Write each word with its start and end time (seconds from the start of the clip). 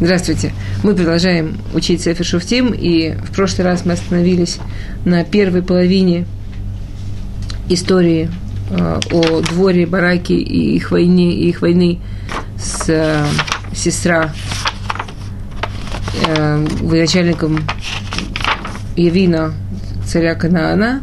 Здравствуйте. 0.00 0.54
Мы 0.82 0.94
продолжаем 0.94 1.58
учить 1.74 2.00
Сефер 2.00 2.24
Шуфтим, 2.24 2.72
и 2.72 3.12
в 3.16 3.32
прошлый 3.32 3.66
раз 3.66 3.84
мы 3.84 3.92
остановились 3.92 4.58
на 5.04 5.24
первой 5.24 5.62
половине 5.62 6.24
истории 7.68 8.30
э, 8.70 9.00
о 9.12 9.40
дворе 9.42 9.84
Бараки 9.84 10.32
и 10.32 10.74
их 10.74 10.90
войне, 10.90 11.34
и 11.34 11.50
их 11.50 11.60
войны 11.60 11.98
с 12.56 12.88
э, 12.88 13.26
сестра 13.74 14.32
э, 16.26 16.66
начальником 16.80 17.58
Явина, 18.96 19.52
царя 20.06 20.34
Канаана. 20.34 21.02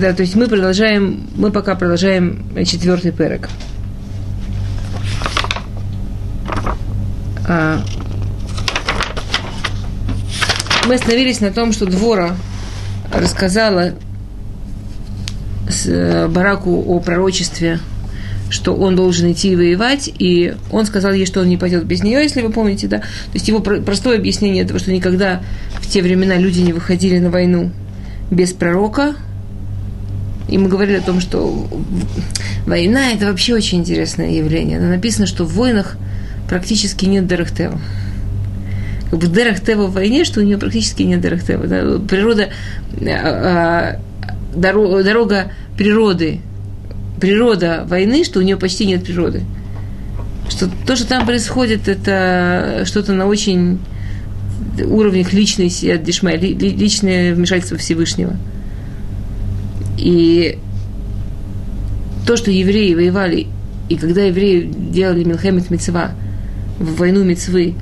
Да, 0.00 0.12
то 0.12 0.22
есть 0.22 0.34
мы 0.34 0.48
продолжаем, 0.48 1.28
мы 1.36 1.52
пока 1.52 1.76
продолжаем 1.76 2.44
четвертый 2.64 3.12
перек. 3.12 3.48
Мы 10.86 10.94
остановились 10.94 11.40
на 11.40 11.52
том, 11.52 11.72
что 11.72 11.86
Двора 11.86 12.36
рассказала 13.12 13.94
э, 15.86 16.28
Бараку 16.28 16.84
о 16.86 17.00
пророчестве, 17.00 17.80
что 18.50 18.74
он 18.74 18.96
должен 18.96 19.32
идти 19.32 19.56
воевать, 19.56 20.10
и 20.18 20.54
он 20.70 20.86
сказал 20.86 21.12
ей, 21.12 21.26
что 21.26 21.40
он 21.40 21.48
не 21.48 21.56
пойдет 21.56 21.84
без 21.84 22.02
нее, 22.02 22.22
если 22.22 22.42
вы 22.42 22.50
помните, 22.50 22.86
да. 22.86 22.98
То 22.98 23.06
есть 23.34 23.48
его 23.48 23.60
простое 23.60 24.18
объяснение 24.18 24.64
этого, 24.64 24.78
что 24.78 24.92
никогда 24.92 25.42
в 25.80 25.86
те 25.88 26.02
времена 26.02 26.36
люди 26.36 26.60
не 26.60 26.72
выходили 26.72 27.18
на 27.18 27.30
войну 27.30 27.70
без 28.30 28.52
пророка. 28.52 29.14
И 30.48 30.58
мы 30.58 30.68
говорили 30.68 30.98
о 30.98 31.02
том, 31.02 31.20
что 31.20 31.66
война– 32.66 33.12
это 33.14 33.26
вообще 33.26 33.54
очень 33.54 33.78
интересное 33.78 34.32
явление. 34.32 34.78
Но 34.78 34.88
написано, 34.88 35.26
что 35.26 35.44
в 35.44 35.54
войнах– 35.54 35.96
практически 36.52 37.06
нет 37.06 37.26
Дерехтева. 37.26 37.80
Как 39.10 39.18
бы 39.18 39.26
Дерехтева 39.26 39.86
в 39.86 39.94
войне, 39.94 40.22
что 40.26 40.40
у 40.40 40.42
нее 40.42 40.58
практически 40.58 41.02
нет 41.02 41.22
Дерехтева. 41.22 41.66
Да? 41.66 41.98
Природа, 41.98 42.50
а, 43.08 43.98
дорога, 44.54 45.02
дорога 45.02 45.52
природы, 45.78 46.40
природа 47.18 47.86
войны, 47.88 48.22
что 48.24 48.40
у 48.40 48.42
нее 48.42 48.58
почти 48.58 48.84
нет 48.84 49.02
природы. 49.02 49.44
Что 50.50 50.68
то, 50.86 50.94
что 50.94 51.08
там 51.08 51.24
происходит, 51.24 51.88
это 51.88 52.82
что-то 52.84 53.14
на 53.14 53.26
очень 53.26 53.78
уровнях 54.84 55.32
личной 55.32 55.70
дешмай, 55.96 56.36
личное 56.36 57.34
вмешательство 57.34 57.78
Всевышнего. 57.78 58.36
И 59.96 60.58
то, 62.26 62.36
что 62.36 62.50
евреи 62.50 62.92
воевали, 62.92 63.46
и 63.88 63.96
когда 63.96 64.20
евреи 64.20 64.70
делали 64.70 65.24
Милхемет 65.24 65.70
Мецва– 65.70 66.10
в 66.82 66.96
войну 66.96 67.24
Мецвы, 67.24 67.74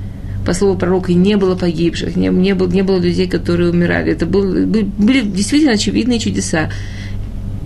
по 0.46 0.52
слову 0.52 0.78
пророка, 0.78 1.12
не 1.12 1.36
было 1.36 1.54
погибших, 1.54 2.16
не, 2.16 2.28
не, 2.28 2.54
было, 2.54 2.68
не 2.68 2.82
было 2.82 2.98
людей, 2.98 3.28
которые 3.28 3.70
умирали. 3.70 4.12
Это 4.12 4.26
был, 4.26 4.42
были 4.66 5.20
действительно 5.22 5.72
очевидные 5.72 6.18
чудеса. 6.18 6.70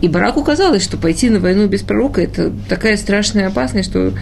И 0.00 0.08
Бараку 0.08 0.42
казалось, 0.42 0.82
что 0.82 0.96
пойти 0.96 1.30
на 1.30 1.40
войну 1.40 1.66
без 1.66 1.82
пророка– 1.82 2.20
это 2.22 2.52
такая 2.68 2.96
страшная 2.96 3.46
опасность, 3.46 3.90
что 3.90 4.12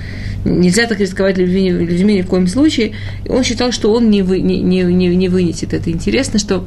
нельзя 0.44 0.86
так 0.86 1.00
рисковать 1.00 1.38
людьми, 1.38 1.70
людьми 1.70 2.16
ни 2.16 2.22
в 2.22 2.26
коем 2.26 2.46
случае. 2.46 2.92
И 3.24 3.28
он 3.28 3.42
считал, 3.42 3.72
что 3.72 3.92
он 3.92 4.10
не, 4.10 4.22
вы, 4.22 4.40
не, 4.40 4.60
не, 4.60 4.82
не 4.82 5.28
вынесет 5.28 5.72
это. 5.72 5.90
Интересно, 5.90 6.38
что 6.38 6.66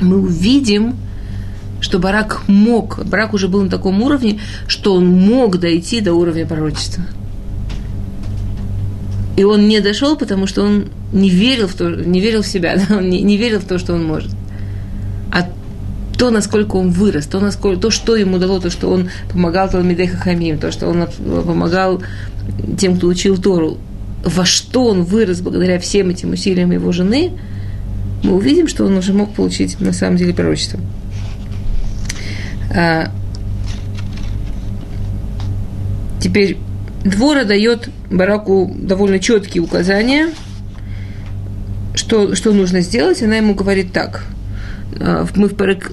мы 0.00 0.18
увидим, 0.18 0.94
что 1.80 1.98
Барак 1.98 2.44
мог, 2.46 3.04
Барак 3.04 3.34
уже 3.34 3.48
был 3.48 3.62
на 3.62 3.68
таком 3.68 4.02
уровне, 4.02 4.40
что 4.66 4.94
он 4.94 5.06
мог 5.06 5.58
дойти 5.58 6.00
до 6.00 6.14
уровня 6.14 6.46
пророчества. 6.46 7.04
И 9.36 9.42
он 9.42 9.66
не 9.68 9.80
дошел, 9.80 10.16
потому 10.16 10.46
что 10.46 10.62
он 10.62 10.86
не 11.12 11.28
верил 11.28 11.66
в, 11.66 11.74
то, 11.74 11.90
не 11.90 12.20
верил 12.20 12.42
в 12.42 12.46
себя, 12.46 12.76
да? 12.88 12.96
он 12.96 13.08
не, 13.08 13.22
не 13.22 13.36
верил 13.36 13.60
в 13.60 13.64
то, 13.64 13.78
что 13.78 13.94
он 13.94 14.04
может. 14.04 14.30
А 15.32 15.48
то, 16.16 16.30
насколько 16.30 16.76
он 16.76 16.90
вырос, 16.90 17.26
то, 17.26 17.40
насколько, 17.40 17.80
то, 17.80 17.90
что 17.90 18.14
ему 18.16 18.38
дало, 18.38 18.60
то, 18.60 18.70
что 18.70 18.90
он 18.90 19.10
помогал 19.30 19.68
Талмидеха 19.68 20.16
Хамим, 20.16 20.58
то, 20.58 20.70
что 20.70 20.86
он 20.86 21.06
помогал 21.44 22.02
тем, 22.78 22.96
кто 22.96 23.08
учил 23.08 23.36
Тору, 23.36 23.78
во 24.24 24.44
что 24.44 24.86
он 24.86 25.02
вырос 25.02 25.40
благодаря 25.40 25.78
всем 25.78 26.10
этим 26.10 26.32
усилиям 26.32 26.70
его 26.70 26.92
жены, 26.92 27.32
мы 28.22 28.34
увидим, 28.34 28.68
что 28.68 28.86
он 28.86 28.96
уже 28.96 29.12
мог 29.12 29.34
получить 29.34 29.80
на 29.80 29.92
самом 29.92 30.16
деле 30.16 30.32
пророчество. 30.32 30.80
А, 32.74 33.10
теперь 36.20 36.56
Двора 37.04 37.44
дает 37.44 37.90
Бараку 38.10 38.74
довольно 38.76 39.18
четкие 39.18 39.62
указания, 39.62 40.30
что, 41.94 42.34
что 42.34 42.52
нужно 42.52 42.80
сделать. 42.80 43.22
Она 43.22 43.36
ему 43.36 43.54
говорит 43.54 43.92
так. 43.92 44.24
А, 45.00 45.26
мы 45.36 45.48
в 45.48 45.54
Парик 45.54 45.92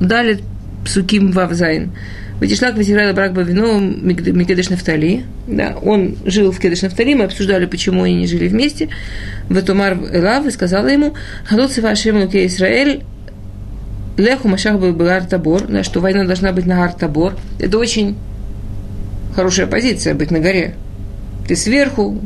дали 0.00 0.40
Псуким 0.84 1.32
Вавзайн. 1.32 1.92
Ватишлак 2.38 2.76
Ватирала 2.76 3.12
Брак 3.12 3.34
Бавино 3.34 3.78
Микедеш 3.78 4.70
Нафтали. 4.70 5.24
Да, 5.46 5.76
он 5.80 6.16
жил 6.24 6.50
в 6.50 6.58
Кедеш 6.58 6.82
Нафтали, 6.82 7.14
мы 7.14 7.24
обсуждали, 7.24 7.66
почему 7.66 8.02
они 8.02 8.16
не 8.16 8.26
жили 8.26 8.48
вместе. 8.48 8.88
В 9.48 9.56
Этумар 9.56 9.94
Элав 10.12 10.46
и 10.46 10.50
сказала 10.50 10.88
ему, 10.88 11.14
Хадот 11.44 11.72
Севашем 11.72 12.20
Луке 12.20 12.46
Израиль, 12.46 13.04
Леху 14.16 14.48
Машах 14.48 14.78
Багар 14.78 15.24
Табор, 15.24 15.66
да, 15.68 15.82
что 15.82 16.00
война 16.00 16.24
должна 16.24 16.52
быть 16.52 16.66
на 16.66 16.76
Гар 16.76 16.92
Табор. 16.92 17.34
Это 17.60 17.78
очень 17.78 18.16
хорошая 19.34 19.66
позиция 19.66 20.14
быть 20.14 20.30
на 20.30 20.40
горе. 20.40 20.74
Ты 21.46 21.56
сверху, 21.56 22.20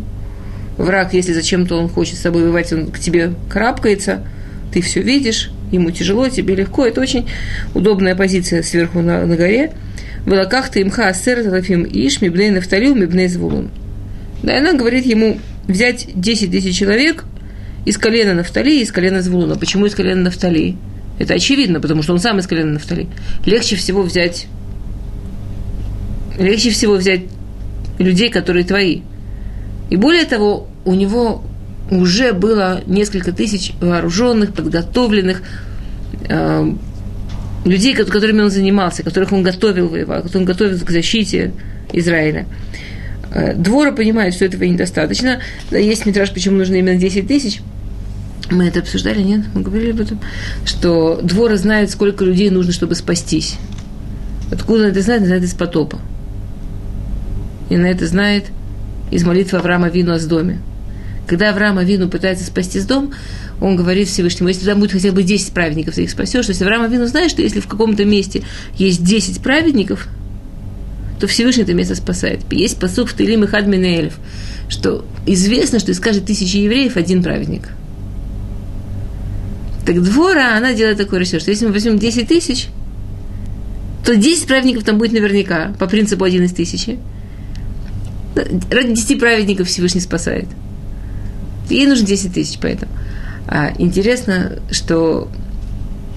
враг, 0.77 1.15
если 1.15 1.33
зачем-то 1.33 1.77
он 1.77 1.89
хочет 1.89 2.17
с 2.17 2.21
тобой 2.21 2.43
воевать, 2.43 2.73
он 2.73 2.91
к 2.91 2.99
тебе 2.99 3.33
карабкается, 3.49 4.25
ты 4.73 4.81
все 4.81 5.01
видишь, 5.01 5.51
ему 5.73 5.91
тяжело, 5.91 6.29
тебе 6.29 6.55
легко. 6.55 6.87
Это 6.87 7.01
очень 7.01 7.29
удобная 7.75 8.15
позиция 8.15 8.63
сверху 8.63 9.01
на, 9.01 9.25
на 9.27 9.37
горе. 9.37 9.73
В 10.25 10.31
лаках 10.31 10.71
ты 10.71 10.83
имха 10.83 11.09
асер 11.09 11.43
талафим 11.43 11.85
иш 11.85 12.21
мибней 12.21 12.51
нафталю 12.51 12.95
мибней 12.95 13.29
звулун. 13.29 13.71
Да, 14.43 14.55
и 14.55 14.61
она 14.61 14.75
говорит 14.75 15.07
ему 15.07 15.39
взять 15.67 16.09
10 16.15 16.51
тысяч 16.51 16.77
человек 16.77 17.25
из 17.85 17.97
колена 17.99 18.35
Нафтали 18.35 18.73
и 18.73 18.83
из 18.83 18.93
колена 18.93 19.23
Звулуна. 19.23 19.57
Почему 19.57 19.87
из 19.87 19.95
колена 19.95 20.23
Нафтали? 20.23 20.77
Это 21.19 21.35
очевидно, 21.35 21.81
потому 21.81 22.03
что 22.03 22.13
он 22.13 22.19
сам 22.19 22.39
из 22.39 22.47
колена 22.47 22.73
Нафтали. 22.73 23.07
Легче 23.45 23.77
всего 23.77 24.03
взять 24.03 24.47
легче 26.39 26.71
всего 26.71 26.95
взять 26.95 27.23
людей, 27.99 28.31
которые 28.31 28.65
твои. 28.65 29.01
И 29.91 29.97
более 29.97 30.25
того, 30.25 30.69
у 30.85 30.95
него 30.95 31.43
уже 31.91 32.33
было 32.33 32.83
несколько 32.87 33.33
тысяч 33.33 33.73
вооруженных, 33.81 34.55
подготовленных 34.55 35.43
э, 36.29 36.73
людей, 37.65 37.95
которыми 37.95 38.43
он 38.43 38.51
занимался, 38.51 39.03
которых 39.03 39.33
он 39.33 39.43
готовил 39.43 39.89
воевать, 39.89 40.23
которых 40.23 40.37
он 40.37 40.45
готовил 40.45 40.79
к 40.81 40.91
защите 40.91 41.53
Израиля. 41.93 42.47
Э, 43.31 43.55
Двора 43.55 43.93
понимает, 43.93 44.35
что 44.35 44.45
этого 44.45 44.65
недостаточно. 44.65 45.41
Есть 45.71 46.07
метраж, 46.07 46.33
почему 46.33 46.59
нужно 46.59 46.77
именно 46.77 46.99
10 46.99 47.29
тысяч. 47.29 47.61
Мы 48.51 48.69
это 48.69 48.81
обсуждали, 48.81 49.23
нет? 49.23 49.45
Мы 49.55 49.63
говорили 49.63 49.91
об 49.91 50.01
этом. 50.01 50.21
Что 50.65 51.21
Двора 51.23 51.57
знает, 51.57 51.91
сколько 51.91 52.25
людей 52.25 52.51
нужно, 52.51 52.73
чтобы 52.73 52.95
спастись. 52.95 53.57
Откуда 54.53 54.89
это 54.89 55.01
знает? 55.03 55.25
Знает 55.25 55.43
из 55.43 55.55
потопа. 55.55 55.99
И 57.69 57.77
на 57.77 57.87
это 57.87 58.07
знает 58.07 58.47
из 59.11 59.25
молитвы 59.25 59.59
Авраама 59.59 59.89
Вину 59.89 60.13
о 60.13 60.19
доме. 60.19 60.61
Когда 61.27 61.51
Авраам 61.51 61.79
Вину 61.85 62.09
пытается 62.09 62.45
спасти 62.45 62.81
дом, 62.81 63.13
он 63.61 63.75
говорит 63.75 64.09
Всевышнему, 64.09 64.49
если 64.49 64.65
там 64.65 64.79
будет 64.79 64.93
хотя 64.93 65.11
бы 65.11 65.23
10 65.23 65.53
праведников, 65.53 65.95
ты 65.95 66.05
их 66.05 66.11
спасешь. 66.11 66.47
То 66.47 66.51
есть 66.51 66.63
Авраам 66.63 66.91
Вину 66.91 67.07
знает, 67.07 67.31
что 67.31 67.43
если 67.43 67.61
в 67.61 67.67
каком-то 67.67 68.05
месте 68.05 68.43
есть 68.77 69.03
10 69.03 69.41
праведников, 69.41 70.09
то 71.19 71.27
Всевышний 71.27 71.63
это 71.63 71.75
место 71.75 71.95
спасает. 71.95 72.41
Есть 72.53 72.79
посуд 72.79 73.09
в 73.09 73.17
Тилим 73.17 73.45
и 73.45 73.47
Хадминеэлев, 73.47 74.15
что 74.69 75.05
известно, 75.25 75.79
что 75.79 75.93
из 75.93 75.99
каждой 75.99 76.23
тысячи 76.23 76.59
евреев 76.59 76.97
один 76.97 77.23
праведник. 77.23 77.71
Так 79.87 80.03
двора, 80.03 80.57
она 80.57 80.75
делает 80.75 80.99
такой 80.99 81.21
расчет, 81.21 81.41
что 81.41 81.51
если 81.51 81.67
мы 81.67 81.73
возьмем 81.73 81.99
10 81.99 82.29
тысяч, 82.29 82.69
то 84.05 84.15
10 84.15 84.47
праведников 84.47 84.85
там 84.85 84.99
будет 84.99 85.13
наверняка, 85.13 85.75
по 85.79 85.87
принципу 85.87 86.25
один 86.25 86.45
из 86.45 86.53
тысячи. 86.53 86.99
Ради 88.37 88.93
десяти 88.93 89.17
праведников 89.17 89.69
Всевышний 89.69 90.01
спасает. 90.01 90.47
Ей 91.71 91.87
нужно 91.87 92.07
10 92.07 92.35
тысяч 92.35 92.59
поэтому. 92.61 92.93
А 93.49 93.73
интересно, 93.79 94.59
что 94.71 95.29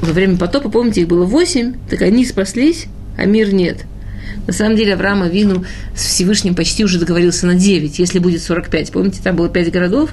во 0.01 0.13
время 0.13 0.37
потопа, 0.37 0.69
помните, 0.69 1.01
их 1.01 1.07
было 1.07 1.25
8, 1.25 1.75
так 1.89 2.01
они 2.01 2.25
спаслись, 2.25 2.85
а 3.17 3.25
мир 3.25 3.53
нет. 3.53 3.85
На 4.47 4.53
самом 4.53 4.75
деле 4.75 4.93
Авраам 4.93 5.21
Авину 5.21 5.65
с 5.95 6.05
Всевышним 6.05 6.55
почти 6.55 6.83
уже 6.83 6.99
договорился 6.99 7.45
на 7.45 7.55
9, 7.55 7.99
если 7.99 8.19
будет 8.19 8.41
45. 8.41 8.91
Помните, 8.91 9.19
там 9.23 9.35
было 9.35 9.49
5 9.49 9.71
городов, 9.71 10.11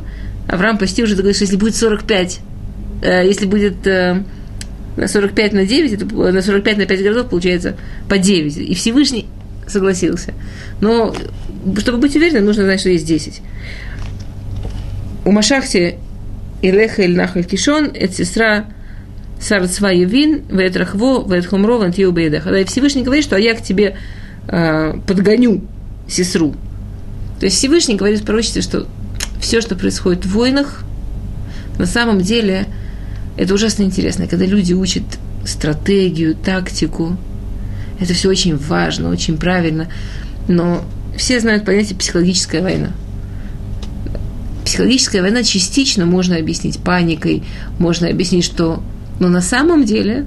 Авраам 0.48 0.78
почти 0.78 1.02
уже 1.02 1.16
договорился, 1.16 1.44
если 1.44 1.56
будет 1.56 1.74
45, 1.74 2.40
э, 3.02 3.26
если 3.26 3.46
будет 3.46 3.86
э, 3.86 4.22
на 4.96 5.08
45 5.08 5.52
на 5.52 5.66
9, 5.66 5.92
это, 5.92 6.04
на 6.04 6.42
45 6.42 6.78
на 6.78 6.86
5 6.86 7.02
городов 7.02 7.28
получается 7.28 7.76
по 8.08 8.18
9. 8.18 8.56
И 8.58 8.74
Всевышний 8.74 9.26
согласился. 9.66 10.34
Но 10.80 11.14
чтобы 11.78 11.98
быть 11.98 12.16
уверенным, 12.16 12.44
нужно 12.44 12.64
знать, 12.64 12.80
что 12.80 12.90
есть 12.90 13.06
10. 13.06 13.42
у 15.24 15.32
Машахти 15.32 15.96
Илеха 16.62 17.02
Иль 17.02 17.16
Нахаль 17.16 17.44
Кишон, 17.44 17.90
это 17.92 18.12
сестра 18.14 18.66
Сарцва 19.40 19.90
Евин, 19.90 20.42
Вет 20.48 20.76
Рахво, 20.76 21.26
Вет 21.28 21.46
Хумро, 21.46 21.78
Вантью 21.78 22.12
Бейдеха. 22.12 22.50
Да, 22.50 22.60
и 22.60 22.64
Всевышний 22.64 23.02
говорит, 23.02 23.24
что 23.24 23.36
а 23.36 23.38
я 23.38 23.54
к 23.54 23.62
тебе 23.62 23.96
э, 24.48 24.94
подгоню 25.06 25.62
сестру. 26.08 26.54
То 27.38 27.46
есть 27.46 27.56
Всевышний 27.58 27.96
говорит 27.96 28.20
в 28.20 28.24
пророчестве, 28.24 28.62
что 28.62 28.86
все, 29.40 29.60
что 29.60 29.76
происходит 29.76 30.24
в 30.24 30.30
войнах, 30.30 30.84
на 31.78 31.86
самом 31.86 32.20
деле 32.22 32.66
это 33.36 33.52
ужасно 33.52 33.82
интересно, 33.82 34.26
когда 34.26 34.46
люди 34.46 34.72
учат 34.72 35.02
стратегию, 35.44 36.34
тактику. 36.34 37.16
Это 38.00 38.14
все 38.14 38.28
очень 38.28 38.56
важно, 38.56 39.10
очень 39.10 39.36
правильно. 39.36 39.88
Но 40.48 40.84
все 41.16 41.40
знают 41.40 41.64
понятие 41.64 41.96
психологическая 41.98 42.62
война. 42.62 42.92
Психологическая 44.64 45.22
война 45.22 45.42
частично 45.42 46.06
можно 46.06 46.36
объяснить 46.36 46.78
паникой, 46.78 47.44
можно 47.78 48.08
объяснить, 48.08 48.44
что... 48.44 48.82
Но 49.20 49.28
на 49.28 49.40
самом 49.40 49.84
деле 49.84 50.26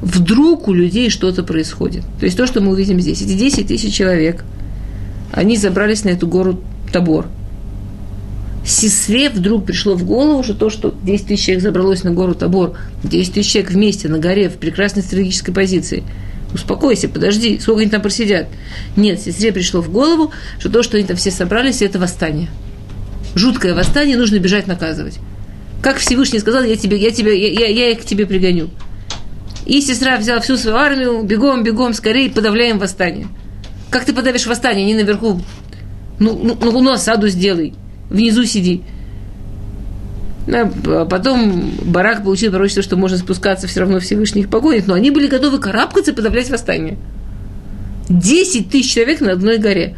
вдруг 0.00 0.68
у 0.68 0.72
людей 0.72 1.10
что-то 1.10 1.42
происходит. 1.42 2.04
То 2.20 2.24
есть 2.24 2.36
то, 2.36 2.46
что 2.46 2.60
мы 2.60 2.70
увидим 2.70 3.00
здесь. 3.00 3.20
Эти 3.20 3.36
10 3.36 3.66
тысяч 3.66 3.92
человек, 3.92 4.44
они 5.32 5.56
забрались 5.56 6.04
на 6.04 6.10
эту 6.10 6.26
гору 6.26 6.60
Табор. 6.92 7.26
Сестре 8.64 9.28
вдруг 9.30 9.66
пришло 9.66 9.94
в 9.94 10.04
голову, 10.04 10.42
что 10.42 10.54
то, 10.54 10.70
что 10.70 10.94
10 11.02 11.26
тысяч 11.26 11.44
человек 11.44 11.62
забралось 11.62 12.04
на 12.04 12.12
гору 12.12 12.34
Табор, 12.34 12.76
10 13.02 13.34
тысяч 13.34 13.52
человек 13.52 13.72
вместе 13.72 14.08
на 14.08 14.18
горе 14.18 14.48
в 14.48 14.54
прекрасной 14.54 15.02
стратегической 15.02 15.52
позиции– 15.52 16.04
Успокойся, 16.52 17.08
подожди, 17.08 17.58
сколько 17.58 17.82
они 17.82 17.90
там 17.90 18.00
просидят. 18.00 18.48
Нет, 18.96 19.20
сестре 19.20 19.52
пришло 19.52 19.82
в 19.82 19.90
голову, 19.90 20.32
что 20.58 20.70
то, 20.70 20.82
что 20.82 20.96
они 20.96 21.06
там 21.06 21.16
все 21.16 21.30
собрались, 21.30 21.82
это 21.82 21.98
восстание. 21.98 22.48
Жуткое 23.34 23.74
восстание, 23.74 24.16
нужно 24.16 24.38
бежать 24.38 24.66
наказывать. 24.66 25.18
Как 25.82 25.98
Всевышний 25.98 26.38
сказал, 26.38 26.64
я, 26.64 26.76
тебе, 26.76 26.96
я, 26.96 27.10
тебе, 27.10 27.38
я, 27.38 27.66
я, 27.66 27.66
я 27.66 27.90
их 27.90 28.00
к 28.00 28.04
тебе 28.04 28.26
пригоню. 28.26 28.70
И 29.66 29.82
сестра 29.82 30.16
взяла 30.16 30.40
всю 30.40 30.56
свою 30.56 30.76
армию, 30.76 31.22
бегом, 31.22 31.62
бегом, 31.62 31.92
скорее, 31.92 32.30
подавляем 32.30 32.78
восстание. 32.78 33.28
Как 33.90 34.04
ты 34.04 34.14
подавишь 34.14 34.46
восстание? 34.46 34.84
Они 34.84 34.94
наверху. 34.94 35.42
Ну, 36.18 36.40
ну, 36.42 36.58
ну, 36.60 36.80
ну 36.80 36.90
осаду 36.90 37.28
сделай. 37.28 37.74
Внизу 38.08 38.44
сиди. 38.44 38.82
А 40.50 41.04
потом 41.04 41.72
Барак 41.82 42.24
получил 42.24 42.50
пророчество, 42.50 42.82
что 42.82 42.96
можно 42.96 43.18
спускаться, 43.18 43.66
все 43.66 43.80
равно 43.80 44.00
Всевышний 44.00 44.42
их 44.42 44.50
погонит. 44.50 44.86
Но 44.86 44.94
они 44.94 45.10
были 45.10 45.26
готовы 45.26 45.58
карабкаться 45.58 46.12
и 46.12 46.14
подавлять 46.14 46.50
восстание. 46.50 46.96
Десять 48.08 48.70
тысяч 48.70 48.92
человек 48.92 49.20
на 49.20 49.32
одной 49.32 49.58
горе. 49.58 49.96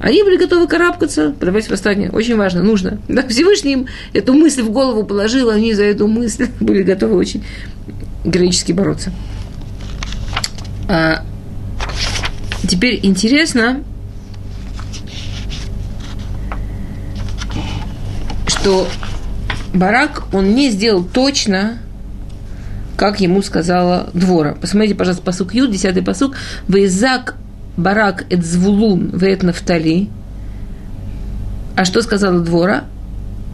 Они 0.00 0.22
были 0.22 0.36
готовы 0.36 0.66
карабкаться, 0.66 1.30
подавлять 1.30 1.68
восстание. 1.70 2.10
Очень 2.10 2.36
важно, 2.36 2.62
нужно. 2.62 2.98
Да, 3.08 3.26
Всевышний 3.28 3.74
им 3.74 3.86
эту 4.12 4.32
мысль 4.32 4.62
в 4.62 4.70
голову 4.70 5.04
положил, 5.04 5.50
они 5.50 5.74
за 5.74 5.84
эту 5.84 6.08
мысль 6.08 6.48
были 6.60 6.82
готовы 6.82 7.16
очень 7.16 7.44
героически 8.24 8.72
бороться. 8.72 9.12
А, 10.88 11.24
теперь 12.66 12.98
интересно, 13.02 13.84
что 18.46 18.88
Барак, 19.74 20.24
он 20.32 20.54
не 20.54 20.70
сделал 20.70 21.02
точно, 21.02 21.78
как 22.96 23.20
ему 23.20 23.42
сказала 23.42 24.10
Двора. 24.12 24.54
Посмотрите, 24.60 24.94
пожалуйста, 24.94 25.24
посук 25.24 25.54
Ю, 25.54 25.66
десятый 25.66 26.02
посук. 26.02 26.36
Вейзак 26.68 27.36
Барак 27.76 28.26
эт 28.30 28.44
звулун 28.44 29.10
нафтали. 29.42 30.08
А 31.74 31.84
что 31.84 32.02
сказала 32.02 32.40
Двора? 32.40 32.84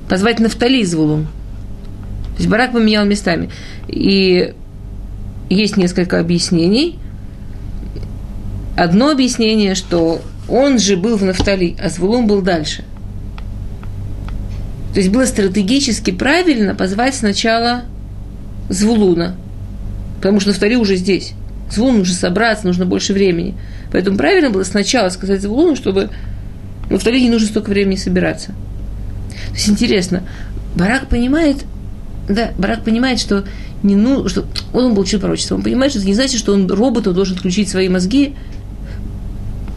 Позвать 0.08 0.40
нафтали 0.40 0.82
звулун. 0.82 1.26
То 1.26 2.38
есть 2.38 2.48
Барак 2.48 2.72
поменял 2.72 3.04
местами. 3.04 3.50
И 3.86 4.54
есть 5.48 5.76
несколько 5.76 6.18
объяснений. 6.18 6.98
Одно 8.76 9.10
объяснение, 9.10 9.74
что 9.74 10.20
он 10.48 10.78
же 10.78 10.96
был 10.96 11.16
в 11.16 11.24
Нафтали, 11.24 11.76
а 11.82 11.88
Звулун 11.88 12.26
был 12.26 12.42
дальше– 12.42 12.84
то 14.93 15.00
есть 15.00 15.11
было 15.11 15.26
стратегически 15.26 16.11
правильно 16.11 16.75
позвать 16.75 17.14
сначала 17.14 17.82
Звулуна, 18.69 19.37
потому 20.17 20.40
что 20.40 20.50
Нафтали 20.50 20.76
уже 20.76 20.96
здесь. 20.96 21.32
Звулун 21.70 22.00
уже 22.00 22.14
собраться, 22.14 22.67
нужно 22.67 22.87
больше 22.87 23.12
времени. 23.12 23.55
Поэтому 23.93 24.17
правильно 24.17 24.50
было 24.50 24.64
сначала 24.64 25.08
сказать 25.11 25.43
Звулуну, 25.43 25.76
чтобы 25.76 26.11
Нафтали 26.90 27.20
не 27.20 27.31
нужно 27.31 27.49
столько 27.49 27.69
времени 27.69 27.96
собираться. 27.96 28.52
То 29.49 29.55
есть 29.55 29.69
интересно, 29.69 30.23
Барак 30.75 31.08
понимает, 31.08 31.64
да, 32.29 32.52
Барак 32.58 32.85
понимает, 32.85 33.20
что 33.20 33.44
не 33.82 33.94
ну, 33.94 34.29
что 34.29 34.44
он 34.73 34.94
получил 34.94 35.20
пророчество. 35.20 35.55
Он 35.55 35.62
понимает, 35.62 35.93
что 35.93 36.00
это 36.00 36.08
не 36.08 36.14
значит, 36.14 36.38
что 36.40 36.52
он 36.52 36.67
робот, 36.70 37.06
он 37.06 37.14
должен 37.14 37.37
включить 37.37 37.69
свои 37.69 37.88
мозги 37.88 38.35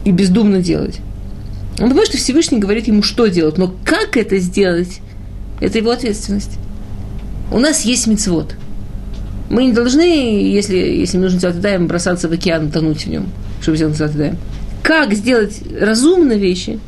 и 0.04 0.10
бездумно 0.10 0.60
делать. 0.60 1.00
Он 1.78 1.86
понимает, 1.88 2.08
что 2.08 2.18
Всевышний 2.18 2.58
говорит 2.58 2.86
ему, 2.86 3.02
что 3.02 3.26
делать, 3.26 3.58
но 3.58 3.74
как 3.84 4.16
это 4.16 4.38
сделать, 4.38 5.00
это 5.60 5.78
его 5.78 5.90
ответственность. 5.90 6.58
У 7.50 7.58
нас 7.58 7.84
есть 7.84 8.06
мецвод. 8.06 8.54
Мы 9.50 9.64
не 9.64 9.72
должны, 9.72 10.00
если, 10.00 10.76
если 10.76 11.18
нужно 11.18 11.38
сделать 11.38 11.60
даем, 11.60 11.86
бросаться 11.86 12.28
в 12.28 12.32
океан, 12.32 12.70
тонуть 12.70 13.04
в 13.04 13.10
нем, 13.10 13.28
чтобы 13.60 13.76
сделать 13.76 14.16
даем. 14.16 14.36
Как 14.82 15.12
сделать 15.14 15.60
разумные 15.78 16.38
вещи, 16.38 16.80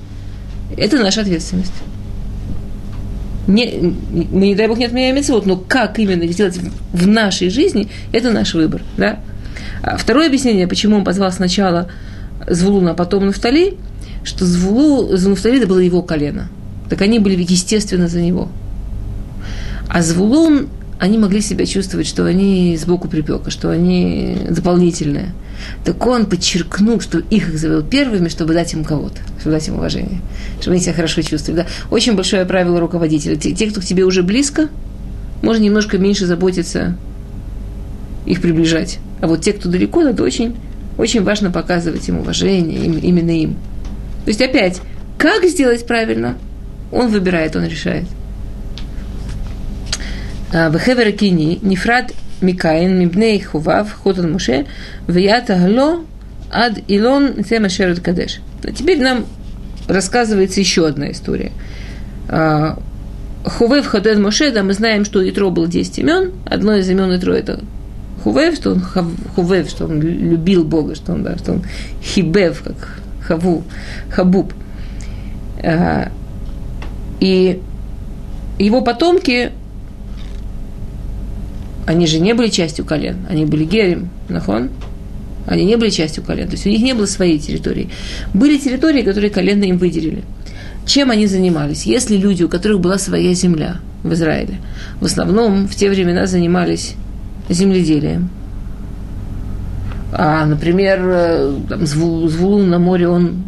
это 0.76 0.98
наша 0.98 1.20
ответственность. 1.20 1.72
Не, 3.46 3.94
мы, 4.30 4.46
не 4.46 4.54
дай 4.54 4.68
Бог, 4.68 4.78
не 4.78 4.86
отменяем 4.86 5.16
мецвод, 5.16 5.44
но 5.44 5.56
как 5.56 5.98
именно 5.98 6.26
сделать 6.28 6.58
в 6.92 7.06
нашей 7.06 7.50
жизни, 7.50 7.88
это 8.12 8.30
наш 8.30 8.54
выбор. 8.54 8.82
Да? 8.96 9.20
А 9.82 9.96
второе 9.96 10.28
объяснение, 10.28 10.66
почему 10.66 10.96
он 10.96 11.04
позвал 11.04 11.30
сначала 11.30 11.90
Звулуна, 12.48 12.92
а 12.92 12.94
потом 12.94 13.26
Нафтали, 13.26 13.74
что 14.24 14.44
Звулу, 14.46 15.10
это 15.12 15.66
было 15.66 15.78
его 15.78 16.02
колено. 16.02 16.48
Так 16.88 17.02
они 17.02 17.18
были 17.18 17.40
естественно 17.48 18.08
за 18.08 18.20
него. 18.20 18.48
А 19.88 20.02
Звулун, 20.02 20.68
они 20.98 21.18
могли 21.18 21.40
себя 21.40 21.66
чувствовать, 21.66 22.06
что 22.06 22.24
они 22.24 22.76
сбоку 22.76 23.08
припека, 23.08 23.50
что 23.50 23.70
они 23.70 24.38
дополнительные. 24.50 25.32
Так 25.84 26.04
он 26.06 26.26
подчеркнул, 26.26 27.00
что 27.00 27.18
их 27.18 27.48
их 27.50 27.58
завел 27.58 27.82
первыми, 27.82 28.28
чтобы 28.28 28.54
дать 28.54 28.72
им 28.72 28.84
кого-то, 28.84 29.18
чтобы 29.40 29.56
дать 29.56 29.68
им 29.68 29.76
уважение, 29.76 30.20
чтобы 30.60 30.74
они 30.74 30.82
себя 30.82 30.94
хорошо 30.94 31.22
чувствовали. 31.22 31.62
Да? 31.62 31.66
Очень 31.90 32.16
большое 32.16 32.44
правило 32.44 32.80
руководителя. 32.80 33.36
Те, 33.36 33.52
те, 33.52 33.70
кто 33.70 33.80
к 33.80 33.84
тебе 33.84 34.04
уже 34.04 34.22
близко, 34.22 34.68
можно 35.42 35.62
немножко 35.62 35.98
меньше 35.98 36.26
заботиться, 36.26 36.96
их 38.26 38.40
приближать. 38.40 38.98
А 39.20 39.26
вот 39.26 39.42
те, 39.42 39.52
кто 39.52 39.68
далеко, 39.68 40.02
это 40.02 40.22
очень, 40.22 40.56
очень 40.96 41.22
важно 41.22 41.50
показывать 41.50 42.08
им 42.08 42.18
уважение, 42.18 42.84
им, 42.84 42.98
именно 42.98 43.30
им. 43.30 43.56
То 44.24 44.30
есть 44.30 44.40
опять, 44.40 44.80
как 45.18 45.44
сделать 45.44 45.86
правильно, 45.86 46.36
он 46.90 47.08
выбирает, 47.08 47.56
он 47.56 47.64
решает. 47.64 48.04
А, 50.52 50.68
Вехевер 50.70 51.12
кини, 51.12 51.58
Нифрат 51.62 52.12
микаин, 52.40 52.98
мибней 52.98 53.40
хував, 53.40 53.92
хотан 53.92 54.32
муше, 54.32 54.66
вията 55.08 55.56
гло, 55.56 56.04
ад 56.50 56.78
илон, 56.88 57.42
тема 57.44 57.68
шерет 57.68 58.00
кадеш. 58.00 58.40
А 58.62 58.72
теперь 58.72 59.00
нам 59.00 59.26
рассказывается 59.88 60.60
еще 60.60 60.86
одна 60.86 61.10
история. 61.10 61.52
А, 62.28 62.78
Хувев 63.44 63.86
Хатен 63.86 64.22
Моше, 64.22 64.50
да, 64.50 64.62
мы 64.62 64.72
знаем, 64.72 65.04
что 65.04 65.28
Итро 65.28 65.50
был 65.50 65.66
10 65.66 65.98
имен. 65.98 66.32
Одно 66.46 66.76
из 66.76 66.88
имен 66.88 67.14
Итро– 67.14 67.34
это 67.34 67.60
Хувев, 68.22 68.54
что 68.54 68.70
он, 68.70 68.80
Хувев, 69.36 69.68
что 69.68 69.84
он 69.84 70.00
любил 70.00 70.64
Бога, 70.64 70.94
что 70.94 71.12
он, 71.12 71.22
да, 71.22 71.36
что 71.36 71.52
он 71.52 71.62
Хибев, 72.02 72.62
как 72.62 73.02
Хаву, 73.26 73.64
Хабуб. 74.10 74.52
И 77.20 77.60
его 78.58 78.80
потомки 78.82 79.52
они 81.86 82.06
же 82.06 82.20
не 82.20 82.32
были 82.34 82.48
частью 82.48 82.84
колен, 82.84 83.26
они 83.28 83.44
были 83.44 83.64
герем, 83.64 84.08
нахон. 84.28 84.70
Они 85.46 85.66
не 85.66 85.76
были 85.76 85.90
частью 85.90 86.22
колен, 86.24 86.46
то 86.46 86.52
есть 86.52 86.66
у 86.66 86.70
них 86.70 86.80
не 86.80 86.94
было 86.94 87.04
своей 87.04 87.38
территории. 87.38 87.90
Были 88.32 88.56
территории, 88.56 89.02
которые 89.02 89.30
колены 89.30 89.64
им 89.64 89.76
выделили. 89.76 90.22
Чем 90.86 91.10
они 91.10 91.26
занимались? 91.26 91.84
Если 91.84 92.16
люди, 92.16 92.42
у 92.42 92.48
которых 92.48 92.80
была 92.80 92.96
своя 92.96 93.34
земля 93.34 93.76
в 94.02 94.12
Израиле, 94.14 94.54
в 95.00 95.04
основном 95.04 95.68
в 95.68 95.74
те 95.74 95.90
времена 95.90 96.26
занимались 96.26 96.94
земледелием. 97.50 98.30
А, 100.16 100.46
например, 100.46 101.00
э, 101.02 101.54
там, 101.68 101.86
Звулун 101.86 102.70
на 102.70 102.78
море 102.78 103.08
он 103.08 103.42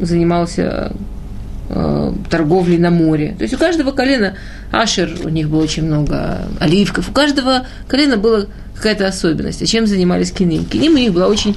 занимался 0.00 0.92
э, 1.68 2.12
торговлей 2.28 2.76
на 2.76 2.90
море. 2.90 3.36
То 3.38 3.42
есть 3.42 3.54
у 3.54 3.56
каждого 3.58 3.92
колена 3.92 4.34
Ашер, 4.72 5.10
у 5.24 5.28
них 5.28 5.48
было 5.48 5.62
очень 5.62 5.84
много 5.84 6.38
оливков, 6.58 7.08
у 7.08 7.12
каждого 7.12 7.66
колена 7.86 8.16
была 8.16 8.46
какая-то 8.74 9.06
особенность. 9.06 9.62
А 9.62 9.66
чем 9.66 9.86
занимались 9.86 10.32
киним? 10.32 10.64
Киним 10.64 10.94
у 10.94 10.98
них 10.98 11.12
была 11.12 11.28
очень 11.28 11.56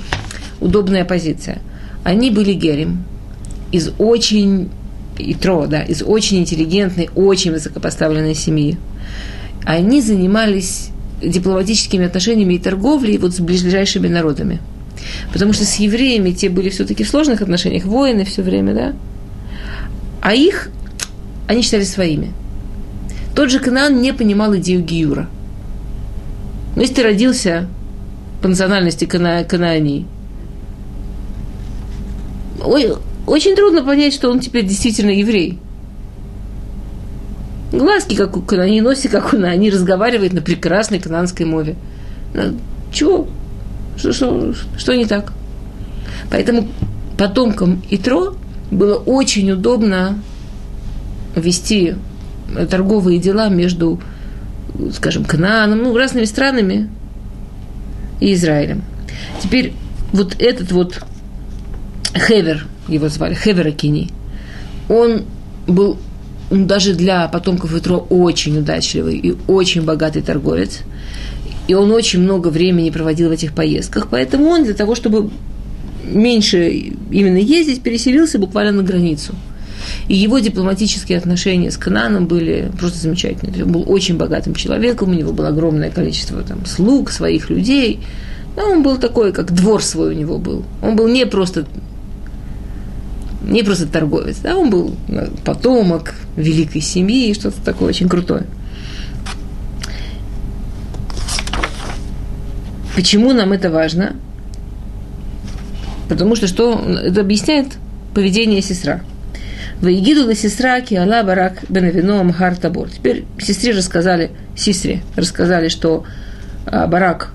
удобная 0.59 1.05
позиция. 1.05 1.57
Они 2.03 2.29
были 2.29 2.53
герем 2.53 3.03
из 3.71 3.89
очень 3.97 4.69
Итро, 5.17 5.65
да, 5.65 5.81
из 5.81 6.03
очень 6.03 6.37
интеллигентной, 6.37 7.09
очень 7.15 7.51
высокопоставленной 7.51 8.35
семьи. 8.35 8.77
Они 9.65 10.01
занимались 10.01 10.89
дипломатическими 11.21 12.05
отношениями 12.05 12.55
и 12.55 12.59
торговлей 12.59 13.17
вот 13.17 13.33
с 13.33 13.39
ближайшими 13.39 14.07
народами. 14.07 14.59
Потому 15.33 15.53
что 15.53 15.65
с 15.65 15.75
евреями 15.75 16.31
те 16.31 16.49
были 16.49 16.69
все-таки 16.69 17.03
в 17.03 17.09
сложных 17.09 17.41
отношениях, 17.41 17.85
воины 17.85 18.25
все 18.25 18.41
время, 18.41 18.73
да? 18.73 18.93
А 20.21 20.33
их 20.33 20.69
они 21.47 21.61
считали 21.61 21.83
своими. 21.83 22.31
Тот 23.35 23.49
же 23.49 23.59
Канаан 23.59 24.01
не 24.01 24.13
понимал 24.13 24.55
идею 24.57 24.83
Гиюра. 24.83 25.29
Но 26.75 26.81
если 26.81 26.95
ты 26.95 27.03
родился 27.03 27.67
по 28.41 28.47
национальности 28.47 29.05
кана, 29.05 29.43
Канаани, 29.43 30.05
ой, 32.63 32.93
очень 33.27 33.55
трудно 33.55 33.83
понять, 33.83 34.13
что 34.13 34.29
он 34.29 34.39
теперь 34.39 34.65
действительно 34.65 35.11
еврей. 35.11 35.59
Глазки, 37.71 38.15
как 38.15 38.35
у 38.35 38.41
Канани, 38.41 38.81
носи, 38.81 39.07
как 39.07 39.27
у 39.27 39.29
Канани, 39.29 39.69
разговаривает 39.69 40.33
на 40.33 40.41
прекрасной 40.41 40.99
кананской 40.99 41.45
мове. 41.45 41.75
Ну, 42.33 42.57
чего? 42.91 43.27
Что, 43.95 44.11
что, 44.11 44.53
что 44.77 44.95
не 44.95 45.05
так? 45.05 45.31
Поэтому 46.29 46.67
потомкам 47.17 47.81
Итро 47.89 48.35
было 48.71 48.95
очень 48.95 49.51
удобно 49.51 50.19
вести 51.35 51.95
торговые 52.69 53.19
дела 53.19 53.47
между, 53.47 54.01
скажем, 54.93 55.23
Канааном, 55.23 55.83
ну, 55.83 55.97
разными 55.97 56.25
странами 56.25 56.89
и 58.19 58.33
Израилем. 58.33 58.83
Теперь 59.41 59.73
вот 60.11 60.35
этот 60.39 60.71
вот 60.73 61.01
Хевер, 62.13 62.65
его 62.89 63.07
звали, 63.07 63.33
Хевер 63.33 63.67
Акини, 63.67 64.09
он 64.89 65.23
был 65.67 65.97
он 66.51 66.67
даже 66.67 66.93
для 66.93 67.27
потомков 67.29 67.73
Итро 67.73 68.05
очень 68.09 68.57
удачливый 68.57 69.17
и 69.17 69.35
очень 69.47 69.83
богатый 69.83 70.21
торговец. 70.21 70.79
И 71.67 71.73
он 71.73 71.91
очень 71.91 72.19
много 72.19 72.49
времени 72.49 72.89
проводил 72.89 73.29
в 73.29 73.31
этих 73.31 73.53
поездках. 73.53 74.07
Поэтому 74.11 74.47
он 74.47 74.65
для 74.65 74.73
того, 74.73 74.93
чтобы 74.95 75.29
меньше 76.03 76.69
именно 77.11 77.37
ездить, 77.37 77.81
переселился 77.81 78.37
буквально 78.37 78.73
на 78.73 78.83
границу. 78.83 79.33
И 80.07 80.15
его 80.15 80.39
дипломатические 80.39 81.17
отношения 81.17 81.71
с 81.71 81.77
Кананом 81.77 82.27
были 82.27 82.69
просто 82.77 82.99
замечательные. 82.99 83.63
Он 83.63 83.71
был 83.71 83.83
очень 83.87 84.17
богатым 84.17 84.53
человеком, 84.53 85.11
у 85.11 85.13
него 85.13 85.31
было 85.31 85.47
огромное 85.47 85.89
количество 85.89 86.41
там, 86.41 86.65
слуг, 86.65 87.11
своих 87.11 87.49
людей. 87.49 88.01
Но 88.57 88.63
он 88.63 88.83
был 88.83 88.97
такой, 88.97 89.31
как 89.31 89.53
двор 89.53 89.81
свой 89.81 90.09
у 90.09 90.17
него 90.17 90.37
был. 90.37 90.65
Он 90.81 90.97
был 90.97 91.07
не 91.07 91.25
просто 91.25 91.65
не 93.41 93.63
просто 93.63 93.87
торговец, 93.87 94.37
да, 94.37 94.55
он 94.55 94.69
был 94.69 94.95
э, 95.07 95.29
потомок 95.43 96.13
великой 96.35 96.81
семьи 96.81 97.29
и 97.29 97.33
что-то 97.33 97.61
такое 97.61 97.89
очень 97.89 98.07
крутое. 98.07 98.45
Почему 102.95 103.33
нам 103.33 103.53
это 103.53 103.69
важно? 103.69 104.15
Потому 106.09 106.35
что 106.35 106.47
что 106.47 106.73
это 107.03 107.21
объясняет 107.21 107.67
поведение 108.13 108.61
сестра. 108.61 109.01
Ваигиду 109.81 110.33
сестра 110.35 110.79
Киала 110.81 111.23
Барак 111.23 111.63
Бенавино 111.69 112.19
Амхар 112.19 112.55
Табор. 112.55 112.89
Теперь 112.89 113.25
сестре 113.39 113.71
рассказали, 113.71 114.31
сестре 114.55 115.01
рассказали, 115.15 115.69
что 115.69 116.03
а, 116.67 116.85
Барак 116.85 117.31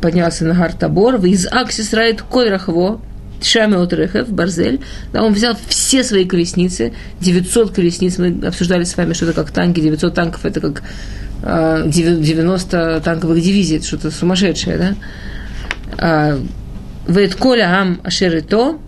поднялся 0.00 0.44
на 0.44 0.54
Гар 0.54 0.72
Табор, 0.72 1.16
в 1.16 1.26
Изак 1.26 1.72
сестрает 1.72 2.22
Койрахво, 2.22 3.00
Шами 3.42 3.76
от 3.76 3.92
Рехев, 3.92 4.28
Барзель, 4.30 4.80
да, 5.12 5.22
он 5.22 5.32
взял 5.32 5.56
все 5.68 6.02
свои 6.02 6.24
колесницы, 6.24 6.92
900 7.20 7.72
колесниц, 7.72 8.18
мы 8.18 8.46
обсуждали 8.46 8.84
с 8.84 8.96
вами, 8.96 9.12
что 9.12 9.26
это 9.26 9.34
как 9.34 9.52
танки, 9.52 9.80
900 9.80 10.14
танков, 10.14 10.44
это 10.44 10.60
как 10.60 10.82
90 11.42 12.96
а, 12.96 13.00
танковых 13.00 13.40
дивизий, 13.40 13.76
это 13.76 13.86
что-то 13.86 14.10
сумасшедшее, 14.10 14.76
да. 14.76 14.94
А, 15.98 16.40
Вейт 17.06 17.36
Коля 17.36 17.80
Ам 17.80 18.00
Ашерито, 18.02 18.78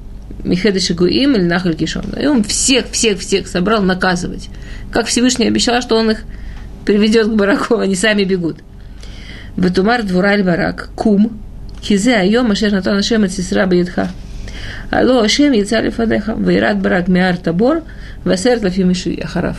Михеда 0.45 0.81
Шигуим 0.81 1.37
или 1.37 1.45
Нахаль 1.45 1.75
Кишон. 1.75 2.05
И 2.21 2.27
он 2.27 2.45
всех, 2.45 2.91
всех, 2.91 3.19
всех 3.21 3.47
собрал 3.47 3.83
наказывать. 3.83 4.49
Как 4.91 5.07
Всевышний 5.07 5.47
обещал, 5.47 5.81
что 5.81 5.97
он 5.97 6.11
их 6.11 6.25
приведет 6.85 7.29
к 7.29 7.35
бараку, 7.35 7.79
они 7.79 7.95
сами 7.95 8.25
бегут. 8.25 8.59
Ветумар 9.57 10.03
двураль 10.03 10.43
барак, 10.43 10.91
кум, 10.95 11.41
хизе 11.83 12.17
айом 12.17 12.51
ашер 12.51 12.73
натан 12.73 12.99
ашем 12.99 13.25
от 13.25 13.33
сестра 13.33 13.67
бедха. 13.67 14.11
Алло, 14.91 15.21
Ашем 15.21 15.53
яйца 15.53 15.81
лифадеха, 15.81 16.35
вейрат 16.35 16.81
барак 16.81 17.09
миар 17.09 17.37
табор, 17.37 17.83
васерт 18.25 18.63
лафимиши 18.63 19.15
ахараф. 19.23 19.59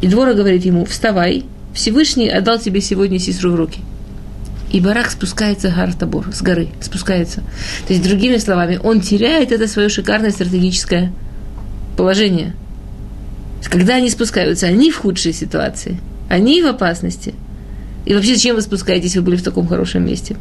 И 0.00 0.06
двора 0.08 0.34
говорит 0.34 0.64
ему, 0.64 0.84
вставай, 0.84 1.44
Всевышний 1.74 2.28
отдал 2.28 2.58
тебе 2.58 2.80
сегодня 2.80 3.18
сестру 3.18 3.52
в 3.52 3.56
руки. 3.56 3.80
И 4.70 4.80
барак 4.80 5.10
спускается 5.10 5.70
гар 5.70 5.92
табор, 5.92 6.26
с 6.32 6.42
горы 6.42 6.68
спускается. 6.80 7.42
То 7.86 7.92
есть, 7.92 8.02
другими 8.02 8.38
словами, 8.38 8.80
он 8.82 9.00
теряет 9.00 9.52
это 9.52 9.68
свое 9.68 9.88
шикарное 9.88 10.30
стратегическое 10.30 11.12
положение. 11.96 12.54
Когда 13.70 13.96
они 13.96 14.10
спускаются, 14.10 14.66
они 14.66 14.90
в 14.90 14.98
худшей 14.98 15.32
ситуации, 15.32 15.98
они 16.28 16.62
в 16.62 16.66
опасности. 16.66 17.34
И 18.04 18.14
вообще, 18.14 18.34
зачем 18.34 18.56
вы 18.56 18.62
спускаетесь, 18.62 19.16
вы 19.16 19.22
были 19.22 19.36
в 19.36 19.42
таком 19.42 19.66
хорошем 19.68 20.04
месте? 20.04 20.36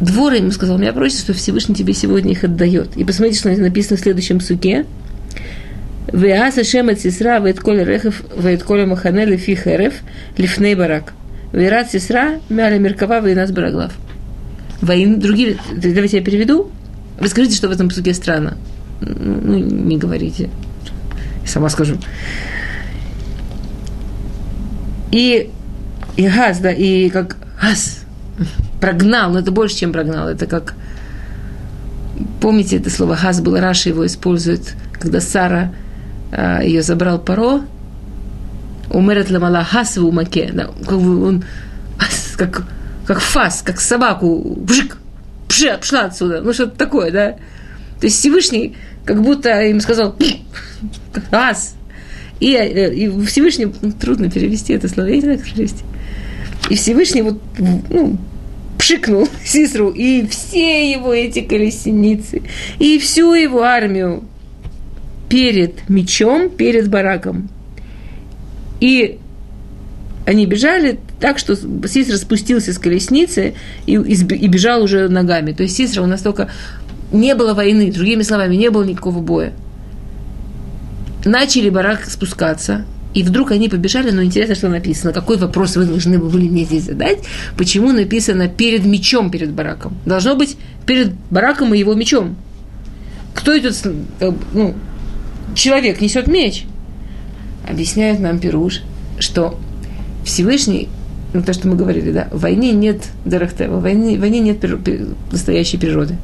Двор 0.00 0.32
ему 0.32 0.50
сказал, 0.50 0.78
меня 0.78 0.92
просит, 0.94 1.20
что 1.20 1.34
Всевышний 1.34 1.74
тебе 1.74 1.92
сегодня 1.92 2.32
их 2.32 2.42
отдает. 2.42 2.96
И 2.96 3.04
посмотрите, 3.04 3.38
что 3.38 3.50
написано 3.50 3.98
в 3.98 4.00
следующем 4.00 4.40
суке. 4.40 4.86
Веаса 6.10 6.64
шемет 6.64 7.00
сестра 7.00 7.38
вейт 7.38 7.60
коля 7.60 7.84
рехев 7.84 8.22
вейт 8.36 8.62
коля 8.62 8.86
махане 8.86 9.26
лифи 9.26 9.54
херев 9.54 9.94
лифней 10.38 10.74
барак. 10.74 11.12
Вейрат 11.52 11.90
сестра 11.90 12.40
мяля 12.48 12.78
меркава 12.78 13.20
вейнас 13.20 13.52
бараглав. 13.52 13.92
Войн, 14.80 15.20
другие, 15.20 15.58
давайте 15.70 16.18
я 16.18 16.24
переведу. 16.24 16.70
Вы 17.20 17.28
скажите, 17.28 17.54
что 17.54 17.68
в 17.68 17.72
этом 17.72 17.90
суке 17.90 18.14
странно. 18.14 18.56
Ну, 19.02 19.58
не 19.58 19.98
говорите. 19.98 20.48
Сама 21.46 21.68
скажу. 21.68 21.98
И, 25.12 25.50
и 26.16 26.28
газ, 26.28 26.60
да, 26.60 26.70
и 26.70 27.10
как 27.10 27.36
газ, 27.60 28.04
прогнал, 28.80 29.30
но 29.32 29.38
это 29.38 29.50
больше, 29.50 29.76
чем 29.76 29.92
прогнал. 29.92 30.28
Это 30.28 30.46
как... 30.46 30.74
Помните 32.40 32.76
это 32.76 32.90
слово 32.90 33.16
«хаз» 33.16 33.40
было, 33.40 33.60
Раша 33.60 33.88
его 33.88 34.04
использует, 34.04 34.74
когда 34.92 35.20
Сара 35.20 35.72
а, 36.32 36.62
ее 36.62 36.82
забрал 36.82 37.18
Паро, 37.18 37.62
умерет 38.90 39.30
ламала 39.30 39.64
хас 39.64 39.96
в 39.96 40.04
умаке, 40.04 40.50
да, 40.52 40.70
как 40.84 40.98
он 40.98 41.44
как, 42.36 42.64
как 43.06 43.20
фас, 43.20 43.62
как 43.64 43.80
собаку, 43.80 44.56
бжик, 44.58 44.98
пши, 45.48 45.76
пшла 45.80 46.02
отсюда, 46.02 46.40
ну 46.42 46.52
что-то 46.52 46.76
такое, 46.76 47.10
да. 47.10 47.32
То 48.00 48.06
есть 48.06 48.18
Всевышний 48.18 48.76
как 49.04 49.22
будто 49.22 49.62
им 49.62 49.80
сказал 49.80 50.16
ас. 51.30 51.74
И, 52.38 52.54
э, 52.54 52.94
и 52.94 53.24
Всевышний, 53.26 53.72
ну, 53.82 53.92
трудно 53.92 54.30
перевести 54.30 54.72
это 54.72 54.88
слово, 54.88 55.08
я 55.08 55.16
не 55.16 55.20
знаю, 55.20 55.38
как 55.38 55.46
перевести. 55.46 55.84
И 56.70 56.74
Всевышний 56.74 57.22
вот, 57.22 57.40
ну, 57.58 58.18
пшикнул 58.90 59.28
Сисру, 59.44 59.90
и 59.90 60.26
все 60.26 60.90
его 60.90 61.12
эти 61.14 61.40
колесницы, 61.40 62.42
и 62.78 62.98
всю 62.98 63.34
его 63.34 63.62
армию 63.62 64.24
перед 65.28 65.88
мечом, 65.88 66.50
перед 66.50 66.88
бараком. 66.88 67.48
И 68.80 69.18
они 70.26 70.46
бежали 70.46 70.98
так, 71.20 71.38
что 71.38 71.54
Сисра 71.86 72.16
спустился 72.16 72.72
с 72.72 72.78
колесницы 72.78 73.54
и, 73.86 73.94
и 73.94 74.48
бежал 74.48 74.82
уже 74.82 75.08
ногами. 75.08 75.52
То 75.52 75.62
есть 75.62 75.76
Сисра 75.76 76.02
у 76.02 76.06
настолько... 76.06 76.50
Не 77.12 77.34
было 77.34 77.54
войны, 77.54 77.90
другими 77.90 78.22
словами, 78.22 78.54
не 78.54 78.70
было 78.70 78.84
никакого 78.84 79.18
боя. 79.18 79.52
Начали 81.24 81.68
барак 81.68 82.04
спускаться, 82.04 82.84
и 83.12 83.22
вдруг 83.22 83.50
они 83.50 83.68
побежали, 83.68 84.10
но 84.10 84.22
интересно, 84.22 84.54
что 84.54 84.68
написано. 84.68 85.12
Какой 85.12 85.36
вопрос 85.36 85.76
вы 85.76 85.84
должны 85.84 86.18
были 86.18 86.48
мне 86.48 86.64
здесь 86.64 86.84
задать? 86.84 87.18
Почему 87.56 87.92
написано 87.92 88.48
перед 88.48 88.84
мечом, 88.84 89.30
перед 89.30 89.50
бараком? 89.50 89.96
Должно 90.06 90.36
быть 90.36 90.56
перед 90.86 91.12
бараком 91.30 91.74
и 91.74 91.78
его 91.78 91.94
мечом. 91.94 92.36
Кто 93.34 93.52
этот 93.52 93.76
э, 94.20 94.32
ну, 94.52 94.74
человек 95.54 96.00
несет 96.00 96.28
меч? 96.28 96.64
Объясняет 97.68 98.20
нам 98.20 98.38
Пируш, 98.38 98.82
что 99.18 99.58
Всевышний, 100.24 100.88
ну, 101.32 101.42
то, 101.42 101.52
что 101.52 101.68
мы 101.68 101.76
говорили, 101.76 102.12
да, 102.12 102.28
в 102.30 102.40
войне 102.40 102.72
нет 102.72 103.02
Дарахтева, 103.24 103.78
в 103.78 103.82
войне, 103.82 104.16
в 104.16 104.20
войне 104.20 104.40
нет 104.40 104.64
настоящей 105.32 105.78
природы. 105.78 106.16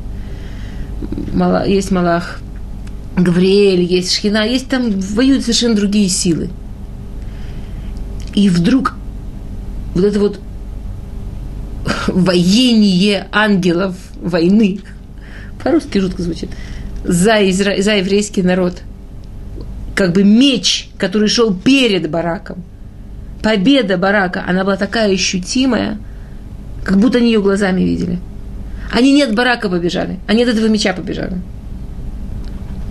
Есть 1.66 1.90
Малах, 1.90 2.40
Гавриэль, 3.16 3.82
есть 3.82 4.14
Шхина, 4.14 4.46
есть 4.46 4.68
там 4.68 4.90
воюют 5.00 5.42
совершенно 5.42 5.74
другие 5.74 6.08
силы. 6.08 6.50
И 8.36 8.50
вдруг 8.50 8.94
вот 9.94 10.04
это 10.04 10.20
вот 10.20 10.40
воение 12.06 13.26
ангелов 13.32 13.96
войны, 14.20 14.80
по-русски 15.64 15.98
жутко 15.98 16.22
звучит, 16.22 16.50
за, 17.02 17.48
изра... 17.50 17.80
за 17.80 17.96
еврейский 17.96 18.42
народ 18.42 18.82
как 19.94 20.12
бы 20.12 20.22
меч, 20.22 20.90
который 20.98 21.28
шел 21.28 21.54
перед 21.54 22.10
Бараком. 22.10 22.62
Победа 23.42 23.96
Барака, 23.96 24.44
она 24.46 24.62
была 24.64 24.76
такая 24.76 25.14
ощутимая, 25.14 25.98
как 26.84 26.98
будто 26.98 27.18
они 27.18 27.28
ее 27.28 27.40
глазами 27.40 27.80
видели. 27.80 28.18
Они 28.92 29.14
не 29.14 29.22
от 29.22 29.34
Барака 29.34 29.70
побежали, 29.70 30.18
они 30.26 30.42
от 30.42 30.50
этого 30.50 30.66
меча 30.66 30.92
побежали. 30.92 31.38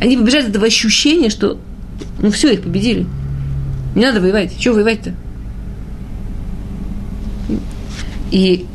Они 0.01 0.17
побежали 0.17 0.45
от 0.45 0.49
этого 0.49 0.65
ощущения, 0.65 1.29
что 1.29 1.59
ну 2.19 2.31
все, 2.31 2.53
их 2.53 2.63
победили. 2.63 3.05
Не 3.93 4.05
надо 4.05 4.19
воевать. 4.19 4.57
Чего 4.57 4.75
воевать-то? 4.75 5.13
И 8.35 8.65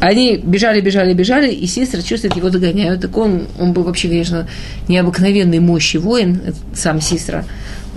они 0.00 0.36
бежали, 0.36 0.82
бежали, 0.82 1.14
бежали, 1.14 1.50
и 1.50 1.66
сестры 1.66 2.02
чувствуют, 2.02 2.36
его 2.36 2.50
догоняют. 2.50 3.00
Так 3.00 3.16
он, 3.16 3.46
он 3.58 3.72
был 3.72 3.84
вообще, 3.84 4.08
конечно, 4.08 4.46
необыкновенный 4.86 5.60
мощи 5.60 5.96
воин, 5.96 6.42
сам 6.74 7.00
сестра. 7.00 7.46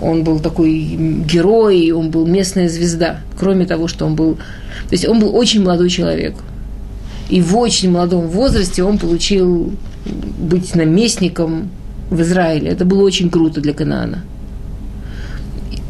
Он 0.00 0.24
был 0.24 0.40
такой 0.40 0.72
герой, 1.30 1.90
он 1.90 2.10
был 2.10 2.26
местная 2.26 2.70
звезда. 2.70 3.20
Кроме 3.38 3.66
того, 3.66 3.86
что 3.86 4.06
он 4.06 4.14
был... 4.14 4.36
То 4.36 4.92
есть 4.92 5.06
он 5.06 5.20
был 5.20 5.36
очень 5.36 5.62
молодой 5.62 5.90
человек. 5.90 6.34
И 7.28 7.42
в 7.42 7.54
очень 7.54 7.90
молодом 7.90 8.28
возрасте 8.28 8.82
он 8.82 8.96
получил 8.96 9.74
быть 10.38 10.74
наместником 10.74 11.68
в 12.08 12.22
Израиле. 12.22 12.70
Это 12.70 12.86
было 12.86 13.02
очень 13.02 13.28
круто 13.28 13.60
для 13.60 13.74
Канаана. 13.74 14.24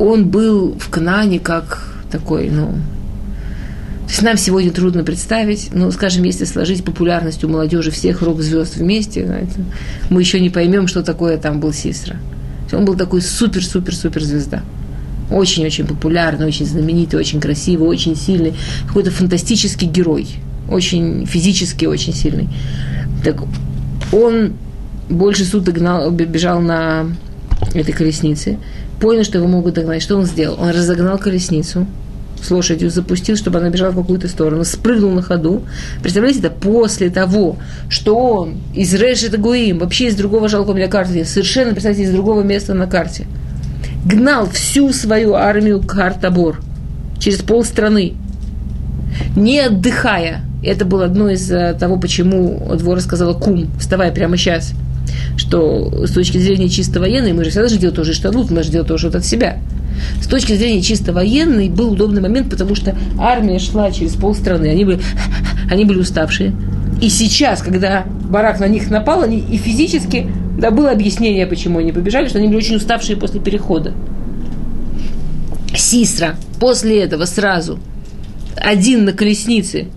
Он 0.01 0.29
был 0.29 0.75
в 0.81 0.91
Канаане 0.91 1.39
как 1.39 1.95
такой, 2.11 2.51
ну, 2.51 2.75
то 4.07 4.11
есть 4.11 4.23
нам 4.23 4.37
сегодня 4.37 4.71
трудно 4.71 5.03
представить, 5.03 5.71
ну, 5.73 5.91
скажем, 5.91 6.25
если 6.25 6.45
сложить 6.45 6.85
популярность 6.85 7.43
у 7.43 7.49
молодежи 7.49 7.91
всех 7.91 8.21
рок-звезд 8.21 8.77
вместе, 8.77 9.25
знаете, 9.25 9.65
мы 10.11 10.21
еще 10.21 10.41
не 10.41 10.51
поймем, 10.51 10.89
что 10.89 11.03
такое 11.03 11.39
там 11.39 11.59
был 11.59 11.73
Сисра. 11.73 12.17
Он 12.73 12.85
был 12.85 12.97
такой 12.97 13.23
супер-супер-супер 13.23 14.23
звезда. 14.23 14.63
Очень-очень 15.31 15.87
популярный, 15.87 16.47
очень 16.47 16.67
знаменитый, 16.67 17.19
очень 17.19 17.41
красивый, 17.41 17.89
очень 17.89 18.15
сильный. 18.15 18.55
Какой-то 18.87 19.11
фантастический 19.11 19.87
герой. 19.87 20.29
Очень 20.69 21.25
физически 21.27 21.87
очень 21.87 22.13
сильный. 22.13 22.49
Так 23.25 23.43
он 24.13 24.53
больше 25.09 25.45
суток 25.45 25.77
гнал, 25.77 26.11
бежал 26.11 26.61
на 26.61 27.07
этой 27.75 27.93
колеснице, 27.93 28.59
понял, 29.01 29.25
что 29.25 29.39
его 29.39 29.49
могут 29.49 29.75
догнать. 29.75 30.03
Что 30.03 30.17
он 30.17 30.27
сделал? 30.27 30.59
Он 30.61 30.71
разогнал 30.71 31.19
колесницу, 31.19 31.87
с 32.45 32.51
лошадью 32.51 32.91
запустил, 32.91 33.37
чтобы 33.37 33.59
она 33.59 33.71
бежала 33.71 33.91
в 33.93 33.97
какую-то 33.97 34.29
сторону, 34.29 34.65
спрыгнул 34.65 35.11
на 35.11 35.23
ходу. 35.23 35.63
Представляете, 36.03 36.41
это 36.41 36.51
после 36.51 37.11
того, 37.11 37.57
что 37.89 38.17
он 38.17 38.59
из 38.75 38.93
Решета 38.95 39.39
Гуим, 39.39 39.79
вообще 39.79 40.09
из 40.09 40.15
другого 40.15 40.49
жалкого 40.49 40.75
для 40.75 40.89
карты, 40.89 41.25
совершенно, 41.25 41.73
представьте, 41.73 42.03
из 42.03 42.11
другого 42.11 42.43
места 42.43 42.75
на 42.75 42.87
карте, 42.87 43.27
гнал 44.05 44.49
всю 44.51 44.93
свою 44.93 45.35
армию 45.35 45.81
к 45.81 45.91
Хартабор 45.91 46.61
через 47.19 47.39
полстраны, 47.39 48.15
не 49.37 49.61
отдыхая. 49.61 50.43
Это 50.63 50.85
было 50.85 51.05
одно 51.05 51.29
из 51.29 51.51
э, 51.51 51.75
того, 51.79 51.99
почему 51.99 52.75
двор 52.77 53.01
сказала 53.01 53.35
Кум, 53.35 53.69
вставай 53.79 54.13
прямо 54.13 54.37
сейчас 54.37 54.75
что 55.37 56.07
с 56.07 56.13
точки 56.13 56.39
зрения 56.39 56.69
чисто 56.69 57.01
военной, 57.01 57.33
мы 57.33 57.45
же 57.45 57.51
всегда 57.51 57.69
же 57.69 57.77
делаем 57.77 57.97
тоже 57.97 58.15
штанут, 58.15 58.51
мы 58.51 58.63
же 58.63 58.71
делаем 58.71 58.89
тоже 58.89 59.09
от 59.09 59.25
себя. 59.25 59.59
С 60.21 60.27
точки 60.27 60.55
зрения 60.55 60.83
чисто 60.83 61.13
военной 61.13 61.69
был 61.69 61.93
удобный 61.93 62.21
момент, 62.21 62.51
потому 62.51 62.75
что 62.75 62.97
армия 63.19 63.59
шла 63.59 63.91
через 63.91 64.15
полстраны, 64.15 64.67
они 64.67 64.85
были, 64.85 65.01
они 65.71 65.85
были 65.85 65.99
уставшие. 65.99 66.55
И 67.01 67.09
сейчас, 67.09 67.63
когда 67.63 68.05
барак 68.29 68.61
на 68.61 68.69
них 68.69 68.91
напал, 68.91 69.23
они 69.23 69.39
и 69.39 69.57
физически, 69.57 70.27
да, 70.59 70.71
было 70.71 70.91
объяснение, 70.91 71.47
почему 71.47 71.79
они 71.79 71.93
побежали, 71.93 72.29
что 72.29 72.39
они 72.39 72.49
были 72.49 72.59
очень 72.59 72.77
уставшие 72.77 73.17
после 73.17 73.41
перехода. 73.41 73.93
Сисра 75.77 76.37
после 76.61 77.03
этого 77.03 77.25
сразу 77.25 77.79
один 78.57 79.05
на 79.05 79.13
колеснице. 79.13 79.89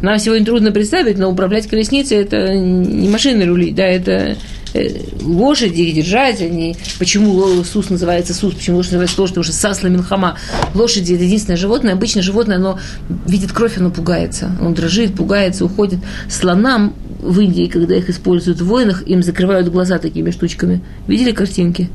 Нам 0.00 0.18
сегодня 0.18 0.46
трудно 0.46 0.72
представить, 0.72 1.18
но 1.18 1.30
управлять 1.30 1.66
колесницей 1.66 2.18
это 2.18 2.54
не 2.54 3.08
машины 3.08 3.44
рулить, 3.44 3.74
да, 3.74 3.84
это 3.84 4.36
Э, 4.72 4.88
лошади 5.22 5.80
их 5.80 5.94
держать, 5.96 6.40
они, 6.40 6.76
почему 6.98 7.64
сус 7.64 7.90
называется 7.90 8.34
сус, 8.34 8.54
почему 8.54 8.76
лошадь 8.76 8.92
называется 8.92 9.20
лошадь, 9.20 9.34
потому 9.34 9.44
что 9.44 9.52
сасла 9.52 9.88
минхама. 9.88 10.38
Лошади 10.74 11.14
это 11.14 11.24
единственное 11.24 11.56
животное, 11.56 11.92
обычно 11.94 12.22
животное, 12.22 12.56
оно 12.56 12.78
видит 13.26 13.52
кровь, 13.52 13.78
оно 13.78 13.90
пугается, 13.90 14.52
оно 14.60 14.70
дрожит, 14.72 15.14
пугается, 15.14 15.64
уходит. 15.64 15.98
Слонам 16.28 16.94
в 17.20 17.40
Индии, 17.40 17.66
когда 17.66 17.96
их 17.96 18.08
используют 18.08 18.60
в 18.60 18.66
войнах, 18.66 19.02
им 19.06 19.22
закрывают 19.22 19.68
глаза 19.68 19.98
такими 19.98 20.30
штучками. 20.30 20.82
Видели 21.08 21.32
картинки? 21.32 21.90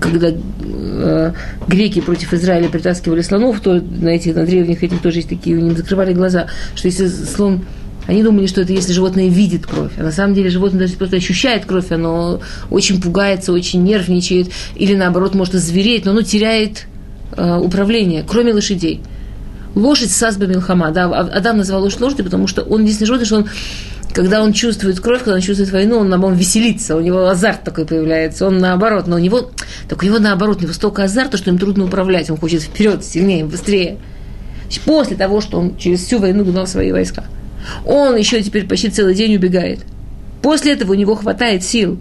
Когда 0.00 0.32
э, 0.32 1.32
греки 1.68 2.00
против 2.00 2.32
Израиля 2.34 2.68
притаскивали 2.68 3.22
слонов, 3.22 3.60
то 3.60 3.74
на 3.74 4.08
этих, 4.08 4.34
на 4.34 4.44
древних 4.44 4.82
этих 4.82 5.00
тоже 5.00 5.18
есть 5.18 5.28
такие, 5.28 5.56
у 5.56 5.60
них 5.60 5.76
закрывали 5.76 6.12
глаза, 6.12 6.48
что 6.74 6.88
если 6.88 7.06
слон 7.06 7.64
они 8.06 8.22
думали, 8.22 8.46
что 8.46 8.60
это 8.60 8.72
если 8.72 8.92
животное 8.92 9.28
видит 9.28 9.66
кровь. 9.66 9.92
А 9.98 10.02
на 10.02 10.12
самом 10.12 10.34
деле 10.34 10.48
животное 10.48 10.80
даже 10.80 10.94
просто 10.94 11.16
ощущает 11.16 11.64
кровь, 11.64 11.90
оно 11.90 12.40
очень 12.70 13.02
пугается, 13.02 13.52
очень 13.52 13.82
нервничает, 13.82 14.48
или 14.76 14.94
наоборот 14.94 15.34
может 15.34 15.56
озвереть, 15.56 16.04
но 16.04 16.12
оно 16.12 16.22
теряет 16.22 16.86
э, 17.36 17.56
управление, 17.56 18.24
кроме 18.26 18.52
лошадей. 18.52 19.00
Лошадь 19.74 20.10
Сасба 20.10 20.46
Милхама. 20.46 20.90
Да, 20.90 21.04
Адам 21.04 21.58
назвал 21.58 21.82
лошадь 21.82 22.00
лошадью, 22.00 22.24
потому 22.24 22.46
что 22.46 22.62
он 22.62 22.82
единственный 22.82 23.08
животное, 23.08 23.26
что 23.26 23.36
он 23.36 23.48
когда 24.16 24.42
он 24.42 24.54
чувствует 24.54 24.98
кровь, 24.98 25.18
когда 25.18 25.34
он 25.34 25.42
чувствует 25.42 25.70
войну, 25.72 25.98
он, 25.98 26.10
он 26.10 26.32
веселится, 26.32 26.96
у 26.96 27.00
него 27.02 27.28
азарт 27.28 27.64
такой 27.64 27.84
появляется. 27.84 28.46
Он 28.46 28.56
наоборот, 28.56 29.06
но 29.06 29.16
у 29.16 29.18
него, 29.18 29.50
так 29.90 30.02
у 30.02 30.06
него 30.06 30.18
наоборот, 30.18 30.56
у 30.56 30.62
него 30.62 30.72
столько 30.72 31.04
азарта, 31.04 31.36
что 31.36 31.50
им 31.50 31.58
трудно 31.58 31.84
управлять. 31.84 32.30
Он 32.30 32.38
хочет 32.38 32.62
вперед, 32.62 33.04
сильнее, 33.04 33.44
быстрее. 33.44 33.98
После 34.86 35.18
того, 35.18 35.42
что 35.42 35.58
он 35.58 35.76
через 35.76 36.02
всю 36.02 36.18
войну 36.18 36.46
гнал 36.46 36.66
свои 36.66 36.92
войска. 36.92 37.26
Он 37.84 38.16
еще 38.16 38.42
теперь 38.42 38.66
почти 38.66 38.88
целый 38.88 39.14
день 39.14 39.36
убегает. 39.36 39.80
После 40.40 40.72
этого 40.72 40.92
у 40.92 40.94
него 40.94 41.14
хватает 41.14 41.62
сил. 41.62 42.00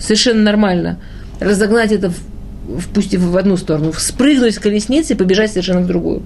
Совершенно 0.00 0.40
нормально. 0.40 0.98
Разогнать 1.40 1.92
это, 1.92 2.08
в, 2.08 2.80
впустив 2.80 3.20
в 3.20 3.36
одну 3.36 3.58
сторону, 3.58 3.92
спрыгнуть 3.92 4.54
с 4.54 4.58
колесницы 4.58 5.12
и 5.12 5.16
побежать 5.16 5.50
совершенно 5.50 5.82
в 5.82 5.86
другую. 5.86 6.22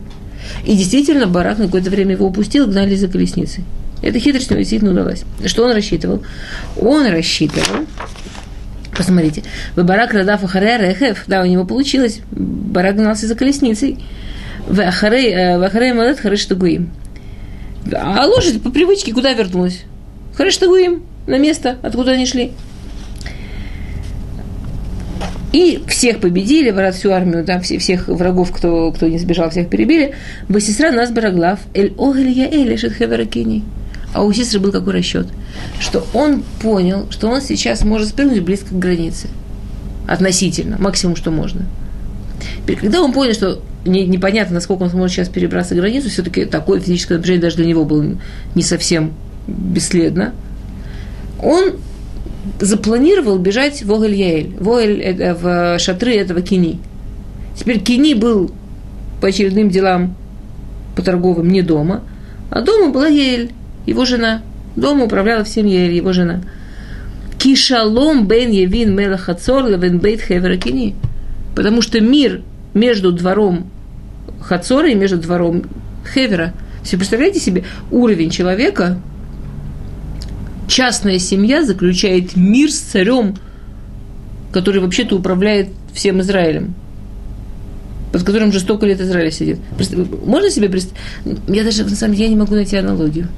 И 0.65 0.77
действительно, 0.77 1.27
барак 1.27 1.59
на 1.59 1.65
какое-то 1.65 1.91
время 1.91 2.13
его 2.13 2.27
упустил, 2.27 2.69
гнали 2.69 2.95
за 2.95 3.09
колесницей. 3.09 3.65
Эта 4.03 4.19
хитрость 4.19 4.51
ему 4.51 4.59
действительно 4.59 4.91
удалась. 4.91 5.25
Что 5.47 5.65
он 5.65 5.73
рассчитывал? 5.73 6.25
Он 6.81 7.07
рассчитывал, 7.07 7.87
посмотрите, 8.97 9.45
в 9.77 9.83
барак 9.85 10.13
Радав 10.13 10.43
Ахаре 10.45 10.77
Рехев, 10.77 11.25
да, 11.29 11.43
у 11.43 11.47
него 11.47 11.65
получилось, 11.65 12.21
барак 12.31 12.97
гнался 12.97 13.27
за 13.27 13.35
колесницей, 13.37 14.05
в 14.67 14.81
Ахаре 14.81 15.57
Малет 15.95 16.21
Харештагуим. 16.21 16.91
А 17.95 18.27
лошадь 18.27 18.63
по 18.63 18.71
привычке 18.71 19.13
куда 19.13 19.33
вернулась? 19.33 19.83
Хорошо, 20.37 20.77
им 20.77 21.03
на 21.27 21.39
место, 21.39 21.79
откуда 21.83 22.13
они 22.13 22.27
шли. 22.27 22.53
И 25.53 25.83
всех 25.87 26.21
победили, 26.21 26.71
ворот 26.71 26.95
всю 26.95 27.11
армию, 27.11 27.45
да, 27.45 27.61
все, 27.61 27.79
всех 27.79 28.09
врагов, 28.09 28.51
кто, 28.53 28.91
кто 28.91 29.07
не 29.07 29.19
сбежал, 29.19 29.51
всех 29.51 29.69
перебили. 29.69 30.15
Басисра 30.49 30.91
нас 30.91 31.11
бараглав, 31.11 31.61
эль 31.75 31.93
огель 31.99 32.31
я 32.31 32.47
эль 32.47 32.77
хеверакини. 32.77 33.63
А 34.13 34.23
у 34.23 34.33
сестры 34.33 34.61
был 34.61 34.73
какой 34.73 34.95
расчет? 34.95 35.27
Что 35.81 36.07
он 36.13 36.43
понял, 36.61 37.07
что 37.11 37.29
он 37.29 37.41
сейчас 37.41 37.83
может 37.85 38.09
спрыгнуть 38.09 38.43
близко 38.43 38.69
к 38.69 38.79
границе. 38.79 39.29
Относительно, 40.07 40.77
максимум, 40.79 41.17
что 41.17 41.31
можно. 41.31 41.63
Теперь, 42.63 42.77
когда 42.77 43.01
он 43.01 43.13
понял, 43.13 43.33
что 43.33 43.63
не, 43.85 44.07
непонятно, 44.07 44.55
насколько 44.55 44.83
он 44.83 44.91
сможет 44.91 45.17
сейчас 45.17 45.29
перебраться 45.29 45.75
границу, 45.75 46.11
все-таки 46.11 46.45
такое 46.45 46.81
физическое 46.81 47.15
напряжение 47.15 47.43
даже 47.43 47.57
для 47.57 47.67
него 47.67 47.85
было 47.85 48.17
не 48.55 48.63
совсем 48.63 49.13
бесследно. 49.47 50.33
Он 51.41 51.73
запланировал 52.61 53.39
бежать 53.39 53.83
в 53.83 53.93
Огель-Яэль, 53.93 54.57
в, 54.59 54.71
Огель, 54.71 55.35
в 55.35 55.79
шатры 55.79 56.15
этого 56.15 56.43
Кини. 56.43 56.79
Теперь 57.57 57.81
Кини 57.81 58.15
был 58.15 58.51
по 59.21 59.29
очередным 59.29 59.71
делам 59.71 60.17
по 60.97 61.03
торговым 61.03 61.49
не 61.49 61.63
дома, 61.63 62.03
а 62.51 62.61
дома 62.61 62.93
была 62.93 63.09
Яэль, 63.09 63.53
его 63.87 64.05
жена. 64.05 64.43
Дома 64.77 65.05
управляла 65.05 65.45
всем 65.45 65.67
его 65.67 66.13
жена. 66.13 66.43
Кишалом 67.39 68.27
бен 68.27 68.51
Евин 68.51 68.95
Мелахацор 68.95 69.67
левен 69.67 69.99
бейт 69.99 70.23
хевера 70.23 70.57
Кини. 70.57 70.95
Потому 71.55 71.83
что 71.83 72.01
мир 72.01 72.43
между 72.75 73.13
двором 73.13 73.71
Хацора 74.41 74.91
и 74.91 74.95
между 74.95 75.19
двором 75.19 75.65
Хевера. 76.15 76.55
Все 76.83 76.97
представляете 76.97 77.39
себе 77.39 77.65
уровень 77.91 78.31
человека, 78.31 78.99
частная 80.67 81.19
семья 81.19 81.65
заключает 81.65 82.37
мир 82.37 82.71
с 82.71 82.79
царем, 82.79 83.37
который 84.53 84.81
вообще-то 84.81 85.17
управляет 85.17 85.69
всем 85.93 86.21
Израилем, 86.21 86.75
под 88.13 88.25
которым 88.25 88.49
уже 88.49 88.61
столько 88.61 88.87
лет 88.87 89.01
Израиля 89.01 89.31
сидит. 89.31 89.59
Можно 90.25 90.51
себе 90.51 90.69
представить? 90.69 90.99
Я 91.47 91.63
даже, 91.63 91.85
на 91.85 91.95
самом 91.95 92.15
деле, 92.15 92.25
я 92.25 92.31
не 92.31 92.37
могу 92.37 92.55
найти 92.55 92.77
аналогию. 92.77 93.29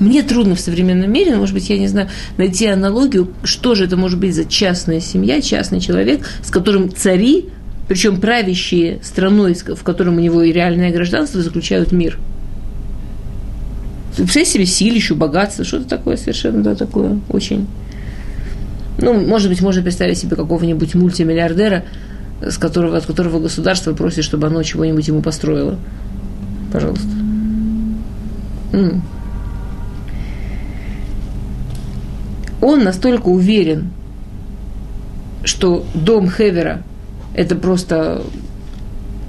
Мне 0.00 0.22
трудно 0.22 0.54
в 0.54 0.60
современном 0.60 1.12
мире, 1.12 1.32
но, 1.32 1.38
может 1.38 1.54
быть, 1.54 1.68
я 1.70 1.78
не 1.78 1.88
знаю, 1.88 2.08
найти 2.36 2.66
аналогию, 2.66 3.32
что 3.42 3.74
же 3.74 3.84
это 3.84 3.96
может 3.96 4.18
быть 4.20 4.34
за 4.34 4.44
частная 4.44 5.00
семья, 5.00 5.40
частный 5.40 5.80
человек, 5.80 6.24
с 6.42 6.50
которым 6.50 6.94
цари, 6.94 7.46
причем 7.88 8.20
правящие 8.20 9.00
страной, 9.02 9.54
в 9.54 9.82
котором 9.82 10.16
у 10.16 10.20
него 10.20 10.42
и 10.42 10.52
реальное 10.52 10.92
гражданство, 10.92 11.42
заключают 11.42 11.90
мир. 11.90 12.18
Представляете 14.16 14.52
себе 14.52 14.66
силищу, 14.66 15.16
богатство, 15.16 15.64
что-то 15.64 15.88
такое 15.88 16.16
совершенно, 16.16 16.62
да, 16.62 16.74
такое 16.74 17.20
очень... 17.28 17.66
Ну, 19.00 19.14
может 19.14 19.48
быть, 19.48 19.60
можно 19.60 19.80
представить 19.80 20.18
себе 20.18 20.34
какого-нибудь 20.34 20.94
мультимиллиардера, 20.94 21.84
с 22.40 22.58
которого, 22.58 22.96
от 22.96 23.06
которого 23.06 23.40
государство 23.40 23.94
просит, 23.94 24.24
чтобы 24.24 24.48
оно 24.48 24.62
чего-нибудь 24.62 25.06
ему 25.06 25.22
построило. 25.22 25.78
Пожалуйста. 26.72 27.08
М. 28.72 29.02
Он 32.60 32.82
настолько 32.82 33.28
уверен, 33.28 33.90
что 35.44 35.84
дом 35.94 36.30
Хевера– 36.30 36.82
это 37.34 37.54
просто 37.54 38.22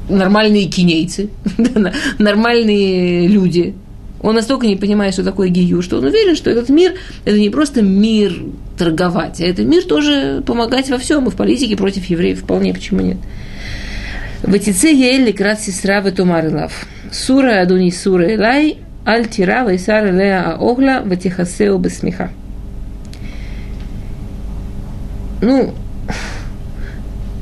нормальные 0.09 0.65
кинейцы, 0.65 1.29
нормальные 2.19 3.27
люди. 3.27 3.75
Он 4.21 4.35
настолько 4.35 4.67
не 4.67 4.75
понимает, 4.75 5.13
что 5.13 5.23
такое 5.23 5.49
гию, 5.49 5.81
что 5.81 5.97
он 5.97 6.05
уверен, 6.05 6.35
что 6.35 6.49
этот 6.49 6.69
мир– 6.69 6.95
это 7.25 7.39
не 7.39 7.49
просто 7.49 7.81
мир 7.81 8.35
торговать, 8.77 9.39
а 9.39 9.45
это 9.45 9.63
мир 9.63 9.83
тоже 9.83 10.43
помогать 10.45 10.89
во 10.89 10.97
всем, 10.97 11.27
и 11.27 11.29
в 11.29 11.35
политике 11.35 11.77
против 11.77 12.05
евреев 12.05 12.41
вполне, 12.41 12.73
почему 12.73 13.01
нет. 13.01 13.17
Ватице 14.43 14.87
Яэль 14.87 15.25
Ликрат 15.25 15.61
Сестра 15.61 16.01
Ветумарлав. 16.01 16.85
Сура 17.11 17.61
Адуни 17.61 17.91
Сура 17.91 18.35
Элай, 18.35 18.77
Аль 19.05 19.27
Тира 19.27 19.63
Вайсар 19.63 20.13
Леа 20.13 20.55
Огла 20.59 21.01
Ватихасеу 21.03 21.77
Бесмиха. 21.77 22.31
Ну, 25.41 25.73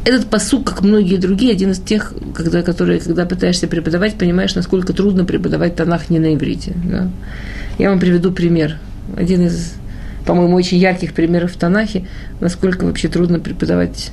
этот 0.06 0.28
посук, 0.28 0.66
как 0.66 0.84
многие 0.84 1.18
другие, 1.18 1.52
один 1.52 1.72
из 1.72 1.80
тех, 1.80 2.14
когда, 2.34 2.62
которые, 2.62 3.00
когда 3.00 3.26
пытаешься 3.26 3.68
преподавать, 3.68 4.18
понимаешь, 4.18 4.56
насколько 4.56 4.94
трудно 4.94 5.26
преподавать 5.26 5.76
Танах 5.76 6.10
не 6.10 6.20
на 6.20 6.34
иврите. 6.34 6.74
Да? 6.86 7.10
Я 7.78 7.90
вам 7.90 8.00
приведу 8.00 8.32
пример. 8.32 8.78
Один 9.18 9.46
из, 9.46 9.74
по-моему, 10.26 10.56
очень 10.56 10.78
ярких 10.78 11.14
примеров 11.14 11.54
в 11.54 11.58
Танахе, 11.58 12.08
насколько 12.40 12.86
вообще 12.86 13.10
трудно 13.10 13.40
преподавать. 13.40 14.12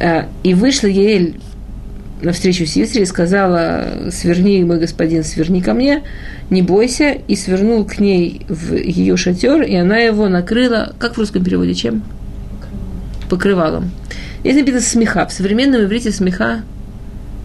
А, 0.00 0.28
и 0.42 0.54
вышла 0.54 0.88
Еэль 0.88 1.36
на 2.22 2.32
встречу 2.32 2.66
с 2.66 2.76
Исри 2.76 3.02
и 3.02 3.06
сказала, 3.06 4.10
сверни, 4.10 4.64
мой 4.64 4.78
господин, 4.78 5.22
сверни 5.22 5.60
ко 5.60 5.74
мне, 5.74 6.02
не 6.50 6.62
бойся, 6.62 7.10
и 7.10 7.36
свернул 7.36 7.84
к 7.84 7.98
ней 7.98 8.46
в 8.48 8.74
ее 8.74 9.16
шатер, 9.16 9.62
и 9.62 9.74
она 9.74 9.98
его 9.98 10.28
накрыла, 10.28 10.94
как 10.98 11.14
в 11.14 11.18
русском 11.18 11.44
переводе, 11.44 11.74
чем? 11.74 12.02
Покрывалом. 13.28 13.90
Здесь 14.40 14.56
написано 14.56 14.80
שמיכה. 14.80 15.26
В 15.26 15.32
современном 15.32 15.84
иврите 15.84 16.10
שמיכה– 16.10 16.62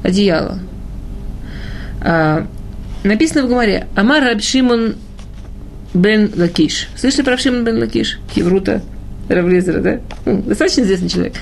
одеяло. 0.04 0.60
А, 2.02 2.48
написано 3.04 3.44
в 3.44 3.48
Гемаре 3.48 3.88
אמר 3.96 4.24
רבי 4.24 4.48
שמעון 4.48 4.96
בן 5.94 6.32
לקיש. 6.36 6.90
Слышали 6.96 7.24
про 7.24 7.32
раб 7.32 7.42
Шимон 7.42 7.64
бен 7.64 7.80
Лакиш? 7.80 8.20
Хеврута 8.34 8.82
рав 9.36 9.48
Элазара, 9.48 9.82
да? 9.82 10.00
Достаточно 10.26 10.82
известный 10.82 11.10
человек. 11.10 11.34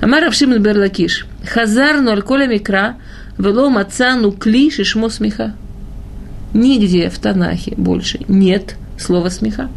אמר 0.00 0.22
רב 0.22 0.32
שמעון 0.32 0.62
בן 0.62 0.78
לקיש. 0.78 1.26
חזרנו 1.44 2.00
על 2.00 2.12
כל 2.12 2.46
המקרא 2.46 2.96
вело 3.38 3.70
маца 3.70 4.16
ну 4.16 4.32
кли 4.32 4.70
шишмо 4.70 5.08
смеха. 5.08 5.54
Нигде 6.54 7.10
в 7.10 7.18
Танахе 7.18 7.74
больше 7.76 8.20
нет 8.28 8.76
слова 8.98 9.28
смеха. 9.30 9.68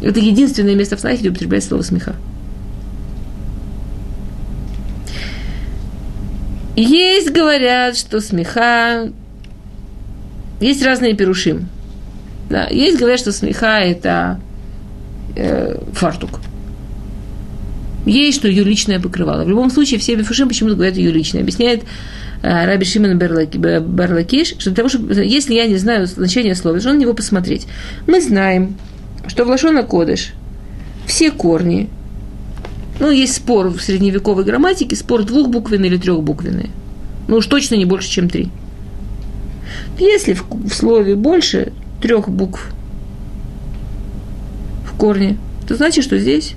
Это 0.00 0.20
единственное 0.20 0.74
место 0.74 0.96
в 0.96 1.00
Танахе, 1.00 1.20
где 1.20 1.30
употребляется 1.30 1.68
слово 1.70 1.82
смеха. 1.82 2.14
Есть, 6.76 7.30
говорят, 7.30 7.96
что 7.96 8.20
смеха... 8.20 9.12
Есть 10.60 10.82
разные 10.82 11.14
перушим. 11.14 11.68
Да, 12.48 12.66
есть, 12.68 12.98
говорят, 12.98 13.20
что 13.20 13.32
смеха– 13.32 13.78
это 13.80 14.40
э, 15.36 15.76
фартук. 15.92 16.40
Есть, 18.06 18.38
что 18.38 18.48
ее 18.48 18.64
личное 18.64 18.98
покрывало. 18.98 19.44
В 19.44 19.48
любом 19.48 19.70
случае, 19.70 20.00
все 20.00 20.14
бифушим 20.14 20.48
почему-то 20.48 20.74
говорят 20.74 20.96
ее 20.96 21.10
личное. 21.10 21.42
Объясняет 21.42 21.82
э, 22.42 22.66
Раби 22.66 22.84
Шимон 22.84 23.18
Барлакиш, 23.18 24.54
что 24.58 24.70
для 24.70 24.74
того, 24.74 24.88
чтобы, 24.88 25.14
если 25.14 25.54
я 25.54 25.66
не 25.66 25.76
знаю 25.76 26.06
значение 26.06 26.54
слова, 26.54 26.76
должен 26.76 26.96
на 26.96 27.00
него 27.00 27.12
посмотреть. 27.12 27.66
Мы 28.06 28.20
знаем, 28.20 28.76
что 29.26 29.44
в 29.44 29.48
Лашона 29.48 29.82
Кодыш 29.82 30.32
все 31.06 31.30
корни, 31.30 31.88
ну, 33.00 33.10
есть 33.10 33.34
спор 33.34 33.68
в 33.68 33.80
средневековой 33.80 34.44
грамматике, 34.44 34.96
спор 34.96 35.24
двухбуквенный 35.24 35.88
или 35.88 35.96
трехбуквенный. 35.96 36.70
Ну, 37.28 37.36
уж 37.36 37.46
точно 37.46 37.74
не 37.74 37.84
больше, 37.84 38.10
чем 38.10 38.28
три. 38.28 38.48
Если 39.98 40.32
в, 40.32 40.44
в 40.50 40.72
слове 40.74 41.16
больше 41.16 41.72
трех 42.00 42.28
букв 42.28 42.72
корне, 45.00 45.38
то 45.66 45.74
значит, 45.74 46.04
что 46.04 46.18
здесь 46.18 46.54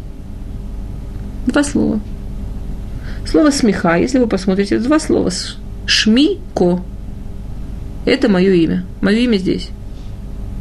два 1.48 1.64
слова. 1.64 2.00
Слово 3.26 3.52
смеха, 3.52 3.96
если 3.96 4.20
вы 4.20 4.28
посмотрите, 4.28 4.80
два 4.80 5.00
слова. 5.00 5.32
Шми-ко. 5.86 6.84
Это 8.06 8.30
мое 8.30 8.52
имя. 8.54 8.86
Мое 9.02 9.20
имя 9.20 9.38
здесь. 9.38 9.70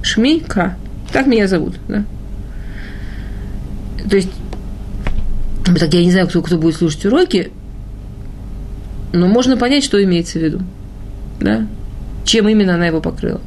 Шми-ка. 0.02 0.76
Так 1.12 1.26
меня 1.26 1.48
зовут. 1.48 1.74
Да? 1.88 2.04
То 4.08 4.16
есть 4.16 4.30
так 5.64 5.92
я 5.92 6.04
не 6.04 6.12
знаю, 6.12 6.28
кто, 6.28 6.40
кто 6.42 6.58
будет 6.58 6.76
слушать 6.76 7.04
уроки, 7.06 7.50
но 9.12 9.26
можно 9.26 9.56
понять, 9.56 9.84
что 9.84 10.02
имеется 10.02 10.38
в 10.38 10.42
виду. 10.42 10.60
Да? 11.40 11.66
Чем 12.24 12.48
именно 12.48 12.74
она 12.76 12.86
его 12.86 13.00
покрыла. 13.00 13.40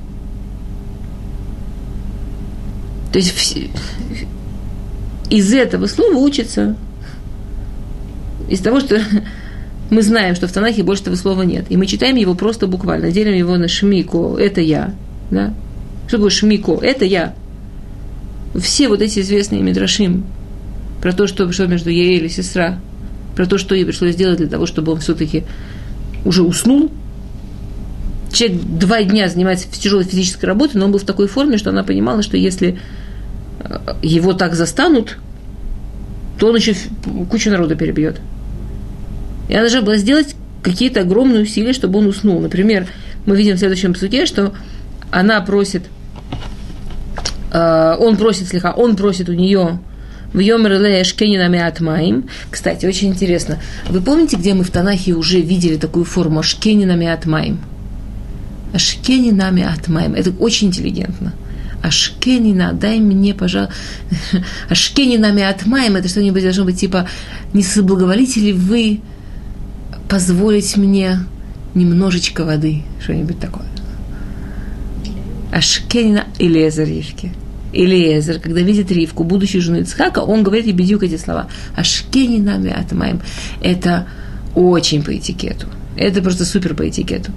То 3.15 3.19
есть 3.19 3.69
из 5.29 5.53
этого 5.53 5.87
слова 5.87 6.17
учится, 6.17 6.75
из 8.49 8.59
того, 8.59 8.81
что 8.81 8.99
мы 9.89 10.01
знаем, 10.01 10.35
что 10.35 10.49
в 10.49 10.51
Танахе 10.51 10.83
больше 10.83 11.03
этого 11.03 11.15
слова 11.15 11.43
нет. 11.43 11.67
И 11.69 11.77
мы 11.77 11.85
читаем 11.85 12.17
его 12.17 12.35
просто 12.35 12.67
буквально, 12.67 13.11
делим 13.11 13.33
его 13.33 13.55
на 13.55 13.69
шмико, 13.69 14.37
это 14.37 14.59
я. 14.59 14.93
Да? 15.31 15.53
Что 16.07 16.17
такое 16.17 16.29
шмико? 16.29 16.77
Это 16.81 17.05
я. 17.05 17.33
Все 18.53 18.89
вот 18.89 19.01
эти 19.01 19.21
известные 19.21 19.61
мидрашим, 19.61 20.25
про 21.01 21.13
то, 21.13 21.25
что, 21.25 21.49
что 21.53 21.67
между 21.67 21.91
ей 21.91 22.17
или 22.17 22.27
сестра, 22.27 22.81
про 23.33 23.45
то, 23.45 23.57
что 23.57 23.75
ей 23.75 23.85
пришлось 23.85 24.15
сделать 24.15 24.39
для 24.39 24.47
того, 24.47 24.65
чтобы 24.65 24.91
он 24.91 24.99
все-таки 24.99 25.45
уже 26.25 26.43
уснул. 26.43 26.91
Человек 28.33 28.61
два 28.61 29.03
дня 29.03 29.29
занимается 29.29 29.71
тяжелой 29.71 30.03
физической 30.03 30.47
работой, 30.47 30.79
но 30.79 30.87
он 30.87 30.91
был 30.91 30.99
в 30.99 31.05
такой 31.05 31.29
форме, 31.29 31.57
что 31.57 31.69
она 31.69 31.85
понимала, 31.85 32.21
что 32.21 32.35
если 32.35 32.77
его 34.01 34.33
так 34.33 34.55
застанут, 34.55 35.17
то 36.37 36.47
он 36.47 36.55
еще 36.55 36.75
кучу 37.29 37.49
народа 37.49 37.75
перебьет. 37.75 38.19
И 39.47 39.53
она 39.53 39.61
должна 39.61 39.81
была 39.81 39.97
сделать 39.97 40.35
какие-то 40.61 41.01
огромные 41.01 41.43
усилия, 41.43 41.73
чтобы 41.73 41.99
он 41.99 42.07
уснул. 42.07 42.39
Например, 42.39 42.87
мы 43.25 43.37
видим 43.37 43.55
в 43.55 43.59
следующем 43.59 43.95
суде, 43.95 44.25
что 44.25 44.53
она 45.11 45.39
просит, 45.41 45.83
э, 47.51 47.95
он 47.99 48.17
просит 48.17 48.47
слегка, 48.47 48.73
он 48.73 48.95
просит 48.95 49.29
у 49.29 49.33
нее 49.33 49.79
в 50.33 50.39
Йомерле 50.39 51.03
Шкенина 51.03 51.47
Меатмаим. 51.47 52.27
Кстати, 52.49 52.85
очень 52.85 53.09
интересно. 53.09 53.59
Вы 53.87 54.01
помните, 54.01 54.35
где 54.35 54.53
мы 54.53 54.63
в 54.63 54.71
Танахе 54.71 55.13
уже 55.13 55.39
видели 55.39 55.77
такую 55.77 56.03
форму 56.03 56.43
Шкенина 56.43 56.95
Меатмаим? 56.95 57.59
Ашкенина 58.73 59.51
Меатмаим. 59.51 60.15
Это 60.15 60.31
очень 60.31 60.67
интеллигентно. 60.67 61.33
Ашкенина, 61.85 62.73
дай 62.73 62.99
мне, 62.99 63.33
пожалуйста, 63.33 63.75
Ашкенина 64.69 65.31
Меатмаим, 65.31 65.95
это 65.95 66.07
что-нибудь 66.09 66.41
должно 66.41 66.65
быть 66.65 66.79
типа, 66.79 67.07
не 67.53 67.61
соблаговолите 67.61 68.39
ли 68.39 68.53
вы 68.53 69.01
позволить 70.09 70.77
мне 70.77 71.19
немножечко 71.75 72.43
воды, 72.43 72.81
что-нибудь 72.99 73.39
такое. 73.39 73.65
Ашкенина 75.51 76.25
или 76.39 76.67
Эзарьевки. 76.67 77.31
Элиезер, 77.71 78.39
когда 78.39 78.61
видит 78.61 78.91
Ривку, 78.91 79.23
будущую 79.23 79.61
жену 79.61 79.79
Ицхака, 79.79 80.19
он 80.19 80.43
говорит 80.43 80.65
Ебедюк 80.65 81.03
эти 81.03 81.17
слова. 81.17 81.49
Ашкени 81.75 82.39
нами 82.39 82.71
атмаем. 82.71 83.21
Это 83.61 84.07
очень 84.55 85.03
по 85.03 85.15
этикету. 85.15 85.67
Это 85.97 86.21
просто 86.21 86.45
супер 86.45 86.73
по 86.73 86.87
этикету. 86.87 87.31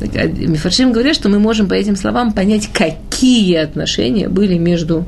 Мифаршим 0.00 0.92
говорят, 0.92 1.14
что 1.14 1.28
мы 1.28 1.38
можем 1.38 1.68
по 1.68 1.74
этим 1.74 1.96
словам 1.96 2.32
понять, 2.32 2.68
какие 2.72 3.56
отношения 3.56 4.28
были 4.28 4.58
между 4.58 5.04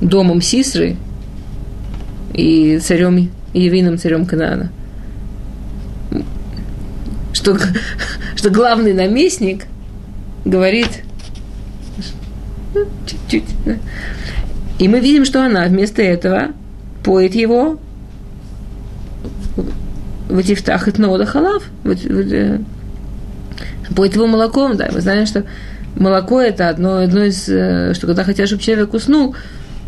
домом 0.00 0.42
Сисры 0.42 0.96
и 2.34 2.78
царем 2.78 3.30
Евиным 3.54 3.98
царем 3.98 4.26
Канаана. 4.26 4.70
Что, 7.32 7.58
что 8.36 8.50
главный 8.50 8.92
наместник 8.92 9.64
говорит 10.44 10.88
чуть-чуть. 13.06 13.44
И 14.78 14.88
мы 14.88 15.00
видим, 15.00 15.24
что 15.24 15.44
она 15.44 15.64
вместо 15.64 16.02
этого 16.02 16.48
поет 17.02 17.34
его 17.34 17.78
в 20.28 20.38
эти 20.38 20.54
втахет 20.54 20.98
нода 20.98 21.26
халав, 21.26 21.62
э, 21.84 22.58
поет 23.94 24.14
его 24.14 24.26
молоком, 24.26 24.76
да, 24.76 24.88
мы 24.92 25.00
знаем, 25.00 25.26
что 25.26 25.44
молоко 25.94 26.40
это 26.40 26.68
одно, 26.68 26.98
одно 26.98 27.24
из, 27.24 27.48
э, 27.48 27.94
что 27.94 28.06
когда 28.06 28.24
хотят, 28.24 28.46
чтобы 28.48 28.62
человек 28.62 28.94
уснул, 28.94 29.34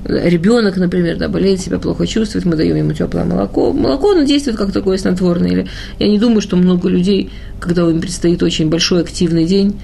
ребенок, 0.05 0.77
например, 0.77 1.17
да, 1.17 1.29
болеет, 1.29 1.61
себя 1.61 1.79
плохо 1.79 2.07
чувствует, 2.07 2.45
мы 2.45 2.57
даем 2.57 2.77
ему 2.77 2.93
теплое 2.93 3.25
молоко. 3.25 3.73
Молоко, 3.73 4.13
оно 4.13 4.23
действует 4.23 4.57
как 4.57 4.73
такое 4.73 4.97
снотворное. 4.97 5.51
Или 5.51 5.67
я 5.99 6.09
не 6.09 6.19
думаю, 6.19 6.41
что 6.41 6.57
много 6.57 6.89
людей, 6.89 7.31
когда 7.61 7.83
им 7.83 8.01
предстоит 8.01 8.43
очень 8.43 8.71
большой 8.71 9.03
активный 9.03 9.45
день, 9.45 9.81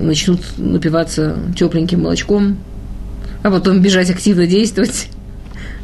начнут 0.00 0.40
напиваться 0.56 1.36
тепленьким 1.56 2.02
молочком, 2.02 2.56
а 3.42 3.50
потом 3.50 3.82
бежать 3.82 4.10
активно 4.10 4.46
действовать. 4.46 5.08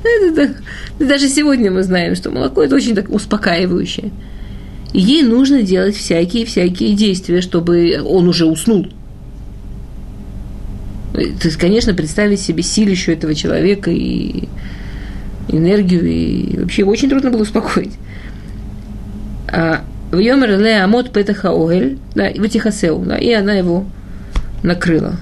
Это, 0.02 0.42
это, 0.42 0.54
даже 0.98 1.28
сегодня 1.28 1.70
мы 1.70 1.82
знаем, 1.82 2.14
что 2.14 2.30
молоко 2.30 2.62
это 2.62 2.76
очень 2.76 2.94
так 2.94 3.10
успокаивающее. 3.10 4.10
И 4.92 5.00
ей 5.00 5.22
нужно 5.22 5.62
делать 5.62 5.96
всякие-всякие 5.96 6.94
действия, 6.94 7.40
чтобы 7.40 8.00
он 8.04 8.28
уже 8.28 8.46
уснул. 8.46 8.86
То 11.12 11.48
есть, 11.48 11.56
конечно, 11.56 11.94
представить 11.94 12.40
себе 12.40 12.62
силищу 12.62 13.12
этого 13.12 13.34
человека 13.34 13.90
и 13.90 14.48
энергию, 15.48 16.06
и 16.06 16.58
вообще 16.58 16.82
его 16.82 16.92
очень 16.92 17.10
трудно 17.10 17.30
было 17.30 17.42
успокоить. 17.42 17.94
А 19.48 19.84
в 20.12 20.18
Йомер 20.18 20.58
Ле 20.58 20.80
Амот 20.80 21.12
Петаха 21.12 21.50
Огель, 21.50 21.98
да, 22.14 22.30
в 22.30 22.48
Тихасеу, 22.48 23.04
да, 23.04 23.18
и 23.18 23.32
она 23.32 23.54
его 23.54 23.86
накрыла. 24.62 25.16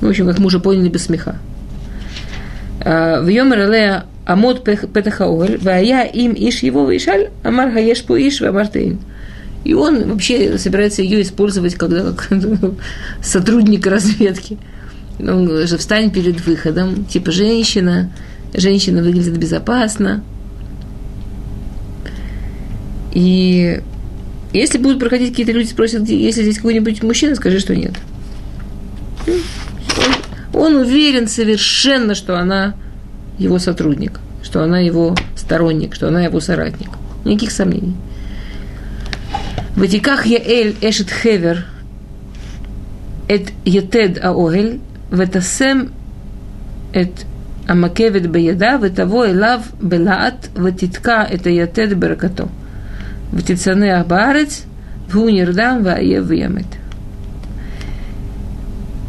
В 0.00 0.08
общем, 0.08 0.26
как 0.26 0.38
мы 0.38 0.46
уже 0.46 0.60
поняли, 0.60 0.88
без 0.88 1.04
смеха. 1.04 1.38
А, 2.84 3.20
в 3.20 3.28
Йомер 3.28 3.70
Ле 3.70 4.02
Амот 4.26 4.64
Петаха 4.64 5.26
Огель, 5.26 5.58
Вая 5.58 6.04
им 6.04 6.34
Иш 6.36 6.62
его 6.62 6.90
Вишаль, 6.90 7.30
Амар 7.42 7.72
Хаеш 7.72 8.02
Пу 8.04 8.16
Иш 8.16 8.40
Вамартейн. 8.40 8.98
И 9.64 9.72
он 9.72 10.10
вообще 10.10 10.58
собирается 10.58 11.02
ее 11.02 11.22
использовать 11.22 11.74
когда 11.74 12.12
как 12.12 12.28
сотрудник 13.22 13.86
разведки. 13.86 14.58
Он 15.18 15.66
что 15.66 15.78
встань 15.78 16.10
перед 16.10 16.44
выходом, 16.44 17.04
типа 17.06 17.32
женщина, 17.32 18.10
женщина 18.52 19.02
выглядит 19.02 19.38
безопасно. 19.38 20.22
И 23.14 23.80
если 24.52 24.78
будут 24.78 24.98
проходить 24.98 25.30
какие-то 25.30 25.52
люди, 25.52 25.68
спросят, 25.68 26.08
если 26.08 26.42
здесь 26.42 26.56
какой-нибудь 26.56 27.02
мужчина, 27.02 27.34
скажи, 27.36 27.60
что 27.60 27.74
нет. 27.74 27.94
Он 30.54 30.76
уверен 30.76 31.26
совершенно, 31.26 32.14
что 32.14 32.38
она 32.38 32.74
его 33.38 33.58
сотрудник, 33.58 34.20
что 34.42 34.62
она 34.62 34.78
его 34.78 35.14
сторонник, 35.36 35.94
что 35.94 36.08
она 36.08 36.22
его 36.22 36.40
соратник. 36.40 36.90
Никаких 37.24 37.50
сомнений. 37.50 37.96
В 39.74 39.82
Этиках 39.82 40.26
Яэль 40.26 40.76
Эшет 40.80 41.10
Хевер 41.10 41.66
Эт 43.26 43.50
Етед 43.64 44.22
Аоэль 44.22 44.80
Ветасем 45.10 45.90
Эт 46.92 47.26
Амакевет 47.66 48.30
Беяда 48.30 48.76
Ветаво 48.76 49.32
Элав 49.32 49.62
Белаат 49.82 50.50
титка 50.78 51.26
Это 51.28 51.50
Етед 51.50 51.96
Беракато 51.96 52.48
Ветицане 53.32 53.96
Абаарец 53.96 54.62
Вунирдам 55.12 55.82
Ваев 55.82 56.30
Ямет. 56.30 56.66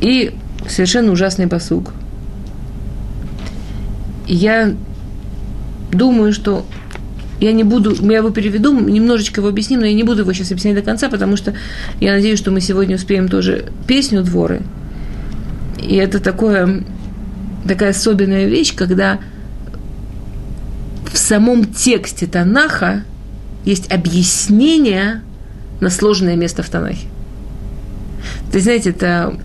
И 0.02 0.34
совершенно 0.68 1.12
ужасный 1.12 1.48
посуг. 1.48 1.94
Я 4.28 4.76
думаю, 5.92 6.34
что 6.34 6.66
я 7.40 7.52
не 7.52 7.64
буду, 7.64 7.94
я 7.94 8.18
его 8.18 8.30
переведу, 8.30 8.80
немножечко 8.80 9.42
его 9.42 9.50
объясним, 9.50 9.82
но 9.82 9.86
я 9.86 9.94
не 9.94 10.04
буду 10.04 10.22
его 10.22 10.34
сейчас 10.34 10.52
объяснять 10.52 10.76
до 10.76 10.82
конца, 10.82 11.10
потому 11.10 11.36
что 11.38 11.54
я 12.00 12.14
надеюсь, 12.14 12.40
что 12.40 12.52
мы 12.52 12.62
сегодня 12.62 12.96
успеем 12.96 13.28
тоже 13.28 13.72
песню 13.88 14.24
«Дворы». 14.24 14.62
И 15.82 15.96
это 15.96 16.20
такое, 16.20 16.84
такая 17.68 17.92
особенная 17.92 18.46
вещь, 18.48 18.74
когда 18.74 19.20
в 21.12 21.18
самом 21.18 21.66
тексте 21.66 22.26
Танаха 22.26 23.04
есть 23.66 23.92
объяснение 23.92 25.22
на 25.82 25.90
сложное 25.90 26.36
место 26.36 26.64
в 26.64 26.70
Танахе. 26.70 27.08
Есть, 28.54 28.64
знаете, 28.64 28.92
это 28.92 29.38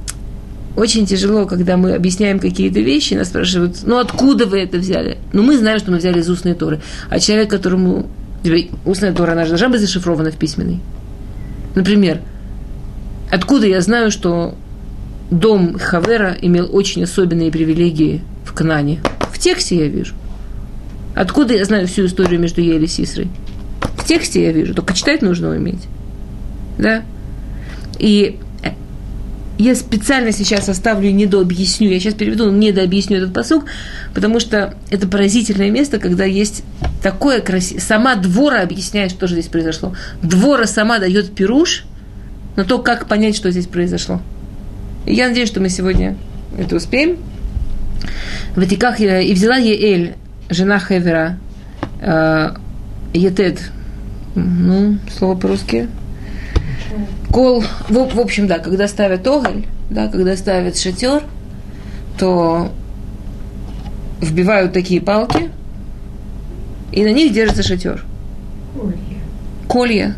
очень 0.76 1.06
тяжело, 1.06 1.46
когда 1.46 1.76
мы 1.76 1.94
объясняем 1.94 2.38
какие-то 2.38 2.80
вещи, 2.80 3.14
нас 3.14 3.28
спрашивают, 3.28 3.78
ну 3.84 3.98
откуда 3.98 4.46
вы 4.46 4.60
это 4.60 4.78
взяли? 4.78 5.18
Ну 5.32 5.42
мы 5.42 5.58
знаем, 5.58 5.78
что 5.78 5.90
мы 5.90 5.98
взяли 5.98 6.20
из 6.20 6.30
устной 6.30 6.54
Торы. 6.54 6.80
А 7.08 7.18
человек, 7.18 7.50
которому... 7.50 8.06
Устная 8.86 9.12
Тора, 9.12 9.32
она 9.32 9.44
же 9.44 9.50
должна 9.50 9.68
быть 9.68 9.80
зашифрована 9.80 10.30
в 10.30 10.36
письменной. 10.36 10.80
Например, 11.74 12.22
откуда 13.30 13.66
я 13.66 13.82
знаю, 13.82 14.10
что 14.10 14.54
дом 15.30 15.78
Хавера 15.78 16.34
имел 16.40 16.74
очень 16.74 17.04
особенные 17.04 17.50
привилегии 17.50 18.22
в 18.44 18.54
Кнане? 18.54 19.00
В 19.30 19.38
тексте 19.38 19.76
я 19.76 19.88
вижу. 19.88 20.14
Откуда 21.14 21.54
я 21.54 21.64
знаю 21.66 21.86
всю 21.86 22.06
историю 22.06 22.40
между 22.40 22.62
Ей 22.62 22.78
и 22.78 22.86
Сисрой? 22.86 23.28
В 23.98 24.06
тексте 24.06 24.42
я 24.42 24.52
вижу, 24.52 24.74
только 24.74 24.94
читать 24.94 25.20
нужно 25.20 25.50
уметь. 25.50 25.82
Да? 26.78 27.02
И 27.98 28.38
я 29.60 29.74
специально 29.74 30.32
сейчас 30.32 30.68
оставлю 30.68 31.10
недообъясню, 31.10 31.90
я 31.90 32.00
сейчас 32.00 32.14
переведу, 32.14 32.50
недообъясню 32.50 33.18
этот 33.18 33.34
посук, 33.34 33.66
потому 34.14 34.40
что 34.40 34.74
это 34.90 35.06
поразительное 35.06 35.70
место, 35.70 35.98
когда 35.98 36.24
есть 36.24 36.64
такое 37.02 37.40
красивое... 37.40 37.82
Сама 37.82 38.16
двора 38.16 38.62
объясняет, 38.62 39.10
что 39.10 39.26
же 39.26 39.34
здесь 39.34 39.48
произошло. 39.48 39.94
Двора 40.22 40.66
сама 40.66 40.98
дает 40.98 41.34
пируш 41.34 41.84
на 42.56 42.64
то, 42.64 42.78
как 42.78 43.06
понять, 43.06 43.36
что 43.36 43.50
здесь 43.50 43.66
произошло. 43.66 44.22
И 45.04 45.14
я 45.14 45.28
надеюсь, 45.28 45.48
что 45.48 45.60
мы 45.60 45.68
сегодня 45.68 46.16
это 46.58 46.76
успеем. 46.76 47.18
В 48.54 48.60
Ватиках 48.60 48.98
я 48.98 49.20
и 49.20 49.34
взяла 49.34 49.56
Еэль, 49.56 50.14
жена 50.48 50.78
Хевера, 50.78 51.38
э, 52.00 52.54
Етед, 53.12 53.60
ну, 54.34 54.98
слово 55.18 55.36
по-русски, 55.36 55.88
Кол, 57.30 57.62
в, 57.88 58.14
в 58.14 58.20
общем, 58.20 58.46
да, 58.46 58.58
когда 58.58 58.88
ставят 58.88 59.26
оголь, 59.26 59.66
да, 59.88 60.08
когда 60.08 60.36
ставят 60.36 60.76
шатер, 60.76 61.22
то 62.18 62.70
вбивают 64.20 64.72
такие 64.72 65.00
палки, 65.00 65.50
и 66.92 67.04
на 67.04 67.12
них 67.12 67.32
держится 67.32 67.62
шатер. 67.62 68.04
Колья. 69.68 70.16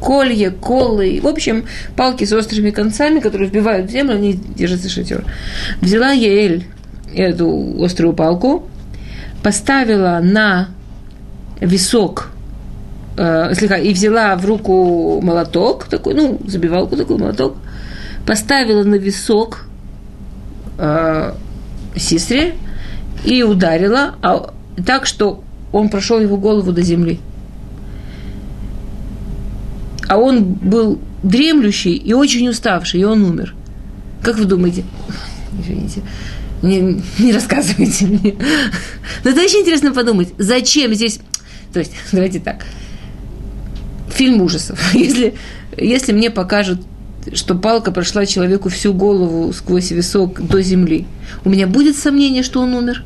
Колья, 0.00 0.50
колы. 0.50 1.20
В 1.22 1.26
общем, 1.26 1.64
палки 1.96 2.24
с 2.24 2.32
острыми 2.32 2.70
концами, 2.70 3.20
которые 3.20 3.48
вбивают 3.48 3.88
в 3.88 3.92
землю, 3.92 4.14
на 4.14 4.20
них 4.20 4.54
держится 4.54 4.88
шатер. 4.88 5.24
Взяла 5.80 6.12
Яэль 6.12 6.64
эту 7.14 7.82
острую 7.82 8.14
палку, 8.14 8.68
поставила 9.42 10.20
на 10.22 10.68
висок 11.60 12.30
э, 13.18 13.54
слегка, 13.54 13.76
и 13.76 13.92
взяла 13.92 14.36
в 14.36 14.46
руку 14.46 15.20
молоток, 15.20 15.84
такой, 15.86 16.14
ну, 16.14 16.38
забивалку 16.46 16.96
такой 16.96 17.18
молоток, 17.18 17.56
поставила 18.26 18.84
на 18.84 18.94
висок 18.94 19.66
э, 20.78 21.32
сестре 21.96 22.54
и 23.24 23.42
ударила, 23.42 24.14
а, 24.22 24.54
так, 24.86 25.06
что 25.06 25.42
он 25.72 25.88
прошел 25.88 26.20
его 26.20 26.36
голову 26.36 26.72
до 26.72 26.82
земли. 26.82 27.18
А 30.08 30.16
он 30.16 30.44
был 30.44 30.98
дремлющий 31.22 31.94
и 31.94 32.12
очень 32.14 32.48
уставший, 32.48 33.00
и 33.00 33.04
он 33.04 33.22
умер. 33.24 33.54
Как 34.22 34.38
вы 34.38 34.44
думаете? 34.44 34.84
Извините. 35.60 36.02
Не, 36.62 37.02
не 37.18 37.32
рассказывайте 37.32 38.06
мне. 38.06 38.34
Но 39.24 39.30
это 39.30 39.40
очень 39.42 39.60
интересно 39.60 39.92
подумать, 39.92 40.28
зачем 40.38 40.94
здесь... 40.94 41.20
То 41.72 41.80
есть, 41.80 41.92
давайте 42.12 42.40
так 42.40 42.64
фильм 44.18 44.42
ужасов. 44.42 44.78
Если, 44.94 45.34
если 45.76 46.12
мне 46.12 46.30
покажут, 46.30 46.80
что 47.34 47.54
палка 47.54 47.92
прошла 47.92 48.26
человеку 48.26 48.68
всю 48.68 48.92
голову 48.92 49.52
сквозь 49.52 49.90
висок 49.92 50.44
до 50.44 50.60
земли, 50.60 51.06
у 51.44 51.50
меня 51.50 51.66
будет 51.66 51.96
сомнение, 51.96 52.42
что 52.42 52.60
он 52.60 52.74
умер? 52.74 53.04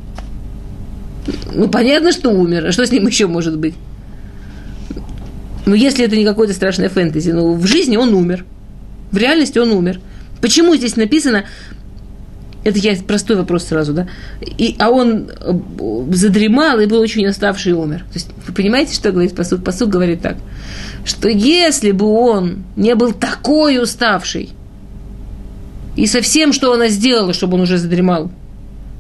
Ну, 1.55 1.69
понятно, 1.69 2.13
что 2.13 2.31
умер. 2.31 2.67
А 2.67 2.73
что 2.73 2.87
с 2.87 2.91
ним 2.91 3.07
еще 3.07 3.27
может 3.27 3.59
быть? 3.59 3.75
Ну, 5.67 5.75
если 5.75 6.05
это 6.05 6.17
не 6.17 6.25
какое-то 6.25 6.55
страшное 6.55 6.89
фэнтези, 6.89 7.31
но 7.31 7.53
в 7.53 7.67
жизни 7.67 7.97
он 7.97 8.15
умер. 8.15 8.45
В 9.13 9.17
реальности 9.17 9.59
он 9.59 9.71
умер. 9.71 10.01
Почему 10.41 10.75
здесь 10.75 10.97
написано 10.97 11.45
Это 12.65 12.79
я 12.79 12.95
простой 13.07 13.37
вопрос 13.37 13.65
сразу, 13.65 13.93
да? 13.93 14.09
И, 14.41 14.77
а 14.79 14.91
он 14.91 15.29
э, 15.29 15.53
задремал 16.13 16.79
и 16.79 16.87
был 16.87 17.01
очень 17.01 17.27
уставший 17.27 17.73
и 17.73 17.75
умер. 17.75 18.01
То 18.01 18.15
есть, 18.15 18.29
вы 18.47 18.55
понимаете, 18.55 18.95
что 18.95 19.11
говорит 19.11 19.35
посуд? 19.35 19.65
Посуд 19.65 19.89
говорит 19.89 20.23
так, 20.23 20.37
что 21.05 21.29
если 21.29 21.91
бы 21.91 22.07
он 22.07 22.65
не 22.77 22.95
был 22.95 23.13
такой 23.13 23.83
уставший, 23.83 24.51
и 25.97 26.07
совсем, 26.07 26.53
что 26.53 26.73
она 26.73 26.89
сделала, 26.89 27.33
чтобы 27.33 27.55
он 27.55 27.63
уже 27.63 27.79
задремал, 27.79 28.31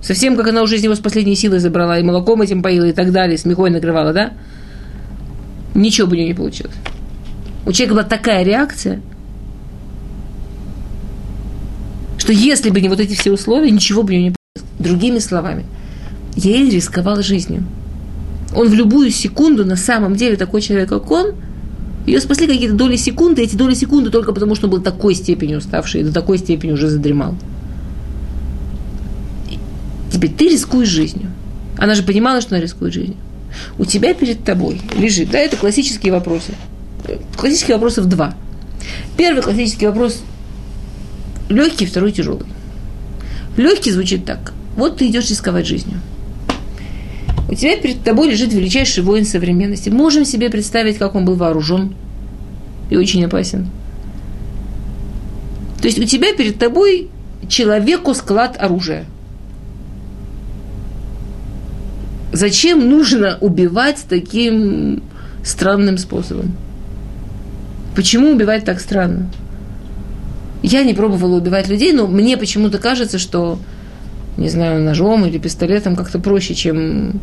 совсем, 0.03 0.37
как 0.37 0.48
она 0.48 0.62
уже 0.62 0.77
из 0.77 0.83
него 0.83 0.94
с 0.94 1.01
последней 1.01 1.37
силой 1.37 1.61
забрала, 1.61 1.98
и 1.98 2.03
молоком 2.03 2.42
этим 2.42 2.62
поила, 2.62 2.85
и 2.85 2.92
так 2.92 3.12
далее, 3.12 3.38
с 3.38 3.44
мехой 3.44 3.70
накрывала, 3.70 4.12
да? 4.12 4.33
Ничего 5.75 6.09
бы 6.09 6.14
у 6.14 6.16
нее 6.16 6.29
не 6.29 6.35
получилось. 6.35 6.75
У 7.64 7.72
человека 7.72 7.94
была 7.94 8.05
такая 8.05 8.42
реакция– 8.42 9.01
что 12.22 12.32
если 12.32 12.70
бы 12.70 12.80
не 12.80 12.88
вот 12.88 13.00
эти 13.00 13.14
все 13.14 13.32
условия, 13.32 13.68
ничего 13.68 14.04
бы 14.04 14.11
у 14.11 14.12
него 14.12 14.22
не 14.22 14.30
было. 14.30 14.66
Другими 14.78 15.18
словами, 15.18 15.64
Яэль 16.37 16.70
рисковал 16.70 17.20
жизнью. 17.20 17.64
Он 18.54 18.68
в 18.68 18.74
любую 18.74 19.11
секунду, 19.11 19.64
на 19.64 19.74
самом 19.74 20.14
деле, 20.14 20.37
такой 20.37 20.62
человек, 20.62 20.88
как 20.88 21.11
он, 21.11 21.32
ее 22.06 22.20
спасли 22.20 22.46
какие-то 22.46 22.76
доли 22.76 22.94
секунды, 22.94 23.42
эти 23.42 23.56
доли 23.56 23.74
секунды 23.74 24.11
только 24.11 24.32
потому, 24.32 24.54
что 24.54 24.66
он 24.66 24.70
был 24.70 24.80
такой 24.80 25.16
степени 25.16 25.56
уставший 25.56 26.02
и 26.02 26.04
до 26.04 26.12
такой 26.12 26.38
степени 26.38 26.70
уже 26.70 26.88
задремал. 26.88 27.35
Теперь 30.12 30.30
ты 30.30 30.48
рискуешь 30.48 30.88
жизнью. 30.88 31.28
Она 31.76 31.96
же 31.96 32.04
понимала, 32.04 32.40
что 32.40 32.54
она 32.54 32.62
рискует 32.62 32.94
жизнью. 32.94 33.16
У 33.78 33.85
тебя 33.85 34.14
перед 34.14 34.44
тобой 34.44 34.80
лежит, 34.96 35.32
да, 35.32 35.40
это 35.40 35.56
классические 35.56 36.12
вопросы. 36.12 36.54
Классические 37.37 37.74
вопросы 37.74 38.00
в 38.00 38.06
два. 38.06 38.37
Первый 39.16 39.42
классический 39.42 39.88
вопрос 39.88 40.22
легкий, 41.48 41.87
второй 41.87 42.12
тяжелый. 42.12 42.46
Легкий 43.57 43.90
звучит 43.90 44.24
так. 44.24 44.52
Вот 44.76 44.98
ты 44.98 45.09
идешь 45.09 45.28
рисковать 45.31 45.66
жизнью. 45.66 46.00
У 47.48 47.55
тебя 47.55 47.76
перед 47.76 48.02
тобой 48.02 48.31
лежит 48.31 48.52
величайший 48.52 49.02
воин 49.02 49.26
современности. 49.26 49.90
Можем 49.90 50.24
себе 50.24 50.48
представить, 50.48 50.96
как 50.96 51.14
он 51.14 51.24
был 51.24 51.35
вооружен 51.35 51.94
и 52.88 52.96
очень 52.96 53.24
опасен. 53.24 53.68
То 55.83 55.88
есть 55.88 55.98
у 55.98 56.05
тебя 56.05 56.35
перед 56.35 56.59
тобой 56.59 57.11
человеку 57.48 58.14
склад 58.14 58.57
оружия. 58.59 59.05
Зачем 62.33 62.88
нужно 62.88 63.37
убивать 63.40 64.02
таким 64.09 65.02
странным 65.44 65.98
способом? 65.98 66.57
Почему 67.94 68.31
убивать 68.31 68.64
так 68.64 68.81
странно? 68.81 69.28
Я 70.62 70.85
не 70.85 70.94
пробовала 70.94 71.37
убивать 71.37 71.68
людей, 71.68 71.92
но 71.92 72.07
мне 72.07 72.37
почему-то 72.37 72.79
кажется, 72.79 73.18
что, 73.18 73.59
не 74.37 74.48
знаю, 74.48 74.83
ножом 74.83 75.27
или 75.27 75.38
пистолетом 75.38 75.96
как-то 75.96 76.18
проще, 76.18 76.55
чем... 76.55 77.20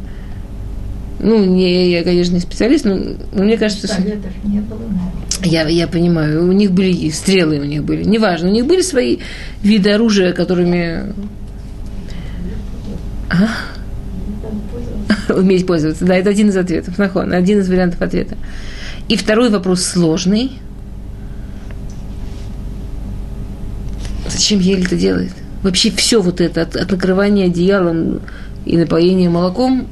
Ну, 1.22 1.44
не, 1.44 1.92
я, 1.92 2.04
конечно, 2.04 2.34
не 2.34 2.40
специалист, 2.40 2.86
но, 2.86 2.98
но 3.34 3.44
мне 3.44 3.58
кажется, 3.58 3.88
что... 3.88 4.02
не 4.02 4.62
было, 4.62 4.80
я, 5.44 5.68
я 5.68 5.88
понимаю, 5.88 6.48
у 6.48 6.52
них 6.52 6.72
были 6.72 7.10
стрелы, 7.10 7.60
у 7.60 7.66
них 7.66 7.84
были, 7.84 8.04
неважно, 8.04 8.50
у 8.50 8.52
них 8.52 8.66
были 8.66 8.82
свои 8.82 9.18
виды 9.64 9.92
оружия, 9.92 10.34
которыми... 10.34 11.14
А? 13.30 15.34
Уметь 15.34 15.68
пользоваться. 15.68 16.06
Да, 16.06 16.16
это 16.16 16.30
один 16.30 16.50
из 16.50 16.58
ответов. 16.58 16.98
Нахон, 16.98 17.34
один 17.34 17.60
из 17.60 17.70
вариантов 17.70 18.02
ответа. 18.02 18.36
И 19.08 19.16
второй 19.16 19.50
вопрос 19.50 19.84
сложный– 19.84 20.54
Зачем 24.40 24.62
Ель 24.62 24.86
это 24.86 24.96
делает? 24.96 25.34
Вообще 25.64 25.92
все 25.92 26.22
вот 26.22 26.40
это, 26.40 26.62
от, 26.62 26.78
от 26.78 26.90
накрывания 26.90 27.48
одеялом 27.48 28.22
и 28.66 28.78
напоения 28.78 29.28
молоком 29.28 29.86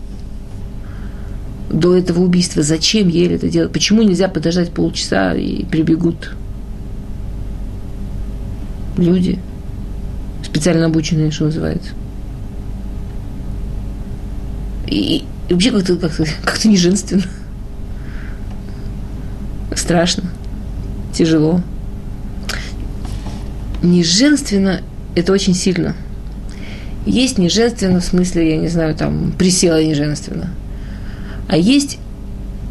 до 1.69 1.97
этого 1.97 2.21
убийства. 2.21 2.63
Зачем 2.63 3.09
Ель 3.09 3.33
это 3.33 3.49
делает? 3.49 3.73
Почему 3.73 4.03
нельзя 4.03 4.29
подождать 4.29 4.71
полчаса 4.71 5.33
и 5.33 5.65
прибегут 5.65 6.33
люди, 8.95 9.37
специально 10.45 10.85
обученные, 10.85 11.29
что 11.29 11.43
называется? 11.43 11.91
И, 14.87 15.25
и 15.49 15.53
вообще 15.53 15.71
как-то 15.71 15.97
как, 15.97 16.15
как 16.15 16.55
-то 16.57 16.69
не 16.69 16.77
женственно. 16.77 17.23
Страшно. 19.75 20.23
Тяжело 21.13 21.61
неженственно– 23.83 24.81
это 25.15 25.33
очень 25.33 25.53
сильно. 25.53 25.95
Есть 27.05 27.37
неженственно 27.37 27.99
в 27.99 28.03
смысле, 28.03 28.51
я 28.51 28.57
не 28.57 28.67
знаю, 28.67 28.95
там, 28.95 29.33
присела 29.37 29.81
неженственно. 29.83 30.49
А 31.47 31.57
есть, 31.57 31.99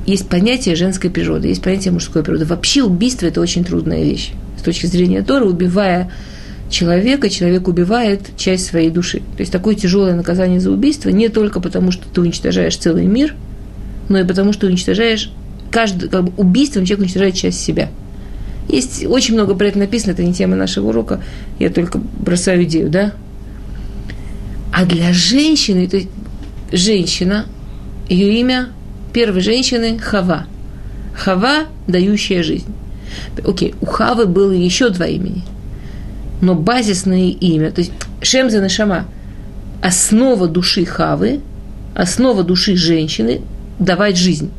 есть 0.06 0.28
понятие 0.28 0.76
женской 0.76 1.10
природы, 1.10 1.48
есть 1.48 1.62
понятие 1.62 1.92
мужской 1.92 2.22
природы. 2.22 2.44
Вообще 2.44 2.82
убийство– 2.82 3.26
это 3.26 3.40
очень 3.40 3.64
трудная 3.64 4.02
вещь. 4.04 4.32
С 4.58 4.62
точки 4.62 4.86
зрения 4.86 5.22
Тора, 5.22 5.46
убивая 5.46 6.10
человека, 6.70 7.30
человек 7.30 7.68
убивает 7.68 8.36
часть 8.36 8.66
своей 8.66 8.90
души. 8.90 9.20
То 9.36 9.40
есть 9.40 9.52
такое 9.52 9.74
тяжелое 9.74 10.14
наказание 10.14 10.60
за 10.60 10.70
убийство 10.70 11.08
не 11.08 11.28
только 11.28 11.60
потому, 11.60 11.92
что 11.92 12.04
ты 12.12 12.20
уничтожаешь 12.20 12.76
целый 12.76 13.06
мир, 13.06 13.34
но 14.08 14.18
и 14.18 14.24
потому, 14.24 14.52
что 14.52 14.66
уничтожаешь 14.66 15.30
каждый, 15.70 16.08
как 16.08 16.24
бы 16.24 16.32
убийством 16.36 16.84
человек 16.84 17.04
уничтожает 17.04 17.34
часть 17.34 17.60
себя– 17.60 17.88
есть 18.68 19.06
очень 19.06 19.34
много 19.34 19.54
про 19.54 19.68
это 19.68 19.78
написано, 19.78 20.12
это 20.12 20.24
не 20.24 20.32
тема 20.32 20.56
нашего 20.56 20.88
урока, 20.88 21.22
я 21.58 21.70
только 21.70 21.98
бросаю 21.98 22.64
идею, 22.64 22.90
да? 22.90 23.12
А 24.72 24.84
для 24.84 25.12
женщины, 25.12 25.86
то 25.88 25.96
есть 25.96 26.08
женщина, 26.72 27.46
ее 28.08 28.40
имя 28.40 28.68
первой 29.12 29.40
женщины 29.40 29.98
Хава. 29.98 30.46
Хава, 31.14 31.66
дающая 31.86 32.42
жизнь. 32.42 32.72
Окей, 33.44 33.74
у 33.80 33.86
Хавы 33.86 34.26
было 34.26 34.52
еще 34.52 34.90
два 34.90 35.06
имени, 35.06 35.42
но 36.42 36.54
базисное 36.54 37.30
имя, 37.30 37.70
то 37.70 37.80
есть 37.80 37.92
Шемза 38.20 38.60
Нашама, 38.60 39.06
основа 39.82 40.48
души 40.48 40.84
Хавы, 40.84 41.40
основа 41.94 42.42
души 42.42 42.76
женщины– 42.76 43.40
давать 43.78 44.16
жизнь. 44.16 44.50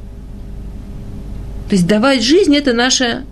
То 1.70 1.76
есть 1.76 1.88
давать 1.88 2.24
жизнь– 2.24 2.56
это 2.58 2.74
наша 2.74 3.24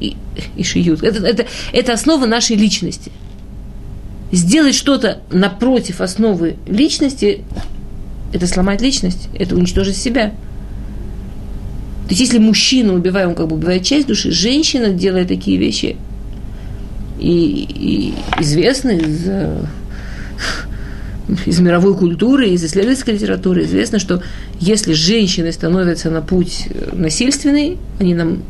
и, 0.00 0.16
и 0.56 0.64
шиют. 0.64 1.02
Это, 1.02 1.24
это, 1.26 1.46
это 1.72 1.92
основа 1.92 2.26
нашей 2.26 2.56
личности. 2.56 3.12
Сделать 4.32 4.74
что-то 4.74 5.20
напротив 5.30 6.00
основы 6.00 6.56
личности– 6.66 7.44
это 8.32 8.46
сломать 8.46 8.80
личность, 8.80 9.28
это 9.38 9.56
уничтожить 9.56 9.96
себя. 9.96 10.28
То 12.04 12.10
есть, 12.10 12.20
если 12.20 12.38
мужчина, 12.38 12.94
убивая, 12.94 13.28
он 13.28 13.34
как 13.34 13.48
бы 13.48 13.56
убивает 13.56 13.84
часть 13.84 14.06
души, 14.06 14.30
женщина, 14.30 14.90
делая 14.90 15.24
такие 15.24 15.58
вещи, 15.58 15.96
и, 17.18 17.66
и 17.68 18.14
известны 18.40 18.98
из, 18.98 19.28
из 21.46 21.60
мировой 21.60 21.96
культуры, 21.96 22.48
из 22.50 22.64
исследовательской 22.64 23.14
литературы, 23.14 23.64
известно, 23.64 23.98
что 23.98 24.22
если 24.58 24.92
женщины 24.92 25.52
становятся 25.52 26.10
на 26.10 26.22
путь 26.22 26.68
насильственный, 26.92 27.78
они 27.98 28.14
нам 28.14 28.42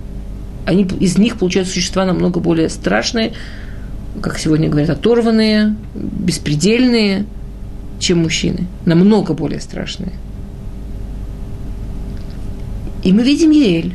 они, 0.67 0.85
из 1.01 1.19
них 1.19 1.37
получаются 1.37 1.75
существа 1.75 2.05
намного 2.05 2.41
более 2.41 2.69
страшные, 2.69 3.33
как 4.21 4.39
сегодня 4.39 4.69
говорят, 4.69 4.91
оторванные, 4.91 5.77
беспредельные, 5.95 7.25
чем 7.99 8.23
мужчины. 8.23 8.67
Намного 8.85 9.35
более 9.35 9.61
страшные. 9.61 10.13
И 13.03 13.13
мы 13.13 13.23
видим 13.23 13.51
Ель. 13.51 13.95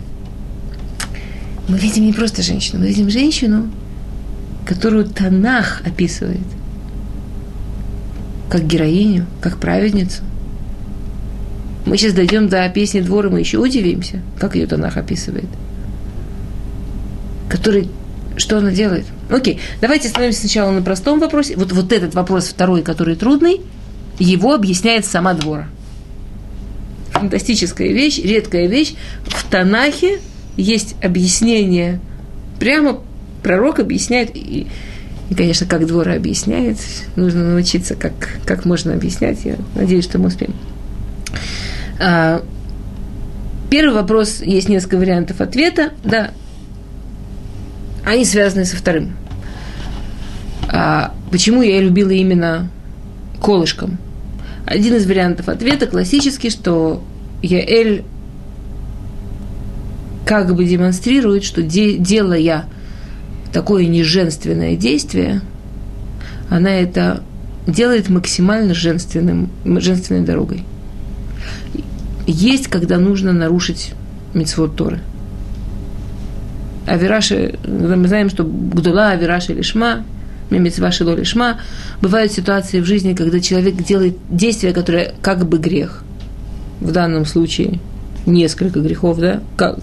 Мы 1.68 1.78
видим 1.78 2.06
не 2.06 2.14
просто 2.14 2.44
женщину, 2.44 2.82
мы 2.82 2.88
видим 2.88 3.10
женщину, 3.10 3.70
которую 4.68 5.06
Танах 5.06 5.82
описывает 5.86 6.46
как 8.50 8.66
героиню, 8.68 9.26
как 9.42 9.58
праведницу. 9.58 10.22
Мы 11.86 11.98
сейчас 11.98 12.14
дойдем 12.14 12.48
до 12.48 12.68
песни 12.70 13.02
двора, 13.02 13.30
мы 13.30 13.40
еще 13.40 13.58
удивимся, 13.58 14.22
как 14.40 14.56
ее 14.56 14.68
Танах 14.68 14.98
описывает– 14.98 15.50
который 17.56 17.90
что 18.38 18.58
она 18.58 18.72
делает? 18.72 19.06
Окей, 19.30 19.60
давайте 19.82 20.08
остановимся 20.10 20.42
сначала 20.42 20.72
на 20.72 20.82
простом 20.82 21.20
вопросе. 21.20 21.56
Вот, 21.56 21.72
вот 21.72 21.92
этот 21.94 22.14
вопрос 22.16 22.48
второй, 22.48 22.82
который 22.82 23.16
трудный, 23.16 23.62
его 24.20 24.54
объясняет 24.54 25.06
сама 25.06 25.34
двора. 25.34 25.68
Фантастическая 27.12 27.88
вещь, 27.90 28.20
редкая 28.20 28.68
вещь. 28.68 28.96
В 29.26 29.50
Танахе 29.50 30.20
есть 30.58 30.96
объяснение. 31.02 32.02
Прямо 32.60 33.00
пророк 33.42 33.80
объясняет, 33.80 34.36
и, 34.36 34.68
и 35.30 35.36
конечно, 35.36 35.66
как 35.66 35.88
двора 35.88 36.14
объясняет, 36.14 36.78
нужно 37.16 37.52
научиться, 37.52 37.96
как, 37.96 38.14
как 38.46 38.66
можно 38.66 38.94
объяснять. 38.94 39.46
Я 39.46 39.56
надеюсь, 39.76 40.04
что 40.04 40.20
мы 40.20 40.28
успеем. 40.28 40.54
А, 42.00 42.44
первый 43.70 43.94
вопрос, 43.94 44.42
есть 44.42 44.68
несколько 44.68 44.98
вариантов 44.98 45.40
ответа. 45.40 45.94
Да, 46.04 46.32
они 48.06 48.24
связаны 48.24 48.66
со 48.66 48.78
вторым. 48.78 49.16
А, 50.70 51.14
почему 51.32 51.62
я 51.62 51.82
любила 51.82 52.12
именно 52.12 52.70
колышком. 53.42 53.98
Один 54.66 54.96
из 54.96 55.06
вариантов 55.06 55.50
ответа 55.50 55.86
классический, 55.88 56.50
что 56.50 57.04
Яэль 57.42 58.04
как 60.26 60.56
бы 60.56 60.66
демонстрирует, 60.66 61.44
что 61.44 61.62
де, 61.62 61.98
делая 61.98 62.66
такое 63.54 63.86
неженственное 63.86 64.76
действие, 64.76 65.42
она 66.50 66.72
это 66.72 67.24
делает 67.68 68.10
максимально 68.10 68.74
женственным, 68.74 69.50
женственной 69.66 70.22
дорогой. 70.22 70.64
Есть, 72.28 72.68
когда 72.68 72.98
нужно 72.98 73.34
нарушить 73.34 73.94
митцвот 74.34 74.76
Торы. 74.76 75.00
Авираши, 76.86 77.56
мы 77.66 78.08
знаем, 78.08 78.30
что 78.30 78.44
Гдула, 78.44 79.10
Авираши 79.10 79.54
Лишма, 79.54 80.04
Мимицва 80.50 80.92
Шило 80.92 81.16
Лишма, 81.16 81.60
бывают 82.02 82.32
ситуации 82.32 82.80
в 82.80 82.86
жизни, 82.86 83.14
когда 83.14 83.40
человек 83.40 83.76
делает 83.84 84.18
действие, 84.30 84.74
которое 84.74 85.14
как 85.22 85.48
бы 85.48 85.58
грех. 85.58 86.04
В 86.82 86.92
данном 86.92 87.26
случае 87.26 87.80
несколько 88.26 88.82
грехов, 88.82 89.18
да, 89.20 89.42
как 89.58 89.80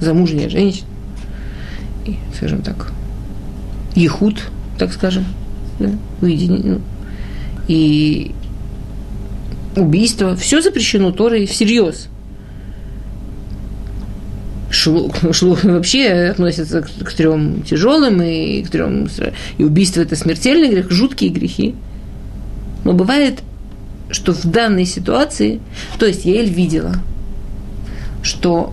замужняя 0.00 0.48
женщина, 0.48 0.86
и, 2.06 2.16
скажем 2.36 2.62
так, 2.62 2.90
ехуд, 3.94 4.42
так 4.78 4.92
скажем, 4.92 5.24
да, 5.78 5.90
уединение, 6.20 6.72
ну, 6.74 6.80
и 7.68 8.32
убийство, 9.76 10.34
все 10.36 10.60
запрещено 10.60 11.12
Торой 11.12 11.46
всерьез. 11.46 12.08
Шло, 14.72 15.12
шло 15.32 15.56
вообще 15.62 16.30
относится 16.30 16.80
к, 16.80 16.88
к 17.04 17.12
трем 17.12 17.62
тяжелым 17.62 18.22
и 18.22 18.62
к 18.62 18.70
трем 18.70 19.06
и 19.58 19.64
убийство 19.64 20.00
это 20.00 20.16
смертельный 20.16 20.70
грех, 20.70 20.90
жуткие 20.90 21.30
грехи. 21.30 21.74
Но 22.84 22.94
бывает, 22.94 23.40
что 24.10 24.32
в 24.32 24.44
данной 24.44 24.86
ситуации, 24.86 25.60
то 25.98 26.06
есть 26.06 26.24
я 26.24 26.40
Ель 26.40 26.50
видела, 26.50 26.94
что 28.22 28.72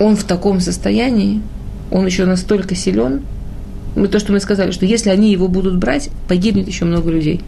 он 0.00 0.16
в 0.16 0.24
таком 0.24 0.60
состоянии, 0.60 1.42
он 1.90 2.06
еще 2.06 2.24
настолько 2.24 2.74
силен, 2.74 3.22
мы 3.94 4.08
то, 4.08 4.18
что 4.18 4.32
мы 4.32 4.40
сказали, 4.40 4.70
что 4.70 4.86
если 4.86 5.10
они 5.10 5.30
его 5.30 5.48
будут 5.48 5.76
брать, 5.76 6.10
погибнет 6.28 6.66
еще 6.66 6.86
много 6.86 7.10
людей. 7.10 7.42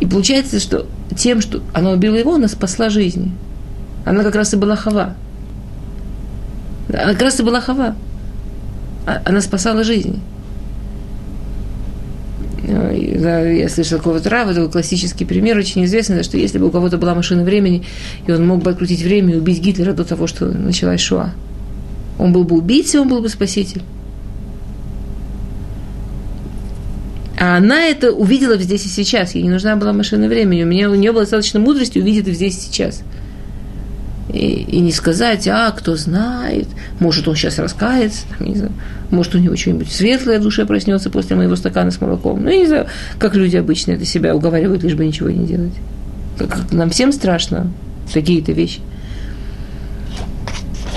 И 0.00 0.06
получается, 0.06 0.58
что 0.58 0.86
тем, 1.16 1.40
что 1.40 1.62
она 1.74 1.90
убила 1.90 2.16
его, 2.16 2.34
она 2.34 2.48
спасла 2.48 2.88
жизни. 2.88 3.32
Она 4.06 4.22
как 4.22 4.36
раз 4.36 4.54
и 4.54 4.56
была 4.56 4.76
хава. 4.76 5.14
Она 6.88 7.12
как 7.12 7.22
раз 7.22 7.40
и 7.40 7.42
была 7.42 7.60
хава. 7.60 7.96
А, 9.04 9.20
она 9.24 9.40
спасала 9.40 9.82
жизни. 9.82 10.20
Я 12.68 13.68
слышал 13.68 13.98
какого-то 13.98 14.30
рава, 14.30 14.50
это 14.50 14.66
классический 14.68 15.24
пример, 15.24 15.56
очень 15.56 15.84
известный, 15.84 16.22
что 16.22 16.36
если 16.36 16.58
бы 16.58 16.66
у 16.66 16.70
кого-то 16.70 16.98
была 16.98 17.14
машина 17.14 17.44
времени, 17.44 17.84
и 18.26 18.32
он 18.32 18.46
мог 18.46 18.62
бы 18.62 18.70
открутить 18.70 19.02
время 19.02 19.34
и 19.34 19.36
убить 19.38 19.60
Гитлера 19.60 19.92
до 19.92 20.04
того, 20.04 20.26
что 20.26 20.46
началась 20.46 21.00
Шуа. 21.00 21.32
Он 22.18 22.32
был 22.32 22.44
бы 22.44 22.56
убийцей, 22.56 23.00
он 23.00 23.08
был 23.08 23.20
бы 23.20 23.28
спаситель. 23.28 23.82
А 27.38 27.56
она 27.56 27.86
это 27.86 28.12
увидела 28.12 28.56
здесь 28.56 28.86
и 28.86 28.88
сейчас. 28.88 29.34
Ей 29.34 29.42
не 29.42 29.50
нужна 29.50 29.76
была 29.76 29.92
машина 29.92 30.26
времени. 30.26 30.62
У, 30.62 30.66
меня, 30.66 30.90
у 30.90 30.94
нее 30.94 31.12
было 31.12 31.22
достаточно 31.22 31.60
мудрости 31.60 31.98
увидеть 31.98 32.22
это 32.22 32.32
здесь 32.32 32.56
и 32.56 32.60
сейчас. 32.60 33.02
И, 34.32 34.38
и 34.38 34.80
не 34.80 34.90
сказать, 34.90 35.46
а, 35.46 35.70
кто 35.70 35.96
знает, 35.96 36.66
может, 36.98 37.28
он 37.28 37.36
сейчас 37.36 37.58
раскается, 37.58 38.22
там, 38.36 38.48
не 38.48 38.56
знаю, 38.56 38.72
может, 39.10 39.34
у 39.36 39.38
него 39.38 39.56
что-нибудь 39.56 39.90
светлое 39.90 40.40
в 40.40 40.42
душе 40.42 40.66
проснется 40.66 41.10
после 41.10 41.36
моего 41.36 41.54
стакана 41.54 41.92
с 41.92 42.00
молоком. 42.00 42.42
Ну, 42.42 42.50
я 42.50 42.58
не 42.58 42.66
знаю, 42.66 42.86
как 43.18 43.36
люди 43.36 43.56
обычно 43.56 43.92
это 43.92 44.04
себя 44.04 44.34
уговаривают, 44.34 44.82
лишь 44.82 44.94
бы 44.94 45.06
ничего 45.06 45.30
не 45.30 45.46
делать. 45.46 45.74
Как, 46.38 46.72
нам 46.72 46.90
всем 46.90 47.12
страшно 47.12 47.70
такие-то 48.12 48.52
вещи. 48.52 48.80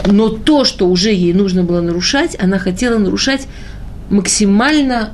Но 0.05 0.29
то, 0.29 0.63
что 0.63 0.87
уже 0.87 1.11
ей 1.11 1.33
нужно 1.33 1.63
было 1.63 1.81
нарушать, 1.81 2.35
она 2.41 2.57
хотела 2.57 2.97
нарушать 2.97 3.47
максимально 4.09 5.11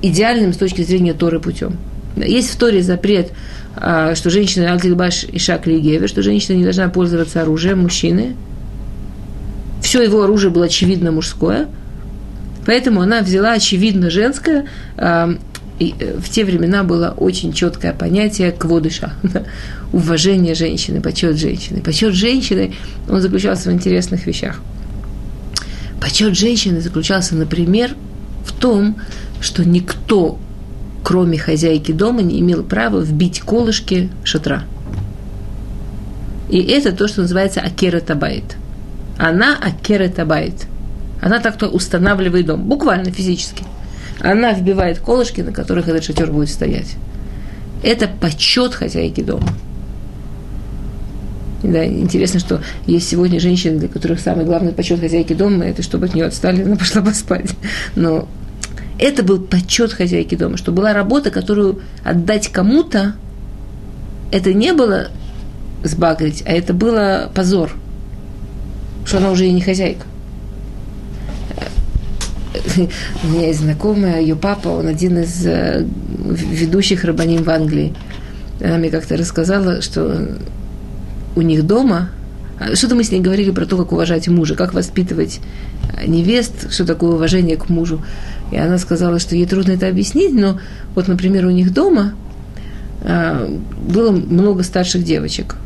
идеальным 0.00 0.52
с 0.52 0.56
точки 0.56 0.82
зрения 0.82 1.12
Торы 1.12 1.38
путем. 1.38 1.76
Есть 2.16 2.50
в 2.50 2.56
Торе 2.56 2.82
запрет, 2.82 3.32
что 3.74 4.30
женщина 4.30 4.72
Альтильбаш 4.72 5.24
и 5.24 5.38
Шакли 5.38 5.78
Гевер, 5.78 6.08
что 6.08 6.22
женщина 6.22 6.56
не 6.56 6.64
должна 6.64 6.88
пользоваться 6.88 7.42
оружием 7.42 7.80
мужчины. 7.80 8.36
Все 9.82 10.02
его 10.02 10.22
оружие 10.22 10.50
было 10.50 10.66
очевидно 10.66 11.10
мужское, 11.10 11.68
поэтому 12.66 13.00
она 13.00 13.22
взяла 13.22 13.52
очевидно 13.52 14.10
женское, 14.10 14.66
а, 14.96 15.36
и 15.78 15.94
э, 15.98 16.18
в 16.18 16.28
те 16.28 16.44
времена 16.44 16.84
было 16.84 17.14
очень 17.16 17.52
четкое 17.52 17.92
понятие 17.92 18.52
кводыша, 18.52 19.14
уважение 19.92 20.54
женщины, 20.54 21.00
почет 21.00 21.36
женщины. 21.36 21.80
Почет 21.80 22.14
женщины, 22.14 22.74
он 23.08 23.20
заключался 23.20 23.70
в 23.70 23.72
интересных 23.72 24.26
вещах. 24.26 24.60
Почет 26.00 26.36
женщины 26.36 26.80
заключался, 26.80 27.34
например, 27.34 27.96
в 28.44 28.52
том, 28.52 28.96
что 29.40 29.64
никто, 29.64 30.38
кроме 31.02 31.38
хозяйки 31.38 31.92
дома, 31.92 32.22
не 32.22 32.40
имел 32.40 32.62
права 32.62 33.00
вбить 33.00 33.40
колышки 33.40 34.10
шатра. 34.24 34.64
И 36.48 36.60
это 36.60 36.92
то, 36.92 37.08
что 37.08 37.22
называется 37.22 37.60
акера 37.60 38.00
табайт. 38.00 38.56
Она 39.18 39.56
акера 39.56 40.08
табайт. 40.08 40.66
Она 41.20 41.38
так-то 41.38 41.68
устанавливает 41.68 42.46
дом, 42.46 42.62
буквально 42.64 43.10
физически– 43.12 43.64
она 44.22 44.52
вбивает 44.52 44.98
колышки, 45.00 45.40
на 45.40 45.52
которых 45.52 45.88
этот 45.88 46.04
шатер 46.04 46.30
будет 46.30 46.48
стоять. 46.48 46.94
Это 47.82 48.06
почет 48.06 48.72
хозяйки 48.74 49.20
дома. 49.20 49.48
Да, 51.64 51.84
интересно, 51.84 52.40
что 52.40 52.60
есть 52.86 53.08
сегодня 53.08 53.40
женщины, 53.40 53.78
для 53.78 53.88
которых 53.88 54.20
самый 54.20 54.44
главный 54.44 54.72
почет 54.72 55.00
хозяйки 55.00 55.32
дома, 55.32 55.64
это 55.64 55.82
чтобы 55.82 56.06
от 56.06 56.14
нее 56.14 56.26
отстали, 56.26 56.62
она 56.62 56.76
пошла 56.76 57.02
поспать. 57.02 57.50
Но 57.96 58.28
это 59.02 59.24
был 59.24 59.40
почет 59.40 59.92
хозяйки 59.92 60.36
дома, 60.36 60.56
что 60.56 60.70
была 60.70 60.92
работа, 60.92 61.30
которую 61.30 61.82
отдать 62.04 62.48
кому-то, 62.48 63.14
это 64.30 64.52
не 64.52 64.72
было 64.72 65.08
сбагрить, 65.82 66.44
а 66.46 66.52
это 66.52 66.72
было 66.72 67.30
позор, 67.34 67.72
что 69.04 69.18
она 69.18 69.32
уже 69.32 69.46
и 69.46 69.52
не 69.52 69.60
хозяйка. 69.60 70.06
у 73.24 73.26
меня 73.26 73.48
есть 73.48 73.60
знакомая, 73.60 74.20
ее 74.20 74.36
папа, 74.36 74.68
он 74.68 74.86
один 74.86 75.18
из 75.18 75.44
э, 75.46 75.84
ведущих 76.18 77.02
рабаним 77.04 77.42
в 77.42 77.50
Англии. 77.50 77.94
Она 78.60 78.78
мне 78.78 78.90
как-то 78.90 79.16
рассказала, 79.16 79.82
что 79.82 80.38
у 81.34 81.42
них 81.42 81.66
дома, 81.66 82.10
а, 82.60 82.76
что-то 82.76 82.94
мы 82.94 83.02
с 83.02 83.10
ней 83.10 83.20
говорили 83.20 83.50
про 83.50 83.66
то, 83.66 83.76
как 83.76 83.90
уважать 83.90 84.28
мужа, 84.28 84.54
как 84.54 84.74
воспитывать 84.74 85.40
невест, 86.06 86.72
что 86.72 86.84
такое 86.86 87.12
уважение 87.12 87.56
к 87.56 87.68
мужу. 87.68 88.00
И 88.52 88.56
она 88.56 88.78
сказала, 88.78 89.18
что 89.18 89.34
ей 89.34 89.46
трудно 89.46 89.72
это 89.72 89.88
объяснить, 89.88 90.32
но 90.32 90.60
вот, 90.94 91.08
например, 91.08 91.46
у 91.46 91.50
них 91.50 91.72
дома 91.72 92.14
а, 93.02 93.48
было 93.88 94.12
много 94.12 94.62
старших 94.62 95.02
девочек. 95.02 95.56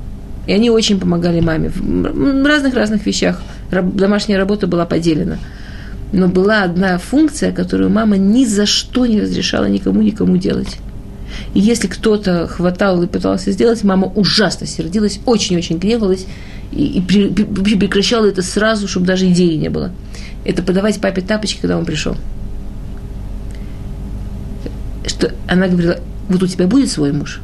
И 0.47 0.53
они 0.53 0.71
очень 0.71 0.99
помогали 0.99 1.41
маме 1.41 1.71
в 1.71 2.47
разных-разных 2.47 3.05
вещах. 3.05 3.43
Домашняя 3.71 4.39
работа 4.39 4.67
была 4.67 4.87
поделена 4.87 5.39
но 6.13 6.29
была 6.29 6.63
одна 6.63 6.99
функция, 6.99 7.53
которую 7.53 7.91
мама 7.91 8.17
ни 8.17 8.45
за 8.45 8.67
что 8.67 9.07
не 9.07 9.21
разрешала 9.21 9.67
никому 9.67 10.03
никому 10.03 10.37
делать. 10.37 10.79
И 11.55 11.61
если 11.61 11.89
кто-то 11.89 12.47
хватал 12.47 13.03
и 13.03 13.07
пытался 13.07 13.53
сделать, 13.53 13.83
мама 13.85 14.11
ужасно 14.15 14.67
сердилась, 14.67 15.21
очень-очень 15.27 15.79
гневалась 15.79 16.25
и, 16.73 16.85
и 16.85 17.01
при, 17.01 17.29
при, 17.29 17.77
прекращала 17.77 18.27
это 18.27 18.43
сразу, 18.43 18.89
чтобы 18.89 19.07
даже 19.07 19.29
идеи 19.31 19.57
не 19.57 19.69
было. 19.69 19.91
Это 20.45 20.63
подавать 20.63 21.01
папе 21.01 21.21
тапочки, 21.21 21.61
когда 21.61 21.77
он 21.77 21.85
пришел. 21.85 22.17
Что 25.07 25.33
она 25.49 25.69
говорила, 25.69 25.99
вот 26.29 26.43
у 26.43 26.47
тебя 26.47 26.67
будет 26.67 26.91
свой 26.91 27.13
муж, 27.13 27.41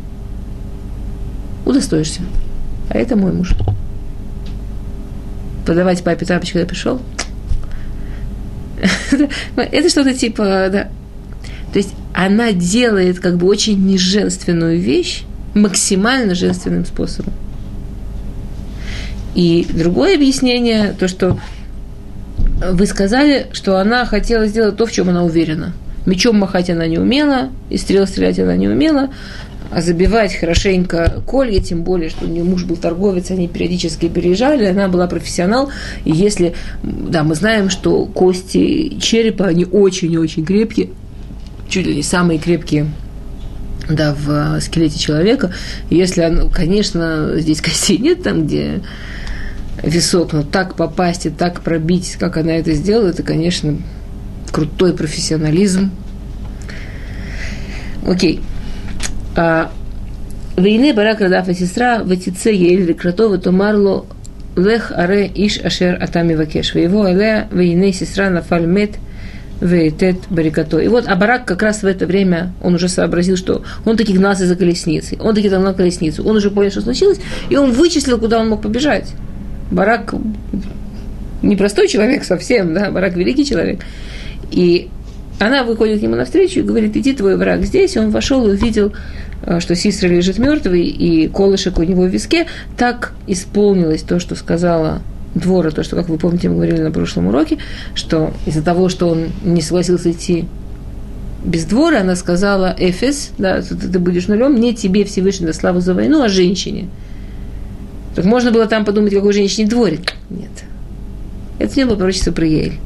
удостоишься, 1.64 2.22
а 2.90 2.98
это 2.98 3.16
мой 3.16 3.32
муж. 3.32 3.52
Подавать 5.66 6.02
папе 6.02 6.26
тапочки, 6.26 6.54
когда 6.54 6.66
пришел, 6.66 7.00
Это 9.56 9.88
что-то 9.88 10.14
типа, 10.14 10.68
да. 10.70 10.88
То 11.72 11.78
есть 11.78 11.94
она 12.12 12.52
делает 12.52 13.20
как 13.20 13.36
бы 13.36 13.46
очень 13.46 13.84
неженственную 13.84 14.78
вещь 14.78 15.22
максимально 15.54 16.34
женственным 16.34 16.84
способом. 16.84 17.32
И 19.34 19.66
другое 19.70 20.16
объяснение, 20.16 20.94
то, 20.98 21.08
что 21.08 21.38
вы 22.70 22.86
сказали, 22.86 23.46
что 23.52 23.78
она 23.78 24.04
хотела 24.04 24.46
сделать 24.46 24.76
то, 24.76 24.86
в 24.86 24.92
чем 24.92 25.08
она 25.08 25.24
уверена. 25.24 25.72
Мечом 26.06 26.38
махать 26.38 26.70
она 26.70 26.86
не 26.86 26.98
умела, 26.98 27.50
и 27.70 27.76
стрел 27.76 28.06
стрелять 28.06 28.38
она 28.38 28.56
не 28.56 28.68
умела, 28.68 29.10
а 29.70 29.80
забивать 29.80 30.34
хорошенько 30.34 31.22
колья, 31.26 31.60
тем 31.60 31.82
более, 31.82 32.10
что 32.10 32.26
у 32.26 32.28
нее 32.28 32.44
муж 32.44 32.64
был 32.64 32.76
торговец, 32.76 33.30
они 33.30 33.48
периодически 33.48 34.08
переезжали, 34.08 34.66
она 34.66 34.88
была 34.88 35.06
профессионал, 35.06 35.70
и 36.04 36.12
если, 36.12 36.54
да, 36.82 37.22
мы 37.22 37.34
знаем, 37.34 37.70
что 37.70 38.04
кости 38.04 38.98
черепа, 39.00 39.46
они 39.46 39.64
очень-очень 39.64 40.44
крепкие, 40.44 40.90
чуть 41.68 41.86
ли 41.86 41.96
не 41.96 42.02
самые 42.02 42.38
крепкие 42.38 42.86
да, 43.88 44.14
в 44.14 44.60
скелете 44.60 44.98
человека. 44.98 45.52
Если, 45.90 46.22
оно, 46.22 46.48
конечно, 46.48 47.32
здесь 47.36 47.60
костей 47.60 47.98
нет 47.98 48.22
там, 48.22 48.46
где 48.46 48.82
висок, 49.82 50.32
но 50.32 50.42
так 50.42 50.74
попасть 50.74 51.26
и 51.26 51.30
так 51.30 51.62
пробить, 51.62 52.16
как 52.18 52.36
она 52.36 52.52
это 52.52 52.72
сделала, 52.72 53.08
это, 53.08 53.22
конечно, 53.22 53.78
крутой 54.52 54.94
профессионализм. 54.94 55.90
Окей. 58.06 58.40
А, 59.36 59.72
Вейне 60.56 60.92
барак 60.92 61.20
радав 61.20 61.48
и 61.48 61.54
сестра 61.54 62.02
ватице 62.04 62.50
ель 62.50 62.82
векратова 62.82 63.38
томарло 63.38 64.04
лех 64.54 64.92
аре 64.92 65.30
иш 65.34 65.58
ашер 65.58 66.02
атами 66.02 66.34
вакеш. 66.34 66.74
Его 66.74 67.04
алея 67.04 67.48
вейне 67.50 67.92
сестра 67.92 68.30
нафаль 68.30 68.66
мет– 68.66 68.92
Вейтет 69.62 70.16
барикато. 70.28 70.78
И 70.78 70.88
вот 70.88 71.06
Абарак 71.06 71.44
как 71.44 71.62
раз 71.62 71.84
в 71.84 71.86
это 71.86 72.04
время, 72.04 72.52
он 72.60 72.74
уже 72.74 72.88
сообразил, 72.88 73.36
что 73.36 73.62
он 73.84 73.96
таки 73.96 74.12
гнался 74.12 74.44
за 74.44 74.56
колесницей. 74.56 75.18
Он 75.20 75.36
таки 75.36 75.48
догнал 75.48 75.72
колесницу. 75.72 76.24
Он 76.24 76.34
уже 76.34 76.50
понял, 76.50 76.72
что 76.72 76.80
случилось, 76.80 77.20
и 77.48 77.56
он 77.56 77.70
вычислил, 77.70 78.18
куда 78.18 78.40
он 78.40 78.48
мог 78.48 78.60
побежать. 78.60 79.12
Барак 79.70 80.14
непростой 81.42 81.86
человек 81.86 82.24
совсем, 82.24 82.74
да, 82.74 82.90
Барак 82.90 83.14
великий 83.14 83.44
человек. 83.44 83.82
И 84.52 84.88
она 85.38 85.64
выходит 85.64 86.00
к 86.00 86.02
нему 86.02 86.14
навстречу 86.14 86.60
и 86.60 86.62
говорит, 86.62 86.96
иди, 86.96 87.12
твой 87.12 87.36
враг 87.36 87.64
здесь. 87.64 87.96
И 87.96 87.98
он 87.98 88.10
вошел 88.10 88.46
и 88.46 88.52
увидел, 88.52 88.92
э, 89.42 89.60
что 89.60 89.74
Сестра 89.74 90.08
лежит 90.08 90.38
мертвый, 90.38 90.84
и 90.84 91.28
колышек 91.28 91.78
у 91.78 91.82
него 91.82 92.02
в 92.02 92.08
виске. 92.08 92.46
Так 92.76 93.12
исполнилось 93.26 94.02
то, 94.02 94.20
что 94.20 94.36
сказала 94.36 95.02
двора, 95.34 95.70
то, 95.70 95.82
что, 95.82 95.96
как 95.96 96.08
вы 96.08 96.18
помните, 96.18 96.48
мы 96.48 96.56
говорили 96.56 96.80
на 96.82 96.90
прошлом 96.90 97.26
уроке, 97.28 97.58
что 97.94 98.32
из-за 98.46 98.62
того, 98.62 98.88
что 98.88 99.08
он 99.08 99.28
не 99.42 99.62
согласился 99.62 100.10
идти 100.10 100.44
без 101.44 101.64
двора, 101.64 102.00
она 102.00 102.14
сказала, 102.14 102.74
Эфес, 102.78 103.32
да, 103.38 103.62
ты, 103.62 103.74
ты 103.74 103.98
будешь 103.98 104.28
нулем, 104.28 104.60
не 104.60 104.74
тебе 104.74 105.04
Всевышний 105.04 105.46
да 105.46 105.52
славу 105.52 105.80
за 105.80 105.94
войну, 105.94 106.22
а 106.22 106.28
женщине. 106.28 106.88
Так 108.14 108.24
можно 108.24 108.52
было 108.52 108.66
там 108.66 108.84
подумать, 108.84 109.12
какой 109.12 109.32
женщине 109.32 109.66
дворик. 109.66 110.12
Нет. 110.30 110.50
Это 111.58 111.76
не 111.76 111.84
было 111.84 111.96
пророчество 111.96 112.32
про 112.32 112.46
Ель. 112.46 112.78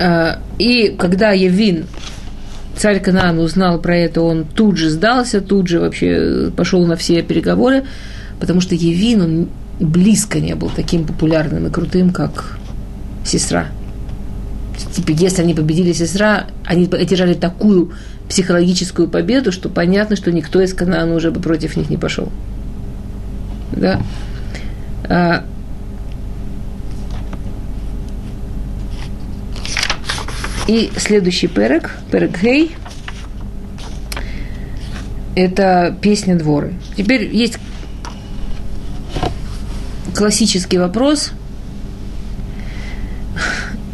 А, 0.00 0.38
и 0.58 0.94
когда 0.98 1.32
Евин, 1.32 1.86
царь 2.76 3.00
Канаан, 3.00 3.38
узнал 3.38 3.78
про 3.78 3.96
это, 3.96 4.22
он 4.22 4.44
тут 4.44 4.78
же 4.78 4.88
сдался, 4.88 5.40
тут 5.40 5.68
же 5.68 5.80
вообще 5.80 6.50
пошел 6.56 6.86
на 6.86 6.96
все 6.96 7.22
переговоры, 7.22 7.84
потому 8.38 8.60
что 8.62 8.74
Евин, 8.74 9.22
он 9.22 9.48
близко 9.78 10.40
не 10.40 10.54
был 10.54 10.70
таким 10.74 11.04
популярным 11.04 11.66
и 11.66 11.70
крутым, 11.70 12.10
как 12.10 12.58
сестра. 13.24 13.66
Типа, 14.94 15.10
если 15.10 15.42
они 15.42 15.52
победили 15.52 15.92
сестра, 15.92 16.46
они 16.64 16.86
одержали 16.86 17.34
такую 17.34 17.92
психологическую 18.28 19.08
победу, 19.08 19.52
что 19.52 19.68
понятно, 19.68 20.16
что 20.16 20.32
никто 20.32 20.62
из 20.62 20.72
Канаана 20.72 21.14
уже 21.14 21.30
бы 21.30 21.40
против 21.40 21.76
них 21.76 21.90
не 21.90 21.98
пошел. 21.98 22.30
Да? 23.72 24.00
И 30.70 30.88
следующий 30.96 31.48
перек, 31.48 31.96
перек 32.12 32.40
Гей, 32.40 32.76
это 35.34 35.96
песня 36.00 36.38
дворы. 36.38 36.74
Теперь 36.96 37.34
есть 37.34 37.58
классический 40.14 40.78
вопрос, 40.78 41.32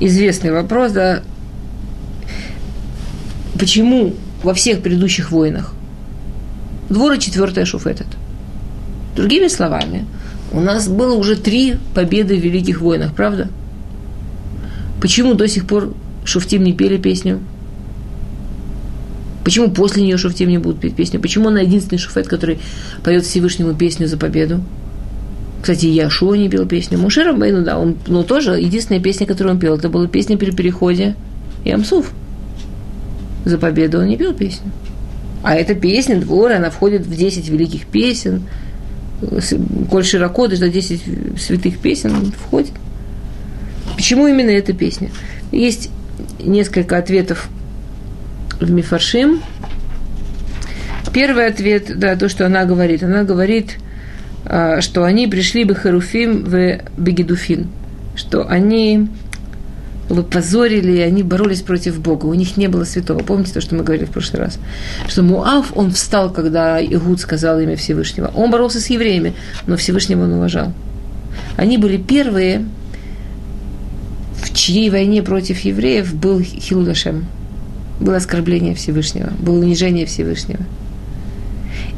известный 0.01 0.53
вопрос, 0.53 0.93
да, 0.93 1.22
почему 3.59 4.12
во 4.43 4.53
всех 4.53 4.83
предыдущих 4.83 5.31
войнах 5.31 5.72
двора 6.91 7.16
четвертая 7.16 7.64
шуфетет? 7.64 8.09
Другими 9.14 9.49
словами, 9.49 10.05
у 10.53 10.61
нас 10.61 10.89
было 10.89 11.16
уже 11.16 11.37
три 11.37 11.77
победы 11.95 12.37
в 12.37 12.45
Великих 12.45 12.83
войнах, 12.83 13.14
правда? 13.14 13.49
Почему 15.01 15.33
до 15.33 15.49
сих 15.49 15.66
пор 15.66 15.95
Шуфтим 16.27 16.64
не 16.64 16.72
пели 16.72 16.99
песню? 16.99 17.41
Почему 19.45 19.70
после 19.70 20.03
нее 20.03 20.18
Шуфтим 20.18 20.49
не 20.49 20.59
будут 20.59 20.81
петь 20.81 20.97
песню? 20.97 21.20
Почему 21.20 21.49
она 21.49 21.61
единственный 21.61 21.99
шуфет, 21.99 22.27
который 22.27 22.59
поет 23.05 23.24
Всевышнему 23.24 23.74
песню 23.74 24.09
за 24.09 24.16
победу? 24.16 24.61
Кстати, 25.62 25.87
Яшуа 25.87 26.35
не 26.35 26.49
пел 26.49 26.66
песню. 26.66 26.99
Мушера 26.99 27.33
Бейну, 27.33 27.64
да, 27.64 27.79
он, 27.79 27.97
но 28.09 28.24
тоже 28.24 28.53
единственная 28.53 29.01
песня, 29.01 29.27
которую 29.27 29.55
он 29.55 29.61
пел, 29.61 29.77
это 29.77 29.89
была 29.89 30.09
песня 30.09 30.37
при 30.37 30.51
переходе 30.51 31.14
Ямсуф. 31.64 32.11
За 33.45 33.57
победу 33.57 34.01
он 34.01 34.07
не 34.07 34.16
пел 34.16 34.35
песню. 34.35 34.70
А 35.45 35.55
эта 35.55 35.77
песня, 35.77 36.20
двор, 36.20 36.51
она 36.53 36.70
входит 36.70 37.07
в 37.07 37.16
10 37.16 37.49
великих 37.49 37.87
песен. 37.87 38.43
Коль 39.91 40.05
широко, 40.05 40.49
даже 40.49 40.68
10 40.68 41.41
святых 41.41 41.79
песен 41.79 42.33
входит. 42.33 42.72
Почему 43.95 44.27
именно 44.27 44.51
эта 44.51 44.72
песня? 44.72 45.11
Есть 45.53 45.91
несколько 46.39 46.99
ответов 46.99 47.49
в 48.61 48.71
Мифаршим. 48.71 49.43
Первый 51.12 51.47
ответ, 51.47 51.99
да, 51.99 52.17
то, 52.17 52.29
что 52.29 52.47
она 52.47 52.64
говорит. 52.64 53.03
Она 53.03 53.25
говорит, 53.25 53.79
а, 54.45 54.81
что 54.81 55.05
они 55.05 55.27
пришли 55.27 55.64
бы 55.64 55.75
Харуфим 55.75 56.45
в 56.45 56.81
Бегедуфин, 56.97 57.69
что 58.14 58.47
они 58.47 59.09
вы 60.09 60.23
позорили, 60.23 61.01
они 61.01 61.23
боролись 61.23 61.62
против 61.62 62.01
Бога. 62.01 62.27
У 62.27 62.35
них 62.35 62.57
не 62.57 62.69
было 62.69 62.85
святого. 62.85 63.19
Помните 63.19 63.55
то, 63.55 63.61
что 63.61 63.75
мы 63.75 63.83
говорили 63.83 64.05
в 64.05 64.11
прошлый 64.11 64.43
раз? 64.43 64.59
Что 65.09 65.23
Муав, 65.23 65.73
он 65.77 65.91
встал, 65.91 66.33
когда 66.33 66.81
Игуд 66.81 67.21
сказал 67.21 67.59
имя 67.61 67.77
Всевышнего. 67.77 68.31
Он 68.35 68.51
боролся 68.51 68.81
с 68.81 68.87
евреями, 68.89 69.35
но 69.67 69.77
Всевышнего 69.77 70.25
он 70.25 70.33
уважал. 70.35 70.73
Они 71.57 71.77
были 71.77 71.97
первые, 71.97 72.64
чьей 74.67 74.91
войне 74.91 75.23
против 75.23 75.61
евреев 75.61 76.12
был 76.12 76.41
Хилудашем. 76.41 77.27
Было 78.01 78.17
оскорбление 78.17 78.75
Всевышнего, 78.75 79.33
было 79.39 79.61
унижение 79.61 80.07
Всевышнего. 80.07 80.61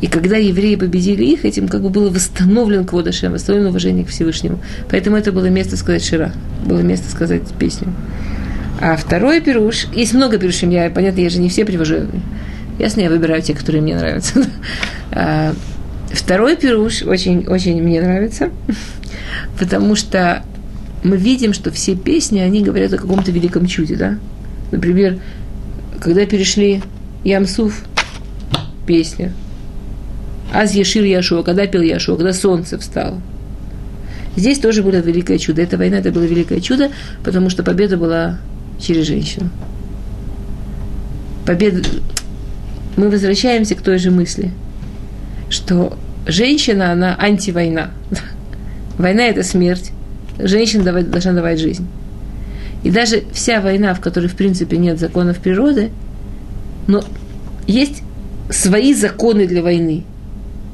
И 0.03 0.07
когда 0.07 0.37
евреи 0.37 0.77
победили 0.77 1.25
их, 1.25 1.47
этим 1.47 1.67
как 1.67 1.83
бы 1.83 1.89
было 1.89 2.11
восстановлен 2.11 2.85
Кводашем, 2.85 3.33
восстановлено 3.33 3.71
уважение 3.71 4.05
к 4.05 4.09
Всевышнему. 4.09 4.61
Поэтому 4.91 5.17
это 5.17 5.33
было 5.33 5.47
место 5.47 5.79
сказать 5.79 6.05
Шира, 6.05 6.33
было 6.67 6.81
место 6.81 7.11
сказать 7.11 7.43
песню. 7.59 7.89
А 8.83 8.97
второй 8.97 9.41
пируш, 9.41 9.87
есть 9.95 10.13
много 10.13 10.37
пирушим, 10.37 10.69
я, 10.69 10.91
понятно, 10.91 11.21
я 11.21 11.31
же 11.31 11.39
не 11.39 11.49
все 11.49 11.65
привожу. 11.65 12.03
Ясно, 12.79 13.01
я 13.01 13.09
выбираю 13.09 13.41
те, 13.41 13.55
которые 13.55 13.81
мне 13.81 13.97
нравятся. 13.97 14.45
А, 15.11 15.55
второй 16.13 16.55
пируш 16.57 17.03
очень, 17.03 17.47
очень 17.47 17.83
мне 17.83 18.03
нравится, 18.03 18.51
потому 19.59 19.97
что 19.97 20.45
мы 21.03 21.17
видим, 21.17 21.53
что 21.53 21.71
все 21.71 21.95
песни, 21.95 22.41
они 22.41 22.63
говорят 22.63 22.93
о 22.93 22.99
каком-то 22.99 23.31
великом 23.31 23.67
чуде, 23.67 23.97
да? 23.97 24.19
Например, 24.71 25.19
когда 26.01 26.27
перешли 26.27 26.83
Ямсуф, 27.25 27.85
песня, 28.87 29.33
Аз 30.53 30.75
Ешир 30.75 31.05
Яшуа, 31.05 31.43
когда 31.43 31.67
пел 31.67 31.83
Яшуа, 31.83 32.17
когда 32.17 32.33
солнце 32.33 32.79
встало. 32.79 33.21
Здесь 34.37 34.59
тоже 34.59 34.83
было 34.83 34.97
великое 34.97 35.39
чудо. 35.39 35.63
Эта 35.63 35.77
война, 35.77 35.99
это 35.99 36.11
было 36.11 36.23
великое 36.23 36.61
чудо, 36.61 36.91
потому 37.23 37.51
что 37.51 37.63
победа 37.63 37.97
была 37.97 38.39
через 38.81 39.07
женщину. 39.07 39.51
Победа... 41.45 41.83
Мы 42.97 43.11
возвращаемся 43.11 43.75
к 43.75 43.83
той 43.83 43.99
же 43.99 44.11
мысли, 44.11 44.51
что 45.51 45.99
женщина, 46.27 46.93
она 46.93 47.17
антивойна. 47.19 47.91
Война– 48.99 49.23
это 49.27 49.43
смерть. 49.43 49.93
Женщина 50.39 50.85
давать, 50.85 51.11
должна 51.11 51.33
давать 51.33 51.59
жизнь. 51.61 51.87
И 52.85 52.91
даже 52.91 53.25
вся 53.33 53.61
война, 53.61 53.95
в 53.95 54.01
которой, 54.01 54.27
в 54.27 54.37
принципе, 54.37 54.77
нет 54.77 54.99
законов 54.99 55.39
природы, 55.39 55.91
но 56.87 57.03
есть 57.67 58.03
свои 58.51 58.95
законы 58.95 59.47
для 59.47 59.63
войны– 59.63 60.05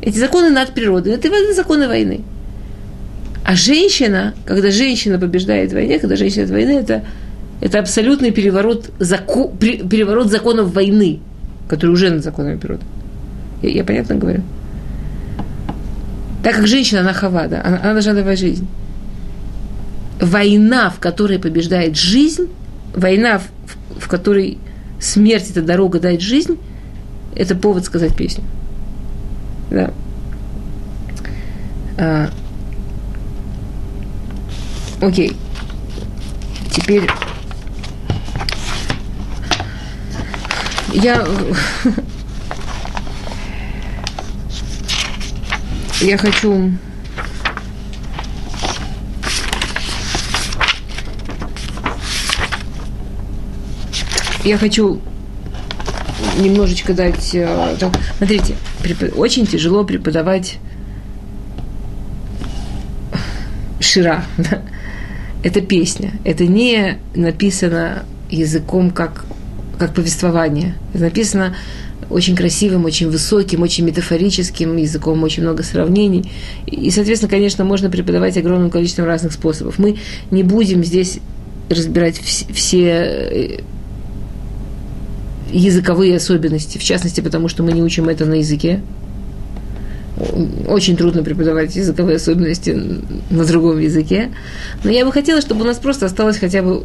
эти 0.05 0.19
законы 0.19 0.51
над 0.51 0.75
природой, 0.75 1.15
это 1.15 1.31
законы 1.55 1.89
войны. 1.89 2.21
А 3.43 3.57
женщина, 3.57 4.35
когда 4.45 4.71
женщина 4.71 5.19
побеждает 5.19 5.71
в 5.71 5.75
войне, 5.75 5.99
когда 5.99 6.17
женщина 6.17 6.47
в 6.47 6.51
войне, 6.51 6.81
это, 6.81 7.05
это 7.63 7.79
абсолютный 7.79 8.31
переворот, 8.31 8.91
зако, 8.99 9.49
переворот 9.49 10.31
законов 10.31 10.75
войны, 10.75 11.21
который 11.69 11.93
уже 11.93 12.11
над 12.11 12.23
законами 12.23 12.59
природы. 12.59 12.83
Я, 13.63 13.71
я 13.71 13.85
понятно 13.85 14.17
говорю? 14.17 14.43
Так 16.43 16.57
как 16.57 16.67
женщина, 16.67 17.01
она 17.01 17.15
хавада, 17.15 17.63
она, 17.65 17.81
она 17.83 17.93
должна 17.95 18.13
давать 18.13 18.39
жизнь. 18.39 18.69
Война, 20.21 20.91
в 20.91 21.01
которой 21.01 21.39
побеждает 21.39 21.97
жизнь, 21.97 22.49
война, 22.95 23.39
в, 23.39 24.01
в 24.01 24.09
которой 24.09 24.59
смерть– 25.01 25.51
это 25.51 25.63
дорога 25.63 26.01
дать 26.01 26.21
жизнь, 26.21 26.59
это 27.35 27.55
повод 27.55 27.85
сказать 27.85 28.17
песню. 28.17 28.45
Да. 29.71 29.93
А, 31.97 32.31
окей. 35.01 35.33
Теперь 36.71 37.09
Я... 40.95 41.27
Я 46.01 46.17
хочу... 46.17 46.73
Я 54.45 54.59
хочу 54.59 55.01
немножечко 56.39 56.93
дать... 56.93 57.35
Э, 57.35 57.77
смотрите, 58.19 58.55
очень 59.17 59.47
тяжело 59.47 59.85
преподавать 59.85 60.59
Шира. 63.81 64.25
Это 65.43 65.61
песня. 65.61 66.13
Это 66.25 66.47
не 66.47 66.99
написано 67.15 68.05
языком 68.31 68.91
как, 68.91 69.25
как 69.79 69.95
повествование. 69.95 70.75
Это 70.93 71.05
написано 71.05 71.57
очень 72.11 72.37
красивым, 72.37 72.85
очень 72.85 73.11
высоким, 73.11 73.63
очень 73.63 73.85
метафорическим 73.85 74.77
языком, 74.77 75.23
очень 75.23 75.43
много 75.43 75.63
сравнений. 75.63 76.31
И, 76.67 76.91
соответственно, 76.91 77.31
конечно, 77.31 77.65
можно 77.65 77.89
преподавать 77.89 78.37
огромным 78.37 78.71
количеством 78.71 79.07
разных 79.07 79.33
способов. 79.33 79.79
Мы 79.79 79.97
не 80.31 80.43
будем 80.43 80.85
здесь 80.85 81.21
разбирать 81.71 82.21
все 82.21 82.89
э, 82.89 83.61
языковые 85.55 86.17
особенности, 86.17 86.79
в 86.79 86.85
частности, 86.85 87.21
потому 87.21 87.49
что 87.49 87.63
мы 87.63 87.73
не 87.73 87.83
учим 87.83 88.09
это 88.09 88.27
на 88.27 88.35
языке, 88.35 88.81
очень 90.69 90.97
трудно 90.97 91.23
преподавать 91.23 91.75
языковые 91.75 92.17
особенности 92.17 92.71
на 93.31 93.45
другом 93.45 93.79
языке. 93.79 94.31
Но 94.83 94.91
я 94.91 95.05
бы 95.05 95.13
хотела, 95.13 95.41
чтобы 95.41 95.63
у 95.63 95.65
нас 95.65 95.79
просто 95.79 96.07
осталось 96.07 96.39
хотя 96.39 96.63
бы 96.63 96.85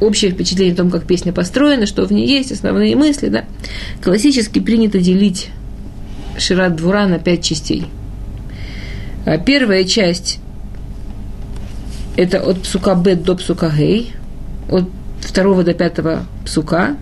общее 0.00 0.30
впечатление 0.30 0.74
о 0.74 0.76
том, 0.76 0.90
как 0.90 1.04
песня 1.04 1.32
построена, 1.32 1.86
что 1.86 2.06
в 2.06 2.12
ней 2.12 2.26
есть, 2.26 2.52
основные 2.52 2.96
мысли. 2.96 3.28
Да? 3.28 3.44
Классически 4.02 4.60
принято 4.60 4.98
делить 4.98 5.50
Шират 6.38 6.76
Двура 6.76 7.06
на 7.06 7.18
пять 7.18 7.44
частей. 7.44 7.86
А 9.26 9.36
первая 9.36 9.84
часть– 9.84 10.38
это 12.16 12.40
от 12.40 12.62
псука 12.62 12.94
Бет 12.94 13.22
до 13.22 13.34
псука 13.34 13.70
Гей, 13.76 14.12
от 14.70 14.88
второго 15.20 15.64
до 15.64 15.74
пятого 15.74 16.24
псука. 16.44 16.96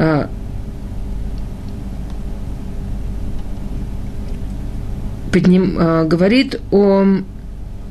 А, 0.00 0.30
подним, 5.32 5.76
э, 5.76 6.04
говорит 6.04 6.60
о, 6.70 7.04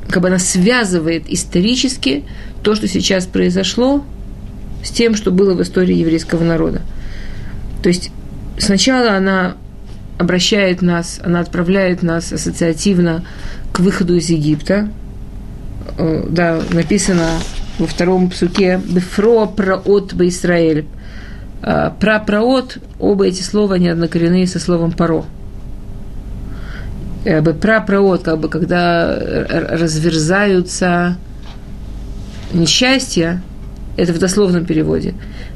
как 0.08 0.22
бы 0.22 0.30
она 0.30 0.39
связывает 0.39 1.26
исторически 1.28 2.24
то, 2.64 2.76
что 2.76 2.88
сейчас 2.88 3.26
произошло, 3.26 4.05
с 4.84 4.89
тем, 4.89 5.16
что 5.16 5.32
было 5.32 5.53
в 5.53 5.62
истории 5.62 5.95
еврейского 5.95 6.45
народа. 6.45 6.82
То 7.84 7.89
есть 7.89 8.12
сначала 8.58 9.12
она 9.12 9.58
обращает 10.18 10.82
нас, 10.82 11.20
она 11.22 11.41
отправляет 11.41 12.03
нас 12.03 12.32
ассоциативно 12.32 13.26
к 13.74 13.82
выходу 13.82 14.16
из 14.16 14.30
Египта. 14.30 14.89
Э, 15.97 16.26
да, 16.30 16.62
написано 16.72 17.32
во 17.80 17.86
втором 17.86 18.30
псуке 18.30 18.80
«Бефро 18.88 19.45
праот 19.45 20.14
Израиль». 20.14 20.86
Э, 21.62 21.91
про 21.99 22.20
праот, 22.20 22.78
оба 22.99 23.28
эти 23.28 23.41
слова 23.41 23.76
однокоренные 23.76 24.47
со 24.47 24.60
словом 24.60 24.91
«паро» 24.91 25.26
как 27.28 27.43
бы 27.43 27.53
прапраот, 27.53 28.24
как 28.24 28.39
бы 28.39 28.47
когда 28.47 29.18
разверзаются 29.18 31.18
несчастья, 32.53 33.41
это 33.97 34.14
в 34.14 34.20
дословном 34.20 34.66
переводе. 34.66 35.14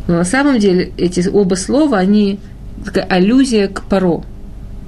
Но 0.08 0.16
на 0.16 0.26
самом 0.26 0.60
деле 0.60 0.92
эти 0.98 1.26
оба 1.30 1.56
слова, 1.56 1.98
они 1.98 2.40
такая 2.84 3.06
аллюзия 3.06 3.70
к 3.70 3.84
паро. 3.84 4.24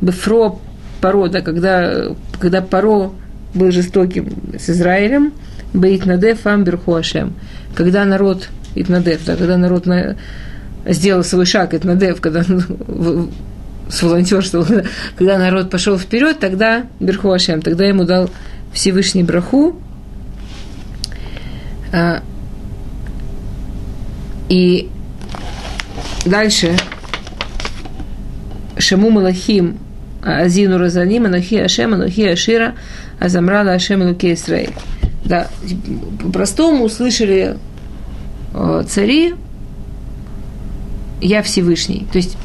Бефро 0.01 0.59
паро, 0.99 1.29
да, 1.29 1.41
когда, 1.41 2.07
когда 2.39 2.61
паро 2.61 3.11
был 3.53 3.71
жестоким 3.71 4.33
с 4.59 4.69
Израилем, 4.69 5.33
Бейт 5.73 6.05
Надев 6.05 6.45
Амбер 6.45 6.77
Хуашем. 6.77 7.33
Когда 7.75 8.03
народ 8.03 8.49
Итнадев, 8.75 9.21
да, 9.25 9.35
когда 9.35 9.57
народ 9.57 9.85
на, 9.85 10.17
сделал 10.85 11.23
свой 11.23 11.45
шаг 11.45 11.73
Итнадев, 11.73 12.21
когда 12.21 12.43
с 12.43 14.01
волонтерством, 14.01 14.65
когда 15.17 15.37
народ 15.37 15.69
пошел 15.69 15.97
вперед, 15.97 16.39
тогда 16.39 16.85
Берхуашем, 16.99 17.61
тогда 17.61 17.85
ему 17.85 18.05
дал 18.05 18.29
Всевышний 18.71 19.23
браху. 19.23 19.75
А, 21.91 22.23
и 24.49 24.89
дальше 26.25 26.75
Шаму 28.77 29.11
Малахим 29.11 29.77
Азину 30.23 30.77
Разаним, 30.77 31.25
Анахи 31.25 31.57
Ашем, 31.57 31.93
Анахи 31.93 32.25
Ашира, 32.25 32.75
Азамрала 33.19 33.73
Ашем 33.73 34.01
Луки 34.01 34.33
Исраиль. 34.33 34.73
Да, 35.25 35.47
по-простому 36.21 36.85
услышали 36.85 37.57
э, 38.53 38.83
цари, 38.87 39.35
я 41.21 41.41
Всевышний. 41.41 42.07
То 42.11 42.17
есть 42.17 42.37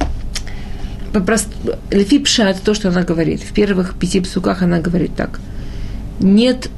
Лефи 1.91 2.19
Пшат, 2.19 2.61
то, 2.61 2.73
что 2.73 2.89
она 2.89 3.03
говорит. 3.03 3.41
В 3.41 3.51
первых 3.53 3.95
пяти 3.95 4.21
псуках 4.21 4.61
она 4.61 4.79
говорит 4.79 5.15
так. 5.15 5.39
Нет 6.19 6.69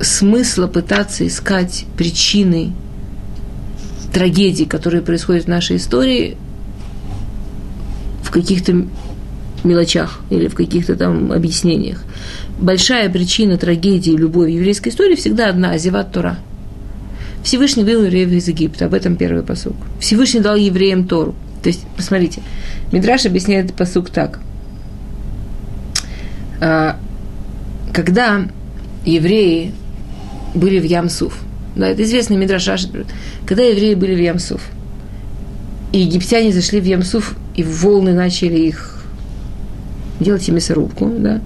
смысла 0.00 0.66
пытаться 0.66 1.26
искать 1.26 1.84
причины 1.96 2.72
трагедий, 4.12 4.64
которые 4.64 5.02
происходят 5.02 5.44
в 5.44 5.48
нашей 5.48 5.76
истории, 5.76 6.36
в 8.22 8.30
каких-то 8.30 8.86
мелочах 9.64 10.20
или 10.30 10.48
в 10.48 10.54
каких-то 10.54 10.96
там 10.96 11.32
объяснениях. 11.32 12.02
Большая 12.58 13.10
причина 13.10 13.58
трагедии 13.58 14.12
любой 14.12 14.54
еврейской 14.54 14.88
истории 14.88 15.16
всегда 15.16 15.48
одна– 15.48 15.70
Азиват 15.72 16.12
Тора. 16.12 16.38
Всевышний 17.46 17.84
вывел 17.84 18.02
евреев 18.02 18.32
из 18.32 18.48
Египта, 18.48 18.86
об 18.86 18.94
этом 18.94 19.14
первый 19.14 19.44
посук. 19.44 19.76
Всевышний 20.00 20.40
дал 20.40 20.56
евреям 20.56 21.06
Тору. 21.06 21.36
То 21.62 21.68
есть, 21.68 21.86
посмотрите, 21.96 22.42
Мидраш 22.90 23.24
объясняет 23.24 23.72
посук 23.72 24.10
так. 24.10 24.40
А, 26.60 26.98
когда 27.94 28.48
евреи 29.04 29.72
были 30.56 30.80
в 30.80 30.84
Ямсуф, 30.86 31.38
да, 31.76 31.86
это 31.86 32.02
известный 32.02 32.36
Мидраш 32.36 32.68
когда 33.46 33.62
евреи 33.62 33.94
были 33.94 34.16
в 34.16 34.20
Ямсуф, 34.20 34.62
и 35.92 36.00
египтяне 36.00 36.50
зашли 36.50 36.80
в 36.80 36.84
Ямсуф, 36.84 37.36
и 37.54 37.62
волны 37.62 38.12
начали 38.12 38.58
их 38.58 39.04
делать 40.18 40.48
мясорубку, 40.48 41.12
да, 41.16 41.40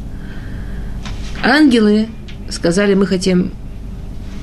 ангелы 1.44 2.08
сказали, 2.48 2.94
мы 2.94 3.06
хотим 3.06 3.52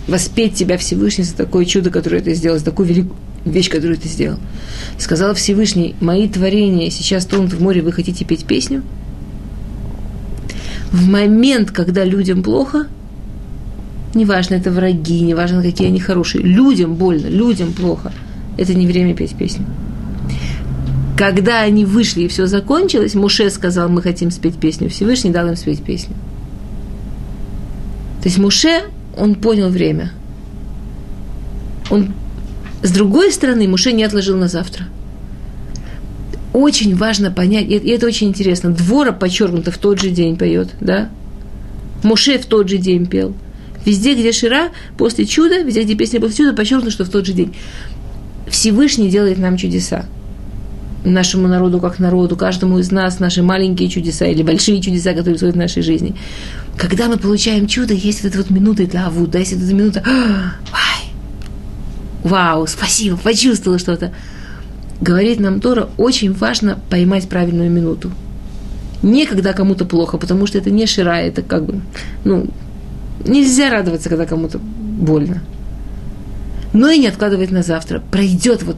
воспеть 0.07 0.55
тебя 0.55 0.77
Всевышний 0.77 1.23
за 1.23 1.35
такое 1.35 1.65
чудо, 1.65 1.89
которое 1.89 2.21
ты 2.21 2.33
сделал, 2.33 2.57
за 2.57 2.65
такую 2.65 2.87
великую 2.87 3.15
вещь, 3.45 3.69
которую 3.69 3.97
ты 3.97 4.07
сделал. 4.07 4.39
Сказал 4.97 5.33
Всевышний, 5.33 5.95
мои 6.01 6.27
творения 6.27 6.89
сейчас 6.89 7.25
тонут 7.25 7.53
в 7.53 7.61
море, 7.61 7.81
вы 7.81 7.91
хотите 7.91 8.25
петь 8.25 8.45
песню? 8.45 8.83
В 10.91 11.07
момент, 11.07 11.71
когда 11.71 12.03
людям 12.05 12.43
плохо, 12.43 12.87
неважно, 14.13 14.55
это 14.55 14.71
враги, 14.71 15.21
неважно, 15.21 15.61
какие 15.61 15.87
они 15.87 15.99
хорошие, 15.99 16.43
людям 16.43 16.95
больно, 16.95 17.27
людям 17.27 17.73
плохо, 17.73 18.11
это 18.57 18.73
не 18.73 18.87
время 18.87 19.13
петь 19.15 19.35
песню. 19.35 19.65
Когда 21.17 21.61
они 21.61 21.83
вышли 21.83 22.23
и 22.23 22.27
все 22.27 22.45
закончилось, 22.45 23.15
Муше 23.15 23.49
сказал, 23.49 23.89
мы 23.89 24.03
хотим 24.03 24.29
спеть 24.29 24.57
песню. 24.57 24.87
Всевышний 24.89 25.31
дал 25.31 25.47
им 25.47 25.55
спеть 25.55 25.81
песню. 25.81 26.13
То 28.21 28.29
есть 28.29 28.37
Муше, 28.37 28.83
он 29.17 29.35
понял 29.35 29.69
время. 29.69 30.11
Он 31.89 32.13
с 32.83 32.91
другой 32.91 33.31
стороны, 33.31 33.67
Муше 33.67 33.91
не 33.91 34.03
отложил 34.03 34.37
на 34.37 34.47
завтра. 34.47 34.85
Очень 36.53 36.95
важно 36.95 37.31
понять, 37.31 37.69
и 37.69 37.89
это 37.89 38.07
очень 38.07 38.29
интересно, 38.29 38.71
двора 38.71 39.11
подчеркнуто 39.11 39.71
в 39.71 39.77
тот 39.77 39.99
же 39.99 40.09
день 40.09 40.37
поет, 40.37 40.69
да? 40.79 41.09
Муше 42.03 42.37
в 42.37 42.45
тот 42.45 42.69
же 42.69 42.77
день 42.77 43.05
пел. 43.05 43.33
Везде, 43.85 44.13
где 44.13 44.31
Шира, 44.31 44.69
после 44.97 45.25
чуда, 45.25 45.61
везде, 45.61 45.83
где 45.83 45.95
песня 45.95 46.19
после 46.19 46.37
чуда, 46.37 46.53
подчеркнуто, 46.55 46.91
что 46.91 47.05
в 47.05 47.09
тот 47.09 47.25
же 47.25 47.33
день. 47.33 47.55
Всевышний 48.47 49.09
делает 49.09 49.37
нам 49.37 49.57
чудеса. 49.57 50.05
Нашему 51.07 51.47
народу 51.47 51.79
как 51.79 51.99
народу, 51.99 52.35
каждому 52.35 52.79
из 52.79 52.91
нас 52.91 53.19
наши 53.19 53.41
маленькие 53.41 53.87
чудеса 53.87 54.25
или 54.25 54.43
большие 54.43 54.81
чудеса, 54.81 55.11
которые 55.11 55.33
происходят 55.35 55.55
в 55.55 55.59
нашей 55.59 55.81
жизни. 55.81 56.15
Когда 56.77 57.07
мы 57.07 57.17
получаем 57.17 57.65
чудо, 57.65 57.93
есть 57.93 58.23
вот 58.23 58.29
эта 58.29 58.37
вот 58.39 58.49
минута, 58.49 58.83
это 58.83 59.05
аву, 59.05 59.25
да, 59.25 59.39
есть 59.39 59.53
эта 59.53 59.73
минута, 59.73 60.03
ай, 60.05 61.11
вау, 62.23 62.67
спасибо, 62.67 63.15
почувствовала 63.15 63.79
что-то. 63.79 64.11
Говорит 64.99 65.39
нам 65.39 65.61
Тора, 65.61 65.89
очень 65.97 66.33
важно 66.33 66.77
поймать 66.89 67.29
правильную 67.29 67.71
минуту. 67.71 68.11
Не 69.01 69.25
когда 69.25 69.53
кому-то 69.53 69.85
плохо, 69.85 70.17
потому 70.17 70.45
что 70.45 70.57
это 70.57 70.71
не 70.71 70.87
шира, 70.87 71.17
это 71.17 71.41
как 71.41 71.65
бы, 71.65 71.81
ну, 72.25 72.47
нельзя 73.25 73.69
радоваться, 73.69 74.09
когда 74.09 74.25
кому-то 74.25 74.59
больно. 74.59 75.41
но 76.73 76.89
и 76.89 76.99
не 76.99 77.07
откладывает 77.07 77.51
на 77.51 77.63
завтра. 77.63 78.01
Пройдет 78.11 78.63
вот. 78.63 78.77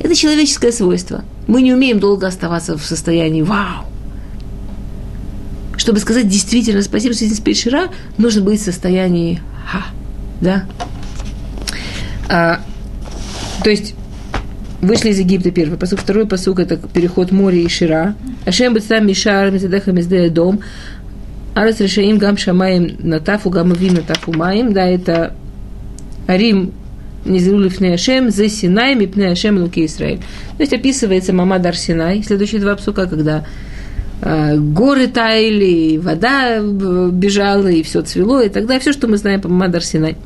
Это 0.00 0.14
человеческое 0.14 0.72
свойство. 0.72 1.24
Мы 1.46 1.62
не 1.62 1.72
умеем 1.72 1.98
долго 1.98 2.26
оставаться 2.26 2.76
в 2.76 2.84
состоянии 2.84 3.42
«Вау!». 3.42 3.84
Чтобы 5.76 5.98
сказать 6.00 6.28
действительно 6.28 6.82
спасибо, 6.82 7.14
что 7.14 7.24
здесь 7.24 7.40
Пейшира, 7.40 7.88
нужно 8.16 8.42
быть 8.42 8.60
в 8.60 8.64
состоянии 8.64 9.40
«Ха!». 9.66 9.84
Да? 10.40 10.64
А, 12.28 12.60
то 13.64 13.70
есть 13.70 13.94
вышли 14.80 15.10
из 15.10 15.18
Египта 15.18 15.50
первый 15.50 15.78
посук, 15.78 16.00
второй 16.00 16.26
посук 16.26 16.60
это 16.60 16.76
переход 16.76 17.32
моря 17.32 17.58
и 17.58 17.68
Шира. 17.68 18.14
Ашем 18.46 18.74
быть 18.74 18.84
сам 18.84 19.06
Мишар, 19.06 19.50
Мизадеха 19.50 19.92
Миздея 19.92 20.30
дом. 20.30 20.60
Арас 21.54 21.80
решаим 21.80 22.18
гам 22.18 22.36
шамаем 22.36 22.96
натафу, 23.00 23.50
гам 23.50 23.72
авим 23.72 23.94
натафу 23.94 24.32
маем. 24.32 24.72
Да, 24.72 24.86
это 24.86 25.34
Арим 26.28 26.72
Низрули 27.24 27.68
пне 27.68 27.94
Ашем, 27.94 28.30
за 28.30 28.48
Синай, 28.48 28.94
мипне 28.94 29.28
Ашем, 29.28 29.58
Луки 29.58 29.84
Израиль. 29.86 30.18
То 30.56 30.62
есть 30.62 30.72
описывается 30.72 31.32
Мамадар 31.32 31.76
Синай, 31.76 32.22
следующие 32.22 32.60
два 32.60 32.76
псука, 32.76 33.06
когда 33.06 33.44
э, 34.22 34.56
горы 34.56 35.08
таяли, 35.08 35.98
вода 35.98 36.60
бежала, 36.60 37.68
и 37.68 37.82
все 37.82 38.02
цвело, 38.02 38.40
и 38.40 38.48
тогда 38.48 38.78
все, 38.78 38.92
что 38.92 39.08
мы 39.08 39.16
знаем 39.16 39.40
по 39.40 39.48
Мамадар 39.48 39.84
Синай. 39.84 40.16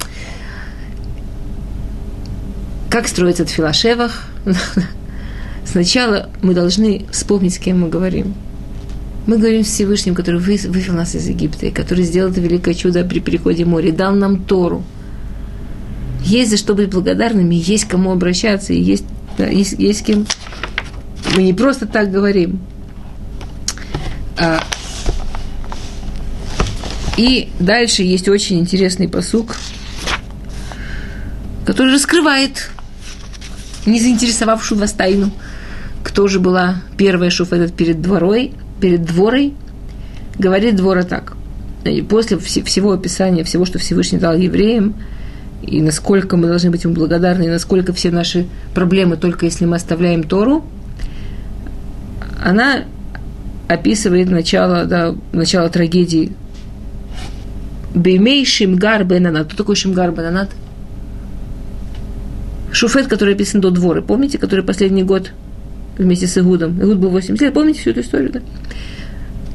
Как 2.90 3.08
строится 3.08 3.44
Тфилашевах? 3.44 4.24
Сначала 5.64 6.28
мы 6.42 6.52
должны 6.52 7.06
вспомнить, 7.10 7.54
с 7.54 7.58
кем 7.58 7.80
мы 7.80 7.88
говорим. 7.88 8.34
Мы 9.26 9.38
говорим 9.38 9.64
с 9.64 9.68
Всевышним, 9.68 10.14
который 10.14 10.40
вывел 10.40 10.94
нас 10.94 11.14
из 11.14 11.28
Египта, 11.28 11.66
и 11.66 11.70
который 11.70 12.04
сделал 12.04 12.30
это 12.30 12.40
великое 12.40 12.74
чудо 12.74 13.04
при 13.04 13.20
переходе 13.20 13.64
моря, 13.64 13.92
дал 13.92 14.14
нам 14.14 14.42
Тору. 14.42 14.82
Есть 16.24 16.50
за 16.50 16.56
что 16.56 16.74
быть 16.74 16.90
благодарными, 16.90 17.54
есть 17.54 17.86
кому 17.86 18.12
обращаться, 18.12 18.72
и 18.72 18.80
есть, 18.80 19.04
да, 19.36 19.46
есть, 19.46 19.74
есть 19.78 20.04
кем. 20.04 20.26
Мы 21.36 21.42
не 21.42 21.52
просто 21.52 21.86
так 21.86 22.10
говорим. 22.10 22.60
А, 24.38 24.62
и 27.16 27.50
дальше 27.60 28.02
есть 28.02 28.28
очень 28.28 28.58
интересный 28.58 29.08
посук, 29.08 29.56
который 31.66 31.92
раскрывает 31.92 32.70
не 33.84 34.00
заинтересовавшую 34.00 34.78
вас 34.80 34.92
тайну, 34.92 35.30
кто 36.02 36.28
же 36.28 36.40
была 36.40 36.82
первая 36.96 37.30
шуфетет 37.30 37.74
перед 37.74 38.00
дворой, 38.00 38.52
перед 38.80 39.04
дворой, 39.04 39.54
говорит 40.38 40.76
двора 40.76 41.02
так. 41.02 41.34
И 41.84 42.00
после 42.00 42.38
всего 42.38 42.92
описания, 42.92 43.44
всего, 43.44 43.64
что 43.64 43.78
Всевышний 43.78 44.18
дал 44.18 44.36
евреям, 44.36 44.94
и 45.62 45.80
насколько 45.80 46.36
мы 46.36 46.48
должны 46.48 46.70
быть 46.70 46.84
ему 46.84 46.94
благодарны, 46.94 47.44
и 47.44 47.48
насколько 47.48 47.92
все 47.92 48.10
наши 48.10 48.46
проблемы 48.74 49.16
только 49.16 49.46
если 49.46 49.64
мы 49.64 49.76
оставляем 49.76 50.24
Тору, 50.24 50.64
она 52.42 52.84
описывает 53.68 54.30
начало, 54.30 54.84
да, 54.84 55.14
начало 55.32 55.68
трагедии 55.68 56.32
Беймей 57.94 58.44
Шимгар 58.44 59.04
Бенанат. 59.04 59.46
Кто 59.46 59.56
такой 59.56 59.76
Шимгар 59.76 60.10
Бенанат? 60.12 60.50
Шуфет, 62.72 63.06
который 63.06 63.34
описан 63.34 63.60
до 63.60 63.70
дворы. 63.70 64.02
Помните, 64.02 64.38
который 64.38 64.64
последний 64.64 65.02
год 65.02 65.32
вместе 65.98 66.26
с 66.26 66.36
Игудом. 66.38 66.82
Игуд 66.82 66.98
был 66.98 67.10
80 67.10 67.40
лет. 67.40 67.54
Помните 67.54 67.80
всю 67.80 67.90
эту 67.90 68.00
историю, 68.00 68.32
да? 68.32 68.40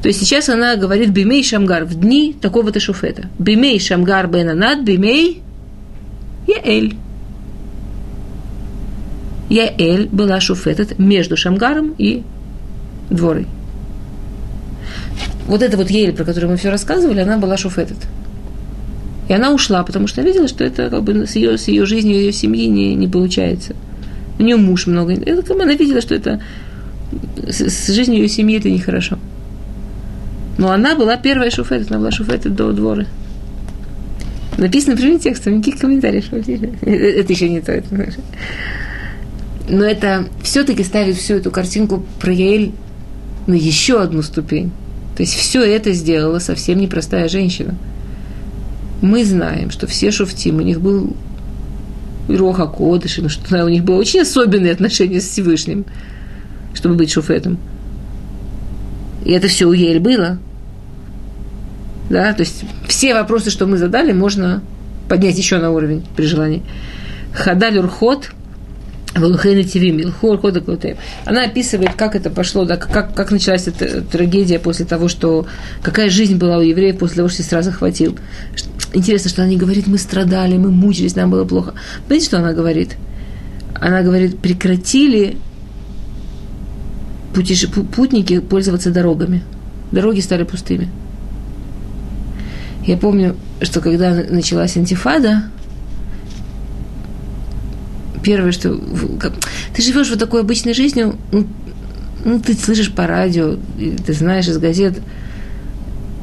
То 0.01 0.07
есть 0.07 0.19
сейчас 0.19 0.49
она 0.49 0.75
говорит 0.75 1.09
Бимей 1.09 1.43
Шамгар 1.43 1.85
в 1.85 1.99
дни 1.99 2.35
такого-то 2.39 2.79
шуфета. 2.79 3.27
Бимей 3.39 3.79
Шамгар 3.79 4.27
Бенанат, 4.27 4.83
Бимей 4.83 5.41
Яэль. 6.47 6.95
Яэль 9.49 10.07
была 10.11 10.39
шуфетет 10.39 10.97
между 10.99 11.37
Шамгаром 11.37 11.93
и 11.97 12.23
дворой. 13.09 13.47
Вот 15.47 15.61
эта 15.61 15.77
вот 15.77 15.89
Ель, 15.89 16.13
про 16.13 16.25
которую 16.25 16.51
мы 16.51 16.57
все 16.57 16.69
рассказывали, 16.69 17.19
она 17.19 17.37
была 17.37 17.57
шуфетет. 17.57 17.97
И 19.29 19.33
она 19.33 19.51
ушла, 19.51 19.83
потому 19.83 20.07
что 20.07 20.21
видела, 20.21 20.47
что 20.47 20.63
это 20.63 20.89
как 20.89 21.03
бы 21.03 21.25
с 21.27 21.35
ее, 21.35 21.57
с 21.57 21.67
ее 21.67 21.85
жизнью, 21.85 22.15
ее 22.15 22.31
семьи 22.31 22.67
не, 22.67 22.95
не 22.95 23.07
получается. 23.07 23.75
У 24.39 24.43
нее 24.43 24.55
муж 24.55 24.87
много. 24.87 25.13
Это, 25.13 25.41
как 25.41 25.57
бы 25.57 25.63
она 25.63 25.73
видела, 25.73 26.01
что 26.01 26.15
это 26.15 26.41
с, 27.47 27.61
с 27.61 27.93
жизнью 27.93 28.21
ее 28.21 28.29
семьи 28.29 28.57
это 28.57 28.69
нехорошо. 28.69 29.17
Но 30.57 30.71
она 30.71 30.95
была 30.95 31.17
первая 31.17 31.49
шуфет, 31.51 31.89
она 31.89 31.99
была 31.99 32.11
шуфет 32.11 32.43
до 32.53 32.71
двора. 32.71 33.05
Написано 34.57 34.97
прямым 34.97 35.19
текстом, 35.19 35.57
никаких 35.57 35.79
комментариев. 35.79 36.31
Это 36.33 37.33
еще 37.33 37.49
не 37.49 37.61
то. 37.61 37.71
Это, 37.71 38.13
но 39.69 39.83
это 39.83 40.25
все-таки 40.41 40.83
ставит 40.83 41.17
всю 41.17 41.35
эту 41.35 41.51
картинку 41.51 42.03
про 42.19 42.31
Яэль 42.31 42.71
на 43.47 43.53
еще 43.53 44.01
одну 44.01 44.21
ступень. 44.21 44.71
То 45.15 45.23
есть 45.23 45.33
все 45.33 45.61
это 45.63 45.93
сделала 45.93 46.39
совсем 46.39 46.79
непростая 46.79 47.27
женщина– 47.27 47.75
мы 49.01 49.23
знаем, 49.25 49.69
что 49.69 49.87
все 49.87 50.11
шуфтим, 50.11 50.57
у 50.57 50.61
них 50.61 50.81
был 50.81 51.15
Роха 52.27 52.65
Кодыш, 52.65 53.17
ну 53.17 53.29
что 53.29 53.63
у 53.63 53.69
них 53.69 53.83
было 53.83 53.97
очень 53.97 54.21
особенные 54.21 54.71
отношения 54.71 55.21
с 55.21 55.29
Всевышним, 55.29 55.85
чтобы 56.73 56.95
быть 56.95 57.11
шуфетом. 57.11 57.57
И 59.23 59.31
это 59.31 59.47
все 59.47 59.65
у 59.65 59.73
Ель 59.73 59.99
было. 59.99 60.39
Да, 62.09 62.33
то 62.33 62.41
есть 62.41 62.63
все 62.87 63.13
вопросы, 63.13 63.49
что 63.49 63.65
мы 63.65 63.77
задали, 63.77 64.13
можно 64.13 64.61
поднять 65.09 65.37
еще 65.37 65.57
на 65.57 65.71
уровень 65.71 66.05
при 66.15 66.25
желании. 66.25 66.63
Хадаль 67.33 67.77
Урхот, 67.79 68.31
Валухейна 69.15 69.63
Тивим, 69.63 70.13
Она 71.25 71.43
описывает, 71.43 71.93
как 71.95 72.15
это 72.15 72.29
пошло, 72.29 72.65
да, 72.65 72.77
как, 72.77 73.13
как 73.13 73.31
началась 73.31 73.67
эта 73.67 74.01
трагедия 74.01 74.59
после 74.59 74.85
того, 74.85 75.07
что 75.07 75.47
какая 75.81 76.09
жизнь 76.09 76.37
была 76.37 76.57
у 76.57 76.61
евреев 76.61 76.97
после 76.97 77.17
того, 77.17 77.29
что 77.29 77.43
сестра 77.43 77.61
захватил. 77.61 78.17
Интересно, 78.93 79.29
что 79.29 79.41
она 79.41 79.51
не 79.51 79.57
говорит, 79.57 79.87
мы 79.87 79.97
страдали, 79.97 80.57
мы 80.57 80.71
мучились, 80.71 81.15
нам 81.15 81.29
было 81.29 81.45
плохо. 81.45 81.73
Знаете, 82.07 82.25
что 82.25 82.37
она 82.37 82.53
говорит? 82.53 82.95
Она 83.75 84.01
говорит, 84.01 84.39
прекратили 84.39 85.37
путеше... 87.33 87.67
путники 87.67 88.39
пользоваться 88.39 88.91
дорогами. 88.91 89.43
Дороги 89.91 90.19
стали 90.21 90.43
пустыми. 90.43 90.89
Я 92.87 92.95
помню, 92.95 93.35
что 93.61 93.81
когда 93.81 94.13
началась 94.13 94.77
антифада, 94.77 95.43
первое, 98.23 98.53
что 98.53 98.79
ты 99.75 99.81
живешь 99.81 100.09
вот 100.09 100.19
такой 100.19 100.41
обычной 100.41 100.73
жизнью, 100.73 101.17
ну, 101.33 101.45
ну, 102.23 102.39
ты 102.39 102.53
слышишь 102.53 102.91
по 102.91 103.05
радио, 103.05 103.57
ты 104.05 104.13
знаешь 104.13 104.47
из 104.47 104.57
газет, 104.57 105.01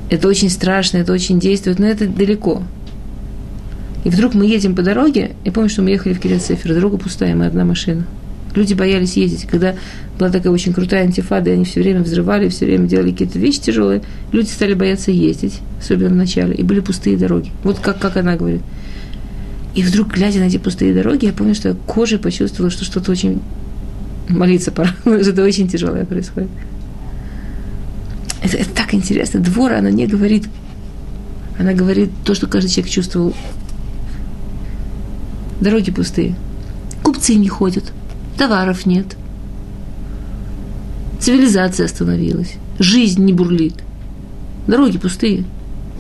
это 0.08 0.26
очень 0.26 0.48
страшно, 0.48 0.98
это 0.98 1.12
очень 1.12 1.38
действует, 1.38 1.78
но 1.78 1.86
это 1.86 2.08
далеко. 2.08 2.62
И 4.04 4.08
вдруг 4.08 4.32
мы 4.32 4.46
едем 4.46 4.74
по 4.74 4.82
дороге, 4.82 5.32
и 5.44 5.50
помню, 5.50 5.68
что 5.68 5.82
мы 5.82 5.90
ехали 5.90 6.14
в 6.14 6.20
Кирилл-Сефер, 6.20 6.74
дорога 6.74 6.96
пустая, 6.96 7.34
мы 7.34 7.44
одна 7.44 7.66
машина. 7.66 8.06
Люди 8.54 8.74
боялись 8.74 9.16
ездить. 9.16 9.46
Когда 9.46 9.74
была 10.18 10.30
такая 10.30 10.52
очень 10.52 10.72
крутая 10.72 11.04
антифада, 11.04 11.50
и 11.50 11.54
они 11.54 11.64
все 11.64 11.80
время 11.80 12.02
взрывали, 12.02 12.48
все 12.48 12.66
время 12.66 12.86
делали 12.86 13.10
какие-то 13.10 13.38
вещи 13.38 13.60
тяжелые, 13.60 14.02
люди 14.32 14.48
стали 14.48 14.74
бояться 14.74 15.10
ездить, 15.10 15.60
особенно 15.80 16.10
в 16.10 16.14
начале, 16.14 16.54
и 16.54 16.62
были 16.62 16.80
пустые 16.80 17.16
дороги. 17.16 17.50
Вот 17.64 17.80
как, 17.80 17.98
как 17.98 18.16
она 18.16 18.36
говорит. 18.36 18.62
И 19.74 19.82
вдруг, 19.82 20.14
глядя 20.14 20.38
на 20.38 20.44
эти 20.44 20.56
пустые 20.56 20.94
дороги, 20.94 21.26
я 21.26 21.32
помню, 21.32 21.54
что 21.54 21.70
я 21.70 21.74
кожей 21.74 22.18
почувствовала, 22.18 22.70
что 22.70 22.84
что-то 22.84 23.10
очень 23.10 23.42
молиться 24.28 24.70
пора, 24.70 24.90
что-то 25.22 25.42
очень 25.42 25.68
тяжелое 25.68 26.04
происходит. 26.04 26.50
Это, 28.42 28.56
это 28.58 28.70
так 28.70 28.94
интересно. 28.94 29.40
Двора, 29.40 29.78
она 29.78 29.90
не 29.90 30.06
говорит, 30.06 30.48
она 31.58 31.72
говорит 31.72 32.10
то, 32.24 32.34
что 32.34 32.46
каждый 32.46 32.68
человек 32.68 32.92
чувствовал. 32.92 33.34
Дороги 35.60 35.90
пустые. 35.90 36.36
Купцы 37.02 37.34
не 37.34 37.48
ходят. 37.48 37.92
Товаров 38.36 38.86
нет. 38.86 39.16
Цивилизация 41.20 41.86
остановилась. 41.86 42.54
Жизнь 42.78 43.24
не 43.24 43.32
бурлит. 43.32 43.74
Дороги 44.66 44.98
пустые. 44.98 45.44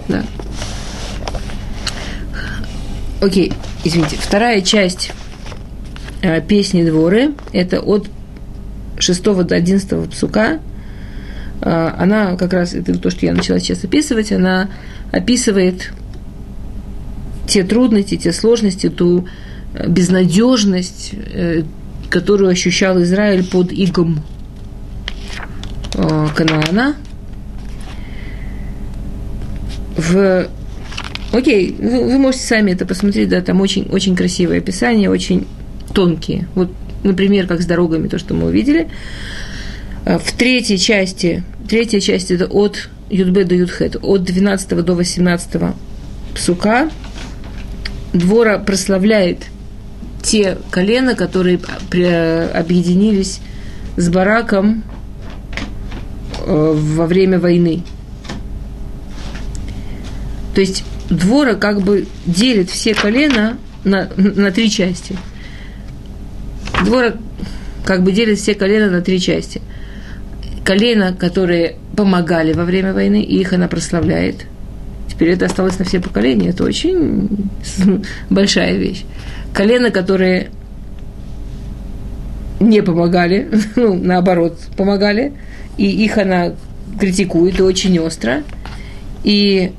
Да. 0.08 0.24
Окей, 3.20 3.52
извините. 3.84 4.16
Вторая 4.20 4.60
часть 4.60 5.12
э, 6.22 6.40
песни 6.42 6.84
Дворы– 6.84 7.32
это 7.52 7.80
от 7.80 8.08
6 8.98 9.22
до 9.22 9.54
11 9.54 10.10
псука. 10.10 10.60
Э, 11.62 11.90
она 11.96 12.36
как 12.36 12.52
раз, 12.52 12.74
это 12.74 12.98
то, 12.98 13.10
что 13.10 13.24
я 13.24 13.32
начала 13.32 13.58
сейчас 13.60 13.84
описывать, 13.84 14.32
она 14.32 14.68
описывает 15.10 15.92
те 17.46 17.62
трудности, 17.62 18.16
те 18.16 18.32
сложности, 18.32 18.88
ту 18.88 19.26
э, 19.74 19.88
безнадежность, 19.88 21.12
э, 21.12 21.62
которую 22.14 22.48
ощущал 22.48 23.02
Израиль 23.02 23.44
под 23.44 23.72
игом 23.72 24.22
э, 25.94 26.28
Канаана. 26.36 26.94
В 29.96 30.46
Окей, 31.32 31.74
вы, 31.76 32.16
можете 32.18 32.44
сами 32.44 32.70
это 32.70 32.86
посмотреть, 32.86 33.30
да, 33.30 33.40
там 33.40 33.60
очень, 33.60 33.88
очень 33.90 34.14
красивое 34.14 34.58
описание, 34.58 35.10
очень 35.10 35.48
тонкие. 35.92 36.46
Вот, 36.54 36.70
например, 37.02 37.48
как 37.48 37.60
с 37.60 37.66
дорогами, 37.66 38.06
то, 38.06 38.20
что 38.20 38.32
мы 38.32 38.46
увидели. 38.46 38.88
А, 40.04 40.20
в 40.20 40.30
третьей 40.30 40.78
части, 40.78 41.42
третья 41.68 41.98
часть 41.98 42.30
это 42.30 42.46
от 42.46 42.90
Юдбе 43.10 43.42
до 43.42 43.56
Юдхет, 43.56 43.96
от 44.00 44.22
12 44.22 44.84
до 44.84 44.94
18 44.94 45.74
псука, 46.32 46.88
двора 48.12 48.60
прославляет 48.60 49.46
те 50.24 50.56
колена, 50.70 51.14
которые 51.14 51.60
объединились 52.54 53.40
с 53.96 54.08
Бараком 54.08 54.82
э, 56.44 56.72
во 56.74 57.06
время 57.06 57.38
войны. 57.38 57.82
То 60.54 60.60
есть 60.60 60.84
двора 61.10 61.54
как 61.54 61.82
бы 61.82 62.06
делит 62.24 62.70
все 62.70 62.94
колена 62.94 63.58
на, 63.84 64.08
на 64.16 64.50
три 64.50 64.70
части. 64.70 65.16
Двора 66.84 67.14
как 67.84 68.02
бы 68.02 68.12
делит 68.12 68.38
все 68.38 68.54
колена 68.54 68.90
на 68.90 69.02
три 69.02 69.20
части. 69.20 69.60
Колено, 70.64 71.12
которые 71.12 71.76
помогали 71.94 72.54
во 72.54 72.64
время 72.64 72.94
войны, 72.94 73.22
и 73.22 73.38
их 73.38 73.52
она 73.52 73.68
прославляет. 73.68 74.46
Теперь 75.14 75.30
это 75.30 75.46
осталось 75.46 75.78
на 75.78 75.84
все 75.84 76.00
поколения. 76.00 76.48
Это 76.48 76.64
очень 76.64 77.48
большая 78.30 78.76
вещь. 78.76 79.04
Колено, 79.52 79.90
которые 79.90 80.50
не 82.58 82.82
помогали, 82.82 83.48
ну, 83.76 83.94
наоборот, 83.94 84.58
помогали, 84.76 85.32
и 85.76 85.86
их 85.86 86.18
она 86.18 86.54
критикует, 86.98 87.60
очень 87.60 87.98
остро. 88.00 88.42
И 89.22 89.72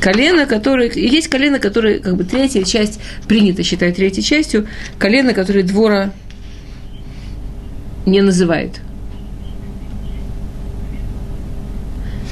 колено, 0.00 0.44
которые... 0.44 0.90
Есть 0.94 1.28
колено, 1.28 1.58
которые, 1.58 1.98
как 1.98 2.16
бы, 2.16 2.24
третья 2.24 2.62
часть, 2.62 3.00
принято 3.26 3.62
считать 3.62 3.96
третьей 3.96 4.22
частью, 4.22 4.66
колено, 4.98 5.32
которое 5.32 5.62
двора 5.62 6.12
не 8.04 8.20
называет. 8.20 8.80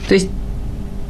То 0.09 0.15
есть, 0.15 0.29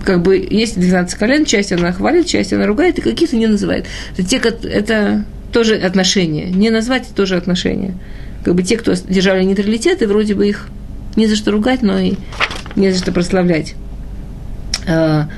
как 0.04 0.22
бы, 0.22 0.36
есть 0.36 0.78
12 0.78 1.18
колен, 1.18 1.44
часть 1.44 1.72
она 1.72 1.92
хвалит, 1.92 2.26
часть 2.26 2.52
она 2.52 2.66
ругает, 2.66 2.98
и 2.98 3.02
каких-то 3.02 3.36
не 3.36 3.46
называет. 3.46 3.86
Это, 4.16 4.26
те, 4.26 4.36
это 4.38 5.24
тоже 5.52 5.76
отношения. 5.76 6.50
Не 6.50 6.70
назвать– 6.70 7.08
тоже 7.14 7.36
отношения. 7.36 7.94
Как 8.44 8.54
бы 8.54 8.62
те, 8.62 8.76
кто 8.76 8.94
держали 8.94 9.44
нейтралитет, 9.44 10.02
и 10.02 10.06
вроде 10.06 10.34
бы 10.34 10.48
их 10.48 10.68
не 11.16 11.26
за 11.26 11.36
что 11.36 11.50
ругать, 11.50 11.82
но 11.82 11.98
и 11.98 12.14
не 12.76 12.90
за 12.90 12.98
что 12.98 13.12
прославлять. 13.12 13.74
А, 14.88 15.28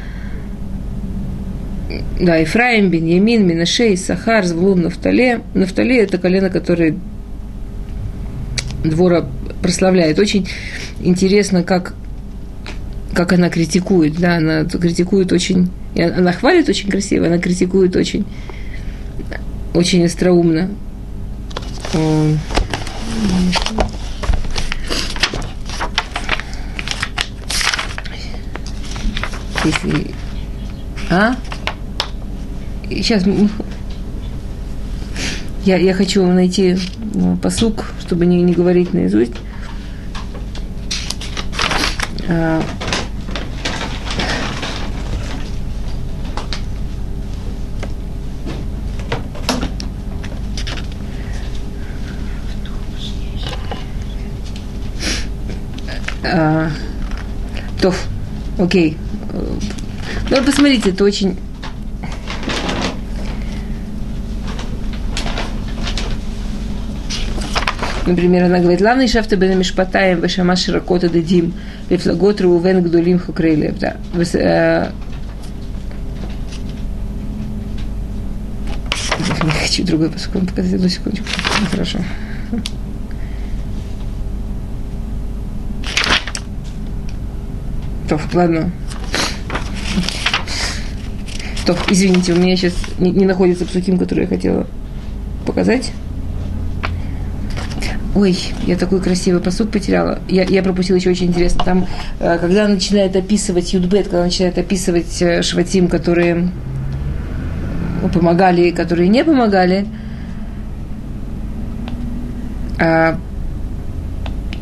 да, 2.20 2.42
Ифраим, 2.42 2.90
Беньямин, 2.90 3.46
Минашей, 3.46 3.96
Сахар, 3.96 4.44
Звлун, 4.44 4.82
Нафтале. 4.82 5.40
Нафтале– 5.54 5.98
это 6.00 6.18
колено, 6.18 6.50
которое 6.50 6.96
двора 8.84 9.26
прославляет. 9.60 10.18
Очень 10.18 10.48
интересно, 11.00 11.62
как, 11.62 11.94
как 13.14 13.32
она 13.32 13.50
критикует. 13.50 14.18
Да, 14.18 14.36
она 14.36 14.64
критикует 14.64 15.32
очень... 15.32 15.70
Она 15.96 16.32
хвалит 16.32 16.68
очень 16.68 16.90
красиво, 16.90 17.26
она 17.26 17.38
критикует 17.38 17.94
очень, 17.96 18.24
очень 19.74 20.04
остроумно. 20.04 20.70
Если... 29.64 30.06
А? 31.10 31.36
сейчас 32.88 33.24
я, 35.64 35.76
я 35.76 35.94
хочу 35.94 36.26
найти 36.26 36.76
ну, 37.14 37.36
посук, 37.36 37.86
чтобы 38.00 38.26
не, 38.26 38.42
не 38.42 38.52
говорить 38.52 38.92
наизусть. 38.92 39.32
А, 42.28 42.62
а, 56.24 56.70
то, 57.80 57.94
окей. 58.62 58.96
Ну, 60.30 60.42
посмотрите, 60.44 60.90
это 60.90 61.04
очень 61.04 61.36
Например, 68.04 68.44
она 68.44 68.58
говорит, 68.58 68.80
«Лавный 68.80 69.06
шафта 69.06 69.36
бен 69.36 69.56
мишпатаем 69.58 70.20
вешама 70.20 70.56
широкота 70.56 71.08
дадим 71.08 71.54
лефлагот 71.88 72.40
рувен 72.40 72.82
гдулим 72.82 73.20
хукрейлев». 73.20 73.78
Да. 73.78 73.96
Э, 74.34 74.90
я 79.44 79.50
хочу 79.60 79.84
другой 79.84 80.10
вам 80.34 80.46
показать. 80.46 80.74
Одну 80.74 80.88
секундочку. 80.88 81.26
Хорошо. 81.70 81.98
То, 88.12 88.20
ладно. 88.34 88.70
То, 91.64 91.74
извините, 91.88 92.34
у 92.34 92.36
меня 92.36 92.54
сейчас 92.56 92.74
не, 92.98 93.10
не 93.10 93.24
находится 93.24 93.64
псуким, 93.64 93.96
который 93.96 94.24
я 94.24 94.26
хотела 94.26 94.66
показать. 95.46 95.92
Ой, 98.14 98.36
я 98.66 98.76
такой 98.76 99.00
красивый 99.00 99.40
посуд 99.40 99.70
потеряла. 99.70 100.18
Я, 100.28 100.42
я 100.42 100.62
пропустила 100.62 100.98
еще 100.98 101.08
очень 101.08 101.28
интересно. 101.28 101.64
Там, 101.64 101.86
э, 102.20 102.36
когда 102.38 102.68
начинает 102.68 103.16
описывать 103.16 103.72
Юдбет, 103.72 104.08
когда 104.08 104.24
начинает 104.24 104.58
описывать 104.58 105.22
э, 105.22 105.40
шватим, 105.40 105.88
которые 105.88 106.50
помогали 108.12 108.68
и 108.68 108.72
которые 108.72 109.08
не 109.08 109.24
помогали, 109.24 109.86
а, 112.78 113.18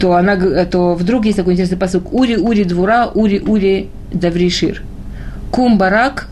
то, 0.01 0.15
она, 0.15 0.37
то 0.65 0.95
вдруг 0.95 1.27
есть 1.27 1.37
такой 1.37 1.53
интересный 1.53 1.79
посуд. 1.79 2.05
Ури, 2.11 2.37
ури, 2.37 2.65
двура, 2.65 3.11
ури, 3.15 3.41
ури, 3.41 3.91
давришир. 4.13 4.83
Кум 5.51 5.79
барак, 5.79 6.29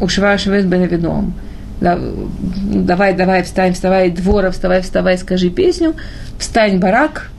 ушва 0.00 0.36
швед 0.38 0.66
беневидом 0.66 1.34
давай, 1.80 3.14
давай, 3.14 3.42
встань, 3.42 3.74
вставай, 3.74 4.10
двора, 4.10 4.50
вставай, 4.50 4.80
вставай, 4.82 5.18
скажи 5.18 5.50
песню, 5.50 5.94
встань, 6.38 6.78
барак, 6.78 7.30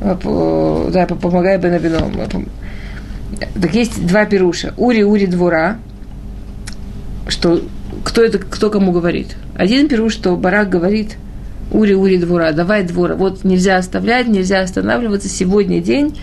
да, 0.00 1.06
помогай 1.20 1.58
Бенавином. 1.58 2.12
Так 3.60 3.74
есть 3.74 4.06
два 4.06 4.26
пируша. 4.26 4.74
Ури, 4.76 5.02
ури, 5.02 5.26
двора, 5.26 5.78
что 7.28 7.62
кто 8.04 8.22
это, 8.22 8.38
кто 8.38 8.70
кому 8.70 8.92
говорит. 8.92 9.36
Один 9.56 9.88
пируш, 9.88 10.12
что 10.12 10.36
барак 10.36 10.68
говорит, 10.68 11.16
ури, 11.70 11.94
ури, 11.94 12.18
двора, 12.18 12.52
давай, 12.52 12.84
двора. 12.84 13.14
Вот 13.14 13.44
нельзя 13.44 13.76
оставлять, 13.76 14.28
нельзя 14.28 14.60
останавливаться, 14.60 15.28
сегодня 15.28 15.80
день, 15.80 16.18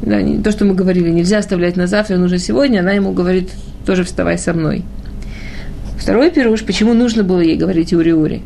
да, 0.00 0.20
то, 0.42 0.50
что 0.52 0.64
мы 0.64 0.74
говорили, 0.74 1.10
нельзя 1.10 1.38
оставлять 1.38 1.76
на 1.76 1.86
завтра, 1.86 2.16
нужно 2.16 2.38
сегодня, 2.38 2.80
она 2.80 2.92
ему 2.92 3.12
говорит, 3.12 3.50
тоже 3.86 4.04
вставай 4.04 4.38
со 4.38 4.52
мной. 4.52 4.84
Второй 5.98 6.30
пируш, 6.30 6.64
почему 6.64 6.92
нужно 6.92 7.22
было 7.24 7.40
ей 7.40 7.56
говорить 7.56 7.92
ури-ури. 7.92 8.42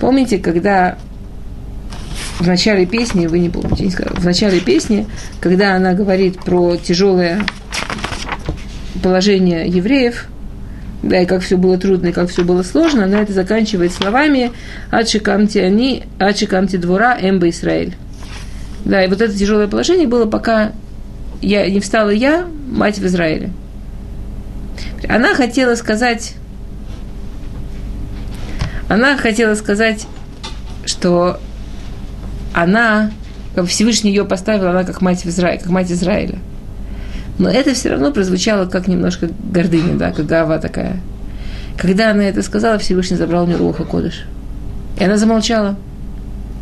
Помните, 0.00 0.38
когда 0.38 0.96
в 2.38 2.46
начале 2.46 2.86
песни, 2.86 3.26
вы 3.26 3.40
не 3.40 3.50
помните, 3.50 3.84
не 3.84 3.90
сказала, 3.90 4.16
в 4.16 4.24
начале 4.24 4.60
песни, 4.60 5.06
когда 5.40 5.74
она 5.74 5.92
говорит 5.92 6.38
про 6.38 6.76
тяжелое 6.76 7.42
положение 9.02 9.66
евреев, 9.66 10.26
да, 11.02 11.20
и 11.20 11.26
как 11.26 11.42
все 11.42 11.56
было 11.56 11.78
трудно, 11.78 12.08
и 12.08 12.12
как 12.12 12.28
все 12.28 12.42
было 12.42 12.62
сложно, 12.62 13.04
она 13.04 13.20
это 13.22 13.32
заканчивает 13.32 13.92
словами 13.92 14.52
«Ачикамти 14.90 15.58
они, 15.58 16.04
ачикамти 16.18 16.76
двора, 16.76 17.16
эмба 17.20 17.48
Израиль». 17.50 17.94
Да, 18.84 19.04
и 19.04 19.08
вот 19.08 19.20
это 19.20 19.36
тяжелое 19.36 19.68
положение 19.68 20.08
было, 20.08 20.26
пока 20.26 20.72
я, 21.40 21.68
не 21.70 21.80
встала 21.80 22.10
я, 22.10 22.46
мать 22.70 22.98
в 22.98 23.06
Израиле. 23.06 23.50
Она 25.08 25.34
хотела 25.34 25.74
сказать 25.74 26.34
она 28.88 29.18
хотела 29.18 29.54
сказать, 29.54 30.06
что 30.86 31.38
она, 32.54 33.10
как 33.54 33.66
Всевышний 33.66 34.10
ее 34.10 34.24
поставил, 34.24 34.68
она 34.68 34.84
как 34.84 35.02
мать, 35.02 35.24
в 35.24 35.28
Изра... 35.28 35.58
как 35.58 35.66
мать 35.66 35.92
Израиля. 35.92 36.38
Но 37.38 37.48
это 37.48 37.74
все 37.74 37.90
равно 37.90 38.10
прозвучало 38.12 38.66
как 38.66 38.88
немножко 38.88 39.28
гордыня, 39.52 39.94
да, 39.94 40.12
как 40.12 40.26
гава 40.26 40.58
такая. 40.58 41.00
Когда 41.76 42.10
она 42.10 42.24
это 42.24 42.42
сказала, 42.42 42.78
Всевышний 42.78 43.16
забрал 43.16 43.44
у 43.44 43.46
нее 43.46 43.56
Руха 43.56 43.84
Кодыш. 43.84 44.24
И 44.98 45.04
она 45.04 45.16
замолчала. 45.16 45.76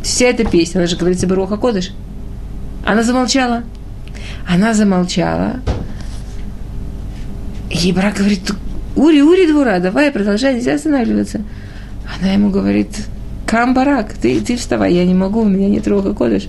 Вся 0.03 0.27
эта 0.27 0.45
песня, 0.45 0.79
она 0.79 0.87
же 0.87 0.95
говорит 0.95 1.19
себе 1.19 1.33
Руха 1.33 1.57
Кодыш. 1.57 1.91
Она 2.85 3.01
замолчала. 3.01 3.63
Она 4.47 4.75
замолчала. 4.75 5.55
И 7.71 7.91
Барак 7.91 8.17
говорит, 8.17 8.51
Ури, 8.95 9.21
Ури, 9.21 9.47
двора, 9.47 9.79
давай, 9.79 10.11
продолжай, 10.11 10.55
нельзя 10.55 10.75
останавливаться. 10.75 11.41
Она 12.19 12.31
ему 12.31 12.51
говорит, 12.51 12.89
Кам, 13.47 13.73
Барак, 13.73 14.13
ты, 14.13 14.39
ты 14.41 14.57
вставай, 14.57 14.93
я 14.93 15.05
не 15.05 15.13
могу, 15.13 15.41
у 15.41 15.45
меня 15.47 15.67
нет 15.69 15.87
роха 15.87 16.13
кодыш. 16.13 16.47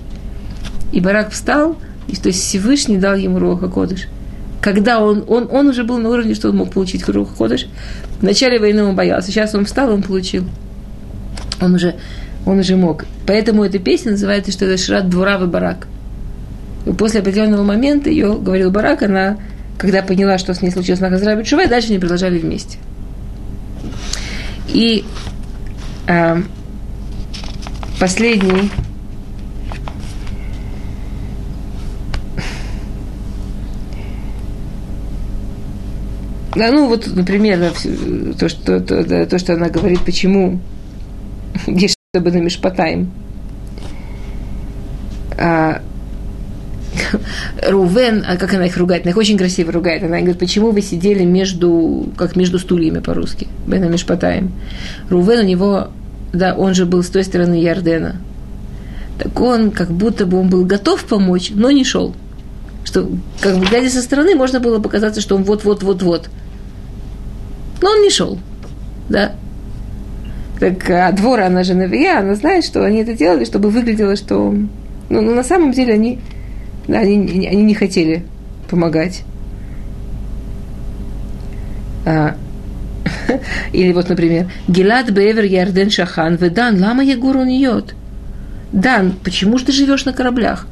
И 0.91 0.99
Барак 0.99 1.31
встал, 1.31 1.77
и, 2.07 2.15
то 2.15 2.27
есть 2.27 2.41
Всевышний 2.41 2.97
дал 2.97 3.15
ему 3.15 3.39
роха 3.39 3.67
кодыш. 3.67 4.07
Когда 4.61 4.99
он, 4.99 5.23
он, 5.27 5.47
он 5.51 5.67
уже 5.67 5.83
был 5.83 5.97
на 5.97 6.09
уровне, 6.09 6.35
что 6.35 6.49
он 6.49 6.57
мог 6.57 6.73
получить 6.73 7.07
роха 7.07 7.33
кодыш. 7.35 7.67
В 8.19 8.23
начале 8.23 8.59
войны 8.59 8.83
он 8.83 8.95
боялся, 8.95 9.31
сейчас 9.31 9.55
он 9.55 9.65
встал, 9.65 9.91
он 9.91 10.03
получил. 10.03 10.43
Он 11.61 11.75
уже, 11.75 11.95
он 12.45 12.59
уже 12.59 12.75
мог. 12.75 13.05
Поэтому 13.25 13.63
эта 13.63 13.79
песня 13.79 14.11
называется, 14.11 14.51
что 14.51 14.65
это 14.65 14.81
Шрат 14.81 15.09
Двора 15.09 15.35
и 15.35 15.45
Барак. 15.45 15.87
И 16.85 16.91
после 16.91 17.21
определенного 17.21 17.63
момента 17.63 18.09
ее 18.09 18.37
говорил 18.37 18.71
Барак, 18.71 19.03
она, 19.03 19.37
когда 19.77 20.01
поняла, 20.01 20.37
что 20.37 20.53
с 20.53 20.61
ней 20.61 20.71
случилось 20.71 20.99
на 20.99 21.09
Хазраби 21.09 21.43
Чува, 21.43 21.67
дальше 21.67 21.89
они 21.89 21.99
продолжали 21.99 22.37
вместе. 22.37 22.77
И 24.67 25.05
э, 26.07 26.41
последний 27.99 28.69
Да, 36.55 36.71
ну 36.71 36.87
вот, 36.87 37.07
например, 37.07 37.73
то, 38.39 38.49
что, 38.49 38.79
то, 38.79 39.25
то, 39.25 39.39
что 39.39 39.53
она 39.53 39.69
говорит, 39.69 40.01
почему 40.01 40.59
чтобы 42.15 42.31
на 42.31 42.37
Мишпатаем. 42.37 43.11
А, 45.37 45.81
Рувен, 47.69 48.25
а 48.27 48.37
как 48.37 48.53
она 48.53 48.65
их 48.65 48.77
ругает? 48.77 49.03
Она 49.03 49.11
их 49.11 49.17
очень 49.17 49.37
красиво 49.37 49.71
ругает. 49.71 50.03
Она 50.03 50.17
говорит, 50.17 50.39
почему 50.39 50.71
вы 50.71 50.81
сидели 50.81 51.23
между, 51.23 52.09
как 52.17 52.35
между 52.35 52.59
стульями 52.59 52.99
по-русски, 52.99 53.47
Бена 53.67 53.85
Мишпатаем. 53.85 54.51
Рувен 55.09 55.39
у 55.39 55.47
него, 55.47 55.89
да, 56.33 56.55
он 56.55 56.73
же 56.73 56.85
был 56.85 57.03
с 57.03 57.09
той 57.09 57.23
стороны 57.23 57.61
Ярдена. 57.61 58.15
Так 59.19 59.39
он, 59.39 59.71
как 59.71 59.91
будто 59.91 60.25
бы 60.25 60.39
он 60.39 60.49
был 60.49 60.65
готов 60.65 61.03
помочь, 61.03 61.51
но 61.53 61.71
не 61.71 61.83
шел. 61.83 62.15
Что, 62.89 63.07
как 63.39 63.55
бы 63.59 63.67
глядя 63.67 63.87
со 63.87 64.01
стороны, 64.01 64.33
можно 64.33 64.59
было 64.59 64.79
показаться, 64.79 65.21
что 65.21 65.35
он 65.35 65.43
вот-вот-вот-вот. 65.43 66.31
Но 67.83 67.91
он 67.91 68.01
не 68.01 68.09
шел. 68.09 68.39
Да. 69.09 69.33
Так 70.59 70.89
а 70.89 71.11
двора, 71.11 71.45
она 71.45 71.61
же 71.61 71.75
Навия, 71.75 72.17
она 72.17 72.33
знает, 72.33 72.65
что 72.65 72.83
они 72.83 73.03
это 73.03 73.13
делали, 73.13 73.45
чтобы 73.45 73.69
выглядело, 73.69 74.15
что... 74.15 74.51
Ну, 75.09 75.21
ну 75.21 75.35
на 75.35 75.43
самом 75.43 75.71
деле 75.71 75.93
они 75.93 76.19
да, 76.87 77.01
они, 77.01 77.47
они 77.47 77.61
не 77.61 77.75
хотели 77.75 78.25
помогать. 78.67 79.21
А, 82.07 82.35
или 83.73 83.91
вот, 83.93 84.09
например, 84.09 84.51
Гилад 84.67 85.11
Бевер 85.11 85.43
Ярден 85.43 85.91
Шахан, 85.91 86.37
Ведан, 86.37 86.81
лама 86.81 87.03
Егуру 87.03 87.43
Ньот. 87.43 87.93
Дан, 88.71 89.13
почему 89.23 89.59
же 89.59 89.65
ты 89.65 89.71
живешь 89.73 90.05
на 90.05 90.13
кораблях? 90.13 90.65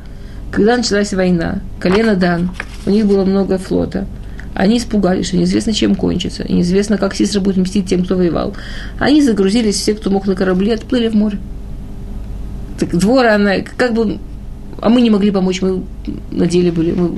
Когда 0.51 0.77
началась 0.77 1.13
война, 1.13 1.61
колено 1.79 2.15
Дан, 2.15 2.51
у 2.85 2.89
них 2.89 3.05
было 3.05 3.25
много 3.25 3.57
флота. 3.57 4.07
Они 4.53 4.77
испугались, 4.77 5.27
что 5.27 5.37
неизвестно, 5.37 5.73
чем 5.73 5.93
кончится, 5.93 6.43
и 6.43 6.53
неизвестно, 6.53 6.97
как 6.97 7.13
Сисра 7.13 7.41
будет 7.41 7.57
мстить 7.57 7.87
тем, 7.87 8.03
кто 8.03 8.15
воевал. 8.15 8.55
Они 8.97 9.21
загрузились, 9.21 9.75
все, 9.75 9.93
кто 9.93 10.09
мог 10.09 10.25
на 10.25 10.35
корабле, 10.35 10.73
отплыли 10.73 11.09
в 11.09 11.15
море. 11.15 11.37
Так 12.79 12.95
двора, 12.97 13.35
она, 13.35 13.57
как 13.77 13.93
бы 13.93 14.19
а 14.79 14.89
мы 14.89 15.01
не 15.01 15.09
могли 15.09 15.31
помочь, 15.31 15.61
мы 15.61 15.83
на 16.31 16.45
деле 16.45 16.71
были, 16.71 16.91
мы 16.91 17.17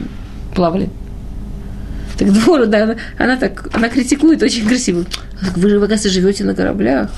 плавали. 0.56 0.90
Так 2.18 2.34
Двора, 2.34 2.66
да, 2.66 2.84
она, 2.84 2.96
она 3.18 3.38
так, 3.38 3.70
она 3.74 3.88
критикует 3.88 4.44
очень 4.44 4.68
красиво. 4.68 5.06
Так 5.40 5.58
вы 5.58 5.70
же, 5.70 5.78
оказывается, 5.78 6.10
живете 6.10 6.44
на 6.44 6.54
кораблях. 6.54 7.10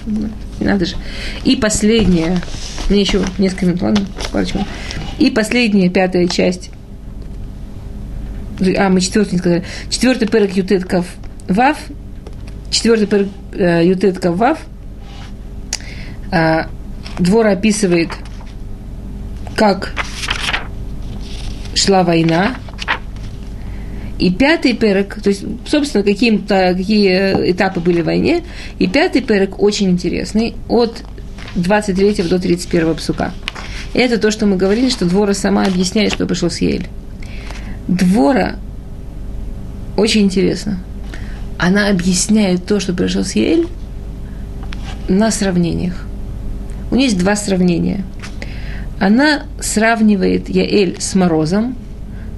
Не 0.60 0.68
надо 0.68 0.86
же. 0.86 0.96
И 1.44 1.56
последняя, 1.56 2.40
мне 2.88 3.02
еще 3.02 3.22
несколько 3.40 3.66
минут, 3.66 3.82
ладно, 3.82 4.06
парочку. 4.32 4.60
И 5.22 5.30
последняя, 5.30 5.88
пятая 5.88 6.28
часть. 6.28 6.72
А, 8.76 8.90
мы 8.90 9.02
четвертый 9.02 9.34
не 9.34 9.38
сказали. 9.38 9.64
Четвертый 9.88 10.28
перек 10.28 10.54
ютетков 10.54 11.06
вав. 11.48 11.78
Четвертый 12.72 13.06
перек 13.06 13.28
э, 13.54 13.86
ютетков 13.86 14.36
вав. 14.36 14.58
А, 16.32 16.70
двор 17.20 17.46
описывает, 17.46 18.10
как 19.56 19.94
шла 21.76 22.02
война. 22.02 22.56
И 24.18 24.32
пятый 24.32 24.74
перек, 24.74 25.22
то 25.22 25.30
есть, 25.30 25.44
собственно, 25.68 26.04
какие-то, 26.04 26.74
какие 26.76 27.52
этапы 27.52 27.80
были 27.80 28.02
в 28.02 28.06
войне. 28.06 28.44
И 28.80 28.88
пятый 28.88 29.22
перек 29.22 29.62
очень 29.62 29.92
интересный, 29.92 30.56
от 30.68 31.04
23 31.54 32.24
до 32.24 32.40
31 32.40 32.96
псука. 32.96 33.34
Это 33.94 34.18
то, 34.18 34.32
что 34.32 34.46
мы 34.46 34.58
говорили, 34.58 34.90
что 34.90 35.06
Двора 35.06 35.34
сама 35.34 35.64
объясняет, 35.64 36.14
что 36.14 36.26
пришел 36.26 36.50
с 36.50 36.60
Ель. 36.60 36.88
Двора 37.88 38.56
очень 39.98 40.22
интересно. 40.22 40.80
Она 41.58 41.90
объясняет 41.90 42.66
то, 42.66 42.80
что 42.80 42.94
пришел 42.94 43.24
с 43.24 43.34
Ель, 43.34 43.68
на 45.08 45.32
сравнениях. 45.32 46.06
У 46.90 46.96
нее 46.96 47.06
есть 47.06 47.20
два 47.20 47.36
сравнения– 47.36 48.04
она 49.02 49.46
сравнивает 49.60 50.48
Яэль 50.48 50.98
с 51.02 51.16
Морозом. 51.16 51.76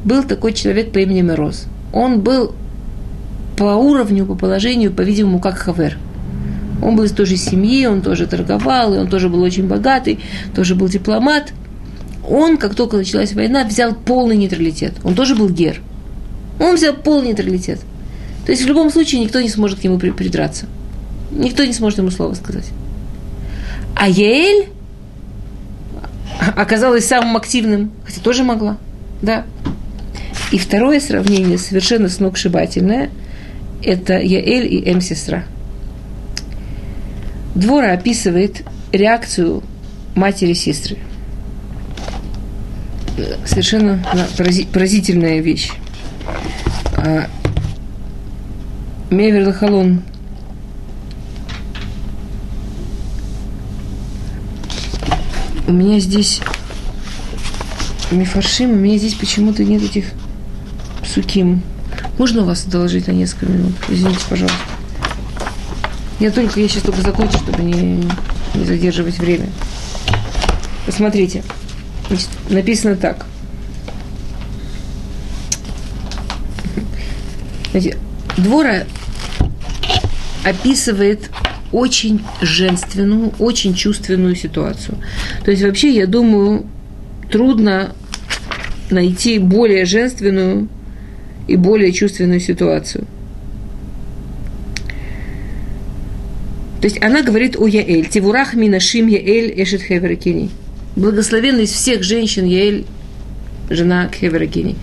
Был 0.05 0.23
такой 0.23 0.53
человек 0.53 0.93
по 0.93 0.99
имени 0.99 1.21
Мороз. 1.21 1.65
Он 1.91 2.21
был 2.21 2.55
по 3.57 3.75
уровню, 3.75 4.25
по 4.25 4.35
положению, 4.35 4.93
по-видимому, 4.93 5.39
как 5.39 5.57
Хавер. 5.57 5.97
Он 6.83 6.95
был 6.97 7.05
из 7.05 7.11
той 7.11 7.25
же 7.25 7.37
семьи, 7.37 7.85
он 7.85 8.01
тоже 8.01 8.27
торговал, 8.27 8.93
и 8.93 8.97
он 8.97 9.07
тоже 9.07 9.29
был 9.29 9.41
очень 9.41 9.67
богатый, 9.67 10.19
тоже 10.53 10.75
был 10.75 10.89
дипломат. 10.89 11.53
Он, 12.27 12.57
как 12.57 12.75
только 12.75 12.97
началась 12.97 13.33
война, 13.33 13.63
взял 13.63 13.95
полный 13.95 14.35
нейтралитет. 14.35 14.93
Он 15.03 15.15
тоже 15.15 15.35
был 15.35 15.49
гер. 15.49 15.81
Он 16.59 16.75
взял 16.75 16.93
полный 16.93 17.27
нейтралитет. 17.29 17.79
То 18.45 18.51
есть 18.51 18.63
в 18.63 18.67
любом 18.67 18.91
случае 18.91 19.21
никто 19.21 19.39
не 19.39 19.49
сможет 19.49 19.79
к 19.79 19.83
нему 19.83 19.97
придраться. 19.97 20.65
Никто 21.31 21.63
не 21.63 21.73
сможет 21.73 21.99
ему 21.99 22.11
слова 22.11 22.33
сказать. 22.33 22.65
А 23.95 24.09
Яэль 24.09 24.67
оказалась 26.55 27.05
самым 27.05 27.37
активным, 27.37 27.91
хотя 28.05 28.19
тоже 28.19 28.43
могла, 28.43 28.77
да. 29.21 29.45
И 30.51 30.57
второе 30.57 30.99
сравнение, 30.99 31.57
совершенно 31.57 32.09
сногсшибательное, 32.09 33.09
это 33.81 34.19
Яэль 34.19 34.73
и 34.73 34.89
М-сестра. 34.89 35.45
Двора 37.55 37.93
описывает 37.93 38.63
реакцию 38.91 39.63
матери 40.15 40.53
сестры. 40.53 40.97
Совершенно 43.45 44.03
поразительная 44.71 45.39
вещь. 45.39 45.69
А, 46.97 47.27
Мевер 49.11 49.47
Лахалон 49.47 50.01
у 55.67 55.71
меня 55.71 55.99
здесь 55.99 56.41
мифаршим, 58.09 58.71
у 58.71 58.75
меня 58.75 58.97
здесь 58.97 59.13
почему-то 59.13 59.63
нет 59.63 59.83
этих 59.83 60.05
суким. 61.05 61.61
Можно 62.17 62.41
у 62.41 62.45
вас 62.45 62.65
одолжить 62.65 63.07
на 63.07 63.11
несколько 63.11 63.45
минут? 63.51 63.73
Извините, 63.89 64.21
пожалуйста. 64.29 64.57
Я 66.19 66.31
только, 66.31 66.59
я 66.59 66.67
сейчас 66.67 66.83
только 66.83 67.01
закончу, 67.01 67.37
чтобы 67.37 67.63
не, 67.63 68.05
не 68.53 68.65
задерживать 68.65 69.17
время. 69.19 69.47
Посмотрите. 70.85 71.43
Значит, 72.07 72.29
написано 72.49 72.95
так. 72.95 73.25
Значит, 77.71 77.97
Двора 78.37 78.83
описывает 80.43 81.29
очень 81.71 82.23
женственную, 82.41 83.33
очень 83.39 83.73
чувственную 83.73 84.35
ситуацию. 84.35 84.97
То 85.43 85.51
есть 85.51 85.63
вообще, 85.63 85.93
я 85.93 86.05
думаю, 86.05 86.65
трудно 87.31 87.95
найти 88.89 89.39
более 89.39 89.85
женственную 89.85 90.67
и 91.47 91.55
более 91.55 91.91
чувственную 91.91 92.39
ситуацию. 92.39 93.05
То 96.83 96.87
есть 96.87 97.01
она 97.01 97.21
говорит 97.21 97.55
о 97.57 97.65
Яэль. 97.65 98.09
Тивурах 98.09 98.55
минашим 98.55 99.07
Яэль 99.07 99.53
эшет 99.63 99.83
хеверакини. 99.83 100.49
Благословенный 100.97 101.63
из 101.63 101.71
всех 101.71 102.03
женщин 102.03 102.45
Яэль, 102.45 102.83
жена 103.69 104.09
Хеверакини. 104.13 104.75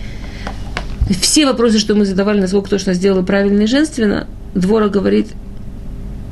Все 1.20 1.44
вопросы, 1.44 1.78
что 1.78 1.94
мы 1.94 2.07
задавали, 2.07 2.40
насколько 2.40 2.70
точно 2.70 2.94
сделала 2.94 3.20
правильно 3.20 3.64
и 3.64 3.66
женственно, 3.66 4.26
Двора 4.55 4.88
говорит, 4.88 5.26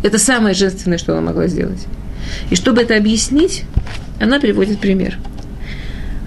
это 0.03 0.19
самое 0.19 0.55
женственное, 0.55 0.97
что 0.97 1.13
она 1.13 1.21
могла 1.21 1.49
сделать. 1.49 1.85
И 2.49 2.57
чтобы 2.57 2.81
это 2.81 2.97
объяснить, 2.97 3.65
она 4.19 4.41
приводит 4.41 4.79
пример. 4.79 5.19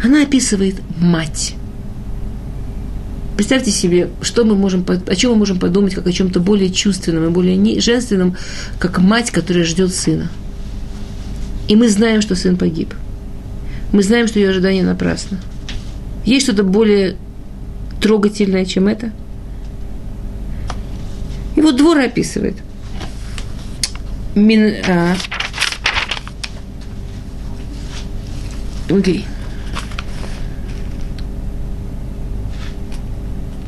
Она 0.04 0.22
описывает 0.22 0.76
мать. 1.00 1.56
Представьте 3.36 3.72
себе, 3.72 4.10
что 4.22 4.46
мы 4.46 4.56
можем, 4.56 4.86
о 4.88 5.16
чем 5.16 5.32
мы 5.32 5.38
можем 5.38 5.60
подумать, 5.60 5.96
как 5.96 6.06
о 6.06 6.12
чем-то 6.12 6.40
более 6.40 6.70
чувственном 6.70 7.26
и 7.26 7.30
более 7.30 7.80
женственном, 7.80 8.38
как 8.80 9.00
мать, 9.00 9.32
которая 9.32 9.64
ждет 9.64 9.94
сына. 9.94 10.30
И 11.68 11.76
мы 11.76 11.90
знаем, 11.90 12.22
что 12.22 12.36
сын 12.36 12.58
погиб. 12.58 12.94
Мы 13.94 14.04
знаем, 14.04 14.28
что 14.28 14.40
ее 14.40 14.50
ожидание 14.50 14.84
напрасно. 14.84 15.40
Есть 16.26 16.46
что-то 16.46 16.64
более 16.64 17.18
трогательное, 18.02 18.66
чем 18.66 18.88
это? 18.88 19.12
И 21.56 21.62
вот 21.62 21.78
двор 21.78 21.98
описывает. 21.98 22.56
Мин, 24.36 24.76
а, 24.88 25.16
Окей. 28.92 29.26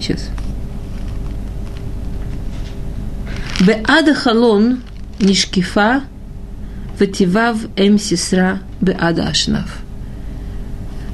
Сейчас. 0.03 0.29
Беада 3.61 4.13
халон 4.13 4.81
нишкифа 5.19 6.03
вативав 6.99 7.57
эм 7.77 7.97
сестра 7.97 8.59
беада 8.81 9.29
ашнав. 9.29 9.77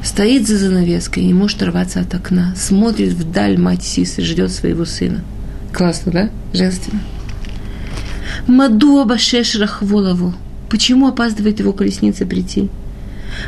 Стоит 0.03 0.47
за 0.47 0.57
занавеской, 0.57 1.23
не 1.23 1.35
может 1.35 1.61
рваться 1.61 1.99
от 1.99 2.15
окна. 2.15 2.55
Смотрит 2.57 3.13
вдаль 3.13 3.59
мать 3.59 3.83
Сисы, 3.83 4.23
ждет 4.23 4.51
своего 4.51 4.85
сына. 4.85 5.21
Классно, 5.71 6.11
да? 6.11 6.29
Женственно. 6.53 7.01
Маду 8.47 8.99
абашеш 8.99 9.55
рахволову. 9.55 10.33
Почему 10.69 11.07
опаздывает 11.07 11.59
его 11.59 11.73
колесница 11.73 12.25
прийти? 12.25 12.69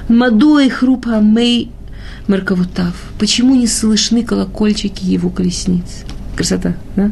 Маду 0.07 0.59
и 0.59 0.69
хрупа 0.69 1.19
мей 1.19 1.71
Марковутав. 2.31 2.93
Почему 3.19 3.55
не 3.55 3.67
слышны 3.67 4.23
колокольчики 4.23 5.03
его 5.03 5.29
колесниц? 5.29 6.05
Красота, 6.37 6.75
да? 6.95 7.11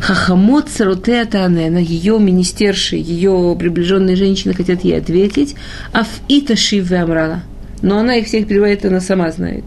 Хахамот 0.00 0.70
Сарутея 0.70 1.26
Таанена, 1.26 1.76
ее 1.76 2.18
министерши, 2.18 2.96
ее 2.96 3.54
приближенные 3.58 4.16
женщины 4.16 4.54
хотят 4.54 4.84
ей 4.84 4.96
ответить, 4.96 5.54
а 5.92 6.04
в 6.04 6.08
Иташи 6.28 6.80
Амрала. 6.80 7.42
Но 7.82 7.98
она 7.98 8.14
их 8.14 8.26
всех 8.26 8.48
переводит, 8.48 8.86
она 8.86 9.00
сама 9.00 9.30
знает. 9.32 9.64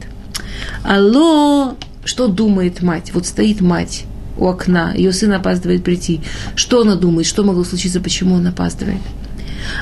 Алло, 0.84 1.76
что 2.04 2.28
думает 2.28 2.82
мать? 2.82 3.12
Вот 3.14 3.28
стоит 3.28 3.62
мать 3.62 4.06
у 4.36 4.48
окна, 4.48 4.96
ее 4.96 5.14
сын 5.14 5.32
опаздывает 5.34 5.84
прийти. 5.84 6.22
Что 6.56 6.82
она 6.82 6.96
думает? 6.96 7.28
Что 7.28 7.44
могло 7.44 7.64
случиться? 7.64 8.02
Почему 8.02 8.34
он 8.34 8.48
опаздывает? 8.48 9.02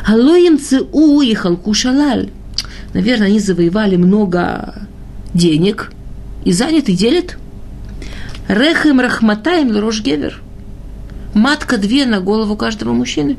Алло 0.06 0.36
им 0.36 0.60
цеу 0.60 1.22
и 1.22 1.34
халку. 1.36 1.74
Наверное, 2.94 3.28
они 3.28 3.40
завоевали 3.40 3.96
много 3.96 4.88
денег 5.34 5.92
и 6.44 6.52
заняты 6.52 6.94
делят. 6.94 7.38
Рехем 8.48 9.00
рахматаем 9.00 9.70
лрош 9.72 10.02
гевер. 10.02 10.42
Матка 11.34 11.78
две 11.78 12.06
на 12.06 12.20
голову 12.20 12.56
каждого 12.56 12.94
мужчины. 12.94 13.38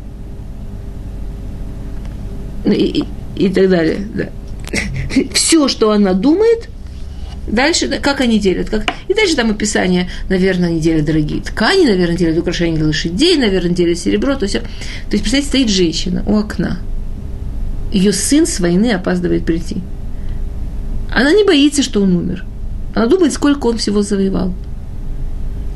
И, 2.64 2.70
и, 2.70 3.04
и 3.36 3.48
так 3.48 3.68
далее. 3.68 4.06
Да. 4.14 4.28
Все, 5.34 5.66
что 5.66 5.90
она 5.90 6.12
думает, 6.12 6.68
Дальше, 7.50 7.88
как 8.00 8.20
они 8.20 8.38
делят? 8.38 8.70
Как... 8.70 8.86
И 9.08 9.14
дальше 9.14 9.34
там 9.34 9.50
описание, 9.50 10.08
наверное, 10.28 10.68
они 10.68 10.80
делят 10.80 11.04
дорогие 11.04 11.42
ткани, 11.42 11.84
наверное, 11.84 12.16
делят 12.16 12.38
украшения 12.38 12.76
для 12.76 12.86
лошадей, 12.86 13.36
наверное, 13.36 13.72
делят 13.72 13.98
серебро, 13.98 14.36
то 14.36 14.44
есть, 14.44 14.54
то 14.54 14.66
есть, 15.12 15.22
представьте, 15.22 15.48
стоит 15.48 15.68
женщина 15.68 16.22
у 16.26 16.36
окна. 16.36 16.78
Ее 17.92 18.12
сын 18.12 18.46
с 18.46 18.60
войны 18.60 18.92
опаздывает 18.92 19.44
прийти. 19.44 19.78
Она 21.12 21.32
не 21.32 21.44
боится, 21.44 21.82
что 21.82 22.02
он 22.02 22.16
умер. 22.16 22.44
Она 22.94 23.06
думает, 23.06 23.32
сколько 23.32 23.66
он 23.66 23.78
всего 23.78 24.02
завоевал. 24.02 24.52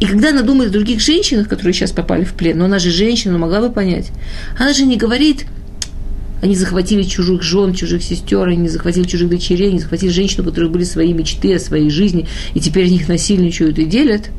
И 0.00 0.06
когда 0.06 0.30
она 0.30 0.42
думает 0.42 0.70
о 0.70 0.72
других 0.72 1.00
женщинах, 1.00 1.48
которые 1.48 1.72
сейчас 1.72 1.92
попали 1.92 2.24
в 2.24 2.34
плен, 2.34 2.58
но 2.58 2.66
она 2.66 2.78
же 2.78 2.90
женщина, 2.90 3.38
могла 3.38 3.60
бы 3.60 3.70
понять, 3.70 4.10
она 4.58 4.72
же 4.72 4.84
не 4.84 4.96
говорит, 4.96 5.46
они 6.42 6.56
захватили 6.56 7.02
чужих 7.04 7.42
жен, 7.42 7.72
чужих 7.72 8.02
сестер, 8.02 8.46
они 8.46 8.68
захватили 8.68 9.04
чужих 9.04 9.30
дочерей, 9.30 9.70
они 9.70 9.78
захватили 9.78 10.10
женщин, 10.10 10.42
у 10.42 10.44
которых 10.44 10.72
были 10.72 10.84
свои 10.84 11.12
мечты 11.12 11.54
о 11.54 11.58
своей 11.58 11.90
жизни, 11.90 12.28
и 12.54 12.60
теперь 12.60 12.90
них 12.90 13.08
насильничают 13.08 13.78
и 13.78 13.84
делят. 13.84 14.30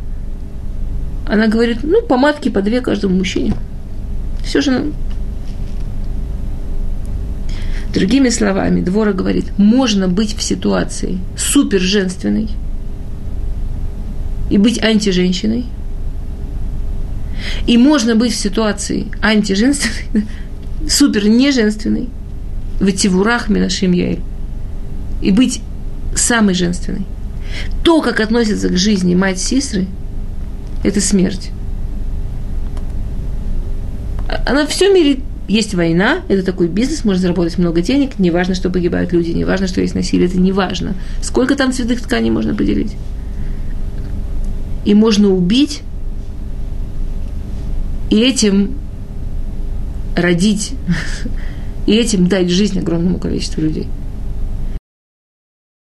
Она 1.27 1.47
говорит, 1.47 1.79
ну, 1.83 2.01
помадки 2.03 2.49
по 2.49 2.61
две 2.61 2.81
каждому 2.81 3.15
мужчине. 3.15 3.55
Все 4.43 4.61
же 4.61 4.91
Другими 7.95 8.27
словами, 8.27 8.81
Двора 8.81 9.13
говорит, 9.13 9.57
можно 9.57 10.09
быть 10.09 10.35
в 10.35 10.43
ситуации 10.43 11.17
супер 11.37 11.79
женственной 11.79 12.49
и 14.49 14.57
быть 14.57 14.83
антиженщиной, 14.83 15.63
и 17.65 17.77
можно 17.77 18.17
быть 18.17 18.33
в 18.33 18.35
ситуации 18.35 19.07
антиженственной, 19.21 20.27
супер 20.89 21.29
неженственной, 21.29 22.09
в 22.81 22.91
Тивурах 22.91 23.47
Минашим 23.47 23.93
Яэль, 23.93 24.19
и 25.21 25.31
быть 25.31 25.61
самой 26.15 26.53
женственной. 26.53 27.05
То, 27.81 28.01
как 28.01 28.19
относится 28.19 28.67
к 28.67 28.75
жизни 28.75 29.15
мать 29.15 29.39
Сисры, 29.39 29.87
это 30.83 30.99
смерть. 30.99 31.49
Она 34.45 34.65
в 34.65 34.69
всем 34.69 34.93
мире 34.93 35.19
есть 35.47 35.75
война, 35.75 36.21
это 36.27 36.43
такой 36.43 36.67
бизнес, 36.67 37.05
можно 37.05 37.21
заработать 37.21 37.57
много 37.57 37.81
денег, 37.81 38.17
не 38.19 38.31
важно, 38.31 38.55
что 38.55 38.69
погибают 38.69 39.13
люди, 39.13 39.31
не 39.31 39.45
важно, 39.45 39.67
что 39.67 39.81
есть 39.81 39.95
насилие, 39.95 40.27
это 40.27 40.39
не 40.39 40.51
важно. 40.51 40.95
Сколько 41.21 41.55
там 41.55 41.71
цветных 41.71 42.01
тканей 42.01 42.31
можно 42.31 42.55
поделить? 42.55 42.95
И 44.85 44.93
можно 44.93 45.29
убить, 45.29 45.81
и 48.09 48.19
этим 48.19 48.75
родить 50.15 50.73
и 51.87 51.93
этим 51.93 52.27
дать 52.27 52.49
жизнь 52.49 52.79
огромному 52.79 53.19
количеству 53.19 53.61
людей– 53.61 53.87